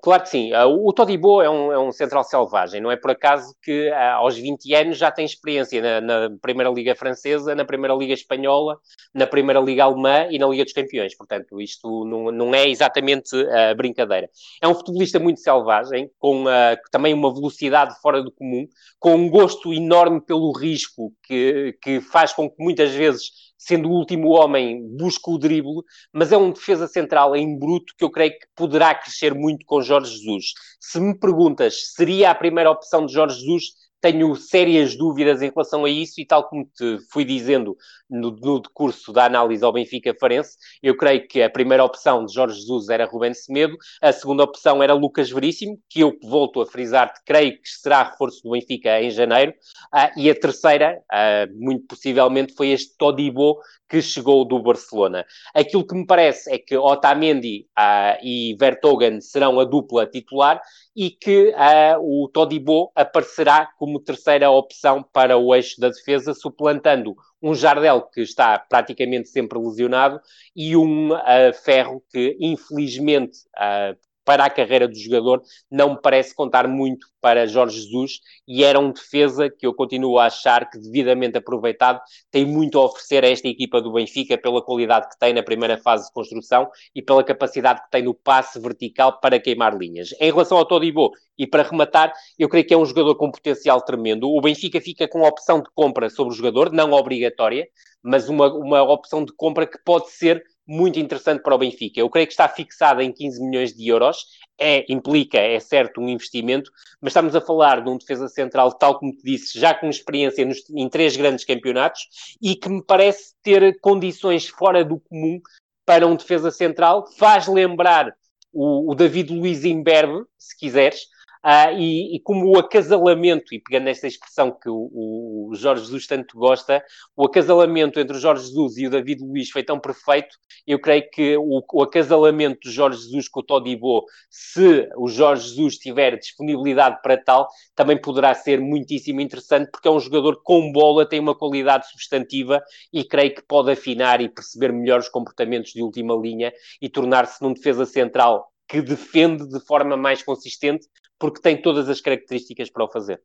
[0.02, 0.52] Claro que sim.
[0.52, 2.80] Ah, o Todibo é um, é um central selvagem.
[2.80, 6.68] Não é por acaso que ah, aos 20 anos já tem experiência na, na, Primeira
[6.70, 8.78] Liga Francesa, na Primeira Liga Espanhola,
[9.14, 11.16] na Primeira Liga Alemã e na Liga dos Campeões.
[11.16, 14.28] Portanto, isto não, não é exatamente uh, brincadeira.
[14.60, 18.66] É um futebolista muito selvagem, com uh, também uma velocidade fora do comum,
[18.98, 23.92] com um gosto enorme pelo risco que, que faz com que muitas vezes sendo o
[23.92, 25.82] último homem, busca o drible,
[26.12, 29.80] mas é um defesa central em bruto que eu creio que poderá crescer muito com
[29.80, 30.46] Jorge Jesus.
[30.80, 33.64] Se me perguntas, seria a primeira opção de Jorge Jesus?
[34.02, 37.76] Tenho sérias dúvidas em relação a isso e tal como te fui dizendo
[38.10, 42.34] no, no decurso da análise ao Benfica Farense, eu creio que a primeira opção de
[42.34, 46.66] Jorge Jesus era Rubén Semedo, a segunda opção era Lucas Veríssimo, que eu volto a
[46.66, 49.52] frisar, creio que será reforço do Benfica em janeiro,
[49.94, 55.24] uh, e a terceira, uh, muito possivelmente, foi este Todibo que chegou do Barcelona.
[55.54, 60.60] Aquilo que me parece é que Otamendi uh, e Vertogen serão a dupla titular
[60.96, 61.54] e que
[62.00, 68.20] o Todibo aparecerá como terceira opção para o eixo da defesa, suplantando um Jardel que
[68.20, 70.20] está praticamente sempre lesionado
[70.54, 76.34] e um uh, Ferro que infelizmente uh, para a carreira do jogador, não me parece
[76.34, 80.78] contar muito para Jorge Jesus e era um defesa que eu continuo a achar que,
[80.78, 82.00] devidamente aproveitado,
[82.30, 85.78] tem muito a oferecer a esta equipa do Benfica pela qualidade que tem na primeira
[85.78, 90.12] fase de construção e pela capacidade que tem no passe vertical para queimar linhas.
[90.20, 93.80] Em relação ao Todibo, e para rematar, eu creio que é um jogador com potencial
[93.80, 94.28] tremendo.
[94.28, 97.66] O Benfica fica com a opção de compra sobre o jogador, não obrigatória,
[98.02, 102.00] mas uma, uma opção de compra que pode ser muito interessante para o Benfica.
[102.00, 104.24] Eu creio que está fixada em 15 milhões de euros.
[104.58, 106.70] É, implica, é certo, um investimento,
[107.00, 110.46] mas estamos a falar de um defesa central, tal como te disse, já com experiência
[110.46, 112.02] nos, em três grandes campeonatos
[112.40, 115.40] e que me parece ter condições fora do comum
[115.84, 117.06] para um defesa central.
[117.18, 118.14] Faz lembrar
[118.52, 121.06] o, o David Luiz Imberbe, se quiseres,
[121.44, 126.06] Uh, e, e, como o acasalamento, e pegando esta expressão que o, o, Jorge Jesus
[126.06, 126.84] tanto gosta,
[127.16, 131.02] o acasalamento entre o Jorge Jesus e o David Luiz foi tão perfeito, eu creio
[131.10, 136.16] que o, o acasalamento do Jorge Jesus com o Todibo, se o Jorge Jesus tiver
[136.16, 141.18] disponibilidade para tal, também poderá ser muitíssimo interessante, porque é um jogador com bola, tem
[141.18, 142.62] uma qualidade substantiva
[142.92, 147.42] e creio que pode afinar e perceber melhor os comportamentos de última linha e tornar-se
[147.42, 150.86] num defesa central que defende de forma mais consistente,
[151.18, 153.22] porque tem todas as características para o fazer.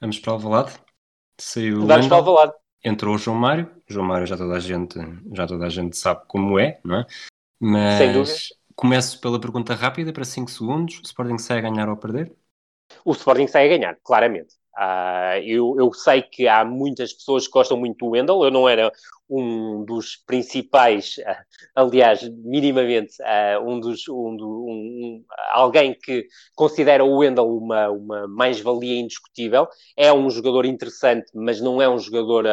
[0.00, 0.72] Vamos para o Alvalade.
[1.38, 2.52] Saiu Vamos para o Alvalade.
[2.84, 3.70] Entrou o João Mário.
[3.88, 4.98] O João Mário já toda a gente,
[5.32, 7.06] já toda a gente sabe como é, não é?
[7.60, 8.36] Mas Sem dúvida.
[8.74, 10.98] começo pela pergunta rápida para 5 segundos.
[10.98, 12.34] O Sporting sai a ganhar ou a perder?
[13.04, 14.54] O Sporting sai a ganhar, claramente.
[14.78, 18.66] Uh, eu, eu, sei que há muitas pessoas que gostam muito do Wendel, eu não
[18.66, 18.90] era
[19.28, 21.44] um dos principais, uh,
[21.74, 28.98] aliás, minimamente, uh, um dos, um, um, alguém que considera o Wendel uma, uma mais-valia
[28.98, 29.68] indiscutível.
[29.94, 32.46] É um jogador interessante, mas não é um jogador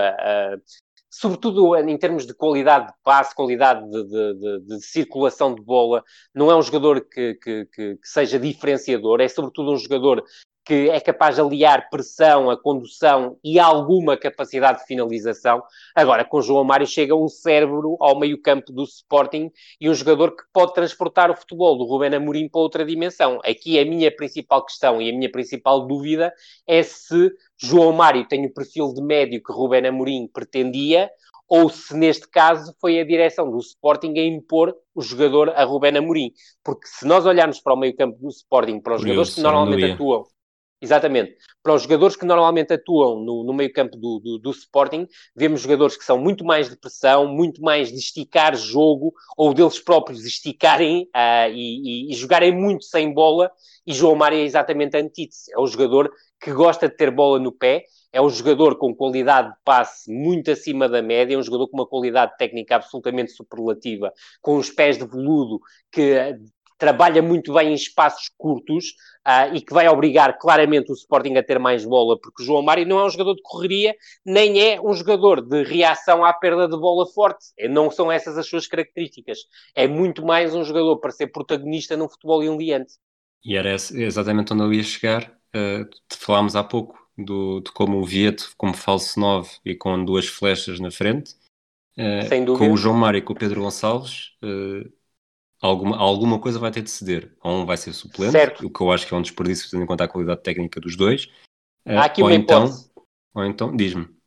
[1.10, 6.04] sobretudo em termos de qualidade de passe, qualidade de, de, de, de circulação de bola,
[6.34, 10.24] não é um jogador que, que, que, seja diferenciador, é sobretudo um jogador
[10.70, 15.64] que é capaz de aliar pressão, a condução e alguma capacidade de finalização.
[15.96, 19.52] Agora, com João Mário chega um cérebro ao meio-campo do Sporting
[19.82, 23.40] e um jogador que pode transportar o futebol do Rubén Amorim para outra dimensão.
[23.44, 26.32] Aqui a minha principal questão e a minha principal dúvida
[26.68, 31.10] é se João Mário tem o perfil de médio que Rubén Amorim pretendia
[31.48, 35.98] ou se neste caso foi a direção do Sporting a impor o jogador a Rubén
[35.98, 36.32] Amorim.
[36.64, 40.28] Porque se nós olharmos para o meio-campo do Sporting, para os jogadores que normalmente atuam
[40.81, 41.35] Exatamente.
[41.61, 45.97] Para os jogadores que normalmente atuam no, no meio-campo do, do, do, Sporting, vemos jogadores
[45.97, 51.03] que são muito mais de pressão, muito mais de esticar jogo, ou deles próprios esticarem
[51.15, 53.51] uh, e, e, e, jogarem muito sem bola.
[53.85, 55.51] E João Mário é exatamente a antítese.
[55.53, 59.49] É o jogador que gosta de ter bola no pé, é um jogador com qualidade
[59.49, 64.14] de passe muito acima da média, é um jogador com uma qualidade técnica absolutamente superlativa,
[64.41, 65.60] com os pés de veludo
[65.91, 66.38] que
[66.80, 68.95] trabalha muito bem em espaços curtos
[69.27, 72.64] uh, e que vai obrigar claramente o Sporting a ter mais bola, porque o João
[72.64, 73.93] Mário não é um jogador de correria,
[74.26, 77.47] nem é um jogador de reação à perda de bola forte.
[77.57, 79.39] É, não são essas as suas características.
[79.76, 82.93] É muito mais um jogador para ser protagonista num futebol enliante.
[83.43, 85.31] E era exatamente onde eu ia chegar.
[85.56, 90.27] Uh, falámos há pouco do, de como o Vieto, como falso 9 e com duas
[90.27, 91.35] flechas na frente.
[91.97, 92.57] Uh.
[92.57, 94.89] Com o João Mário e com o Pedro Gonçalves, uh,
[95.61, 97.36] alguma, alguma coisa vai ter de ceder.
[97.41, 98.65] Ou um vai ser suplente, certo.
[98.65, 100.95] o que eu acho que é um desperdício tendo em conta a qualidade técnica dos
[100.95, 101.30] dois.
[101.86, 102.91] Há aqui ou uma então, hipótese.
[103.34, 104.19] Ou então, diz-me.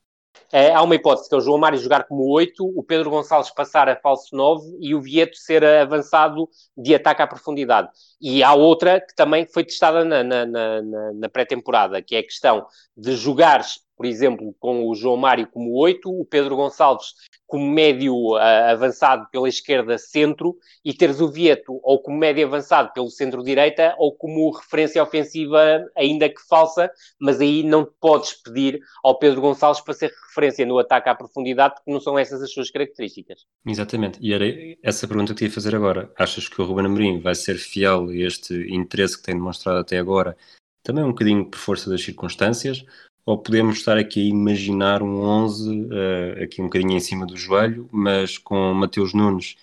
[0.51, 3.51] É, há uma hipótese que é o João Mário jogar como 8, o Pedro Gonçalves
[3.51, 6.47] passar a falso 9 e o Vieto ser avançado
[6.77, 7.89] de ataque à profundidade.
[8.21, 10.83] E há outra que também foi testada na, na, na,
[11.15, 15.77] na pré-temporada, que é a questão de jogares por exemplo, com o João Mário como
[15.77, 17.15] 8, o Pedro Gonçalves
[17.47, 22.93] como médio uh, avançado pela esquerda centro e teres o Vieto ou como médio avançado
[22.95, 26.91] pelo centro-direita ou como referência ofensiva ainda que falsa,
[27.21, 31.75] mas aí não podes pedir ao Pedro Gonçalves para ser referência no ataque à profundidade
[31.75, 33.45] porque não são essas as suas características.
[33.67, 34.47] Exatamente, e era
[34.83, 36.11] essa pergunta que te ia fazer agora.
[36.19, 39.99] Achas que o Ruben Amorim vai ser fiel a este interesse que tem demonstrado até
[39.99, 40.37] agora
[40.83, 42.85] também um bocadinho por força das circunstâncias,
[43.25, 47.25] ou podemos estar aqui a imaginar um 11 uh, eh, aqui um bocadinho em cima
[47.25, 49.57] do joelho, mas com Mateus Nunes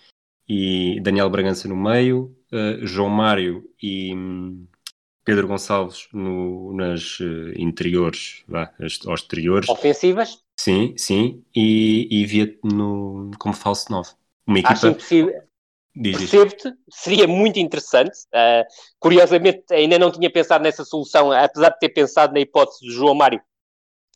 [0.48, 4.66] e Daniel Bragança no meio, uh, João Mário e um,
[5.24, 9.68] Pedro Gonçalves no, nas uh, interiores, vá, aos exteriores.
[9.68, 10.42] Ofensivas?
[10.58, 14.10] Sim, sim, e, e via no, como falso 9.
[14.46, 14.72] Uma equipa...
[14.72, 15.42] Acho impossível.
[16.02, 18.16] Percebo-te, seria muito interessante.
[18.32, 18.64] Uh,
[18.98, 23.14] curiosamente, ainda não tinha pensado nessa solução, apesar de ter pensado na hipótese do João
[23.14, 23.40] Mário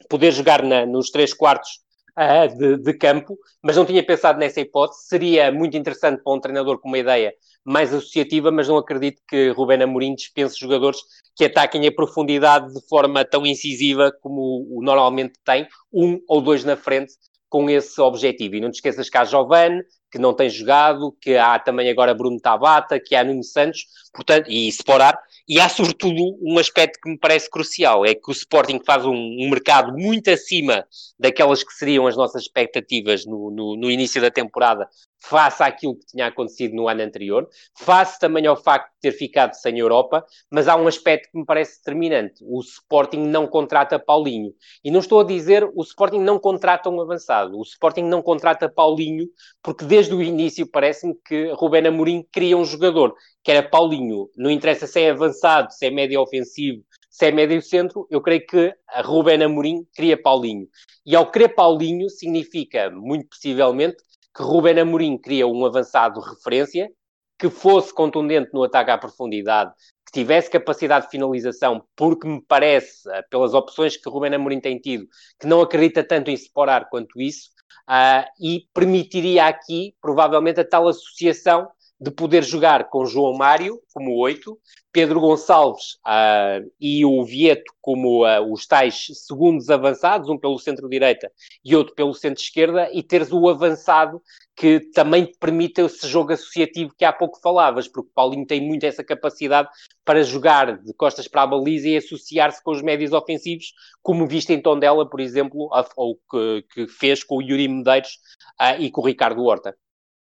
[0.08, 1.80] poder jogar na, nos três quartos
[2.18, 5.06] uh, de, de, campo, mas não tinha pensado nessa hipótese.
[5.06, 9.50] Seria muito interessante para um treinador com uma ideia mais associativa, mas não acredito que
[9.50, 10.98] Rubén Amorim dispense jogadores
[11.34, 16.40] que ataquem a profundidade de forma tão incisiva como o, o normalmente tem, um ou
[16.40, 17.14] dois na frente,
[17.48, 18.56] com esse objetivo.
[18.56, 22.12] E não te esqueças que há Giovanni, que não tem jogado, que há também agora
[22.12, 25.18] Bruno Tabata, que há Nuno Santos, portanto, e Sporar,
[25.48, 29.12] e há sobretudo um aspecto que me parece crucial, é que o Sporting faz um,
[29.12, 30.86] um mercado muito acima
[31.18, 34.88] daquelas que seriam as nossas expectativas no, no, no início da temporada,
[35.24, 37.48] face àquilo que tinha acontecido no ano anterior,
[37.78, 41.46] face também ao facto de ter ficado sem Europa, mas há um aspecto que me
[41.46, 42.44] parece determinante.
[42.44, 44.52] O Sporting não contrata Paulinho.
[44.84, 47.58] E não estou a dizer o Sporting não contrata um avançado.
[47.58, 49.26] O Sporting não contrata Paulinho
[49.62, 54.28] porque desde o início parece-me que Rubén Amorim queria um jogador, que era Paulinho.
[54.36, 58.46] Não interessa se é avançado, se é médio ofensivo, se é médio centro, eu creio
[58.46, 60.68] que a Rubén Amorim queria Paulinho.
[61.06, 63.96] E ao querer Paulinho significa, muito possivelmente,
[64.34, 66.90] que Ruben Amorim queria um avançado de referência,
[67.38, 69.72] que fosse contundente no ataque à profundidade,
[70.06, 74.78] que tivesse capacidade de finalização, porque me parece, eh, pelas opções que Ruben Amorim tem
[74.78, 75.06] tido,
[75.38, 77.50] que não acredita tanto em separar quanto isso,
[77.88, 81.68] uh, e permitiria aqui, provavelmente, a tal associação
[82.00, 84.58] de poder jogar com João Mário como oito,
[84.92, 91.30] Pedro Gonçalves uh, e o Vieto como uh, os tais segundos avançados, um pelo centro-direita
[91.64, 94.20] e outro pelo centro-esquerda, e teres o avançado
[94.56, 98.84] que também te permite esse jogo associativo que há pouco falavas, porque Paulinho tem muito
[98.84, 99.68] essa capacidade
[100.04, 103.72] para jogar de costas para a baliza e associar-se com os médios ofensivos,
[104.02, 108.18] como visto em Tondela, por exemplo, ou que, que fez com o Yuri Medeiros
[108.60, 109.76] uh, e com o Ricardo Horta.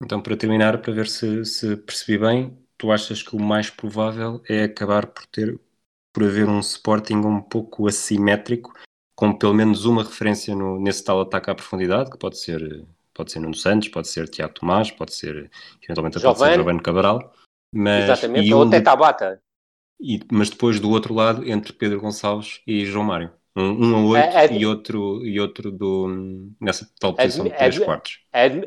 [0.02, 4.42] Então, para terminar, para ver se, se percebi bem, tu achas que o mais provável
[4.48, 5.60] é acabar por ter
[6.12, 8.74] por haver um Sporting um pouco assimétrico,
[9.16, 13.32] com pelo menos uma referência no, nesse tal ataque à profundidade, que pode ser pode
[13.32, 15.52] ser Nuno Santos, pode ser Tiago Tomás, pode ser
[15.84, 17.34] eventualmente pode ser Giovanni Cabral,
[17.74, 19.42] mas Exatamente, ou até Tabata.
[20.00, 23.32] E, mas depois do outro lado, entre Pedro Gonçalves e João Mário.
[23.56, 27.58] Um, um a oito ad, e outro, e outro do, nessa tal posição ad, de
[27.58, 28.20] três ad, quartos.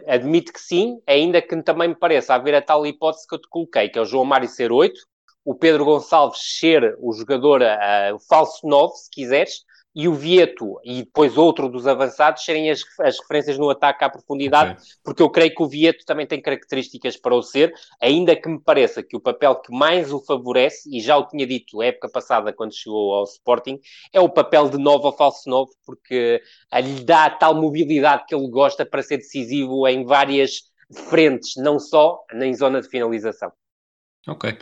[0.07, 3.49] admito que sim, ainda que também me pareça haver a tal hipótese que eu te
[3.49, 5.01] coloquei, que é o João Mário ser oito,
[5.45, 10.81] o Pedro Gonçalves ser o jogador, uh, o falso nove, se quiseres, e o Vieto
[10.85, 14.85] e depois outro dos avançados serem as, as referências no ataque à profundidade, okay.
[15.05, 18.59] porque eu creio que o Vieto também tem características para o ser, ainda que me
[18.59, 22.52] pareça que o papel que mais o favorece, e já o tinha dito época passada
[22.52, 23.78] quando chegou ao Sporting,
[24.12, 26.40] é o papel de novo ao falso novo, porque
[26.74, 30.73] lhe dá a tal mobilidade que ele gosta para ser decisivo em várias
[31.09, 33.52] frentes, não só em zona de finalização.
[34.27, 34.56] Ok.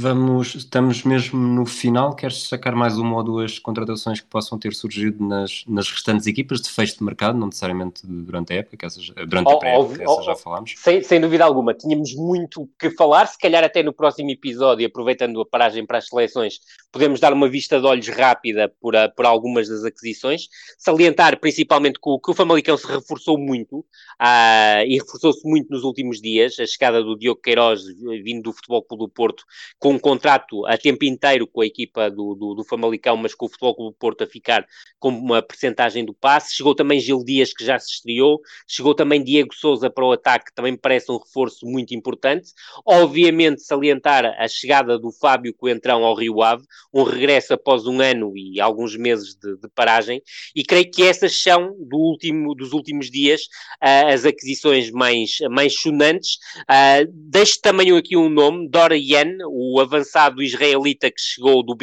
[0.00, 2.14] Vamos, estamos mesmo no final.
[2.14, 6.60] Queres sacar mais uma ou duas contratações que possam ter surgido nas, nas restantes equipas
[6.60, 10.36] de fecho de mercado, não necessariamente durante a época, que essas, durante a pré-época, já
[10.36, 10.74] falámos?
[10.76, 11.74] Sem, sem dúvida alguma.
[11.74, 16.06] Tínhamos muito que falar, se calhar até no próximo episódio, aproveitando a paragem para as
[16.06, 16.60] seleções,
[16.92, 20.42] podemos dar uma vista de olhos rápida por, a, por algumas das aquisições.
[20.78, 25.82] Salientar principalmente que o, que o Famalicão se reforçou muito uh, e reforçou-se muito nos
[25.82, 26.56] últimos dias.
[26.60, 27.82] A chegada do Diogo Queiroz,
[28.22, 29.42] vindo do Futebol Clube do Porto,
[29.87, 33.46] com um contrato a tempo inteiro com a equipa do, do, do Famalicão, mas com
[33.46, 34.66] o Futebol Clube do Porto a ficar
[34.98, 36.54] com uma percentagem do passe.
[36.54, 38.40] Chegou também Gil Dias, que já se estreou.
[38.66, 42.52] Chegou também Diego Souza para o ataque, também me parece um reforço muito importante.
[42.84, 48.36] Obviamente, salientar a chegada do Fábio Coentrão ao Rio Ave, um regresso após um ano
[48.36, 50.22] e alguns meses de, de paragem.
[50.54, 53.42] E creio que essas são, do último, dos últimos dias,
[53.82, 56.38] uh, as aquisições mais, mais sonantes.
[56.62, 61.74] Uh, deixo também aqui um nome, Dora Yan, o avançado israelita que chegou do,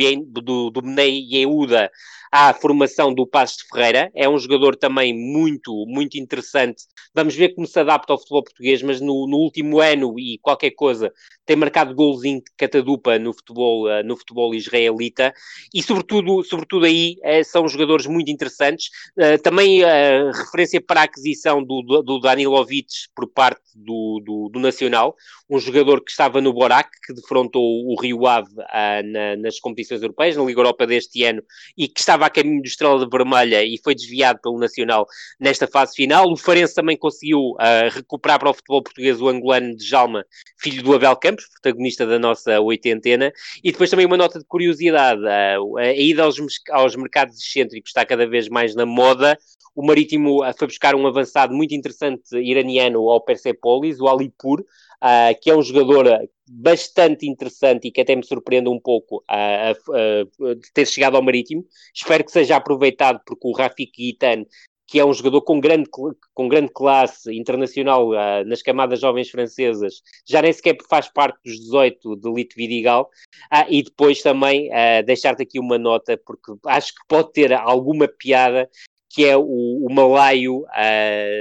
[0.42, 1.92] do, do Bnei Yehuda
[2.36, 4.12] à formação do Passos de Ferreira.
[4.14, 6.84] É um jogador também muito, muito interessante.
[7.14, 10.72] Vamos ver como se adapta ao futebol português, mas no, no último ano e qualquer
[10.72, 11.14] coisa
[11.46, 15.34] tem marcado golzinho de catadupa no futebol, uh, no futebol israelita
[15.74, 18.90] e sobretudo, sobretudo aí uh, são jogadores muito interessantes.
[19.18, 24.50] Uh, também a referência para a aquisição do, do, do Danilovic por parte do, do,
[24.50, 25.16] do, Nacional,
[25.50, 30.36] um jogador que estava no Borac, que defrontou o Rio Ave na, nas competições europeias,
[30.36, 31.44] na Liga Europa deste ano,
[31.78, 35.08] e que estava a caminho do Estrela de Vermelha e foi desviado pelo Nacional
[35.40, 36.32] nesta fase final.
[36.32, 37.56] O Farense também conseguiu
[37.92, 40.26] recuperar para o futebol português o angolano de Jalma,
[40.58, 43.32] filho do Abel Campos, protagonista da nossa oitentena,
[43.64, 46.38] e depois também uma nota de curiosidade, a, a ida aos,
[46.72, 49.38] aos mercados excêntricos está cada vez mais na moda,
[49.76, 54.64] o Marítimo ah, foi buscar um avançado muito interessante iraniano ao Persepolis, o Alipur,
[55.04, 60.56] uh, que é um jogador bastante interessante e que até me surpreende um pouco uh,
[60.56, 61.66] de ter chegado ao Marítimo.
[61.94, 64.46] Espero que seja aproveitado porque o Rafik Guitan
[64.88, 65.90] que é um jogador com grande,
[66.34, 71.60] com grande classe internacional uh, nas camadas jovens francesas, já nem sequer faz parte dos
[71.60, 73.10] 18 de Elite Vidigal,
[73.52, 78.08] uh, e depois também uh, deixar-te aqui uma nota, porque acho que pode ter alguma
[78.08, 78.70] piada,
[79.10, 80.66] que é o, o malaio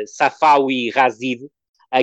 [0.06, 1.42] Safawi Razid,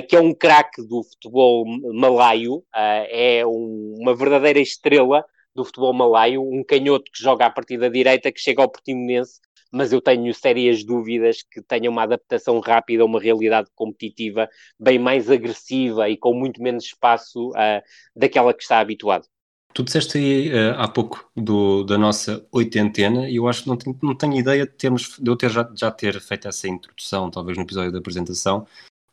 [0.00, 5.24] que é um craque do futebol malaio, é um, uma verdadeira estrela
[5.54, 9.40] do futebol malaio, um canhoto que joga a partir da direita, que chega ao Portimonense,
[9.72, 14.48] mas eu tenho sérias dúvidas que tenha uma adaptação rápida a uma realidade competitiva
[14.78, 17.82] bem mais agressiva e com muito menos espaço uh,
[18.14, 19.26] daquela que está habituado.
[19.72, 23.76] Tu disseste aí uh, há pouco do, da nossa oitentena e eu acho que não
[23.78, 27.30] tenho, não tenho ideia de, termos, de eu ter já, já ter feito essa introdução,
[27.30, 28.66] talvez no episódio da apresentação.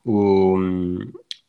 [0.06, 0.58] O,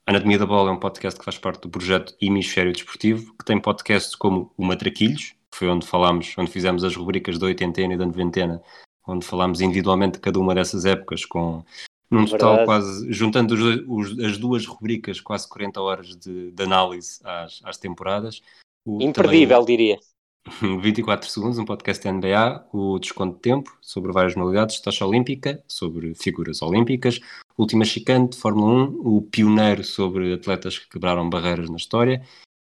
[0.06, 3.60] Anatomia da Bola é um podcast que faz parte do projeto Hemisfério Desportivo, que tem
[3.60, 7.96] podcasts como o Matraquilhos, que foi onde falámos, onde fizemos as rubricas da oitentena e
[7.96, 8.60] da noventena,
[9.06, 11.64] onde falámos individualmente de cada uma dessas épocas, com
[12.10, 12.66] num total Verdade.
[12.66, 17.78] quase, juntando os, os, as duas rubricas, quase 40 horas de, de análise às, às
[17.78, 18.42] temporadas.
[18.84, 20.00] O, Imperdível, também, diria.
[20.82, 25.62] 24 segundos, um podcast da NBA, o Desconto de Tempo, sobre várias modalidades, taxa olímpica,
[25.68, 27.20] sobre figuras olímpicas,
[27.58, 32.22] Última Chicane de Fórmula 1, o pioneiro sobre atletas que quebraram barreiras na história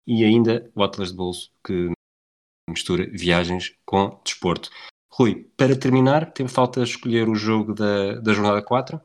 [0.06, 1.90] e ainda o Atlas de Bolso, que
[2.68, 4.70] mistura viagens com desporto.
[5.12, 9.00] Rui, para terminar, tem falta escolher o jogo da, da jornada 4.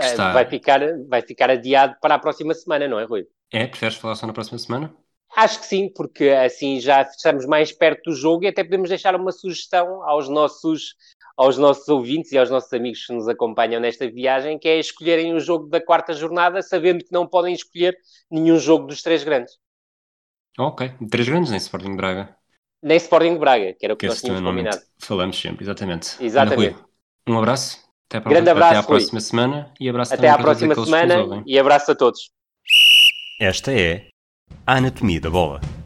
[0.00, 0.32] Está...
[0.32, 3.26] Vai, ficar, vai ficar adiado para a próxima semana, não é, Rui?
[3.52, 4.94] É, preferes falar só na próxima semana?
[5.34, 9.16] Acho que sim, porque assim já estamos mais perto do jogo e até podemos deixar
[9.16, 10.94] uma sugestão aos nossos,
[11.36, 15.34] aos nossos ouvintes e aos nossos amigos que nos acompanham nesta viagem, que é escolherem
[15.34, 17.96] o jogo da quarta jornada, sabendo que não podem escolher
[18.30, 19.58] nenhum jogo dos três grandes.
[20.58, 22.36] Ok, três grandes nem Sporting Braga.
[22.82, 24.82] Nem Sporting Braga, que era o que, que nós tínhamos combinado.
[24.98, 26.22] Falamos sempre, exatamente.
[26.22, 26.74] Exatamente.
[26.74, 26.84] Rui,
[27.26, 27.80] um abraço.
[28.10, 29.20] Até, para, Grande abraço, até à próxima Rui.
[29.22, 32.30] semana e abraço Até à próxima semana e abraço a todos.
[33.40, 34.11] Esta é
[34.66, 35.81] a anatomia da bola.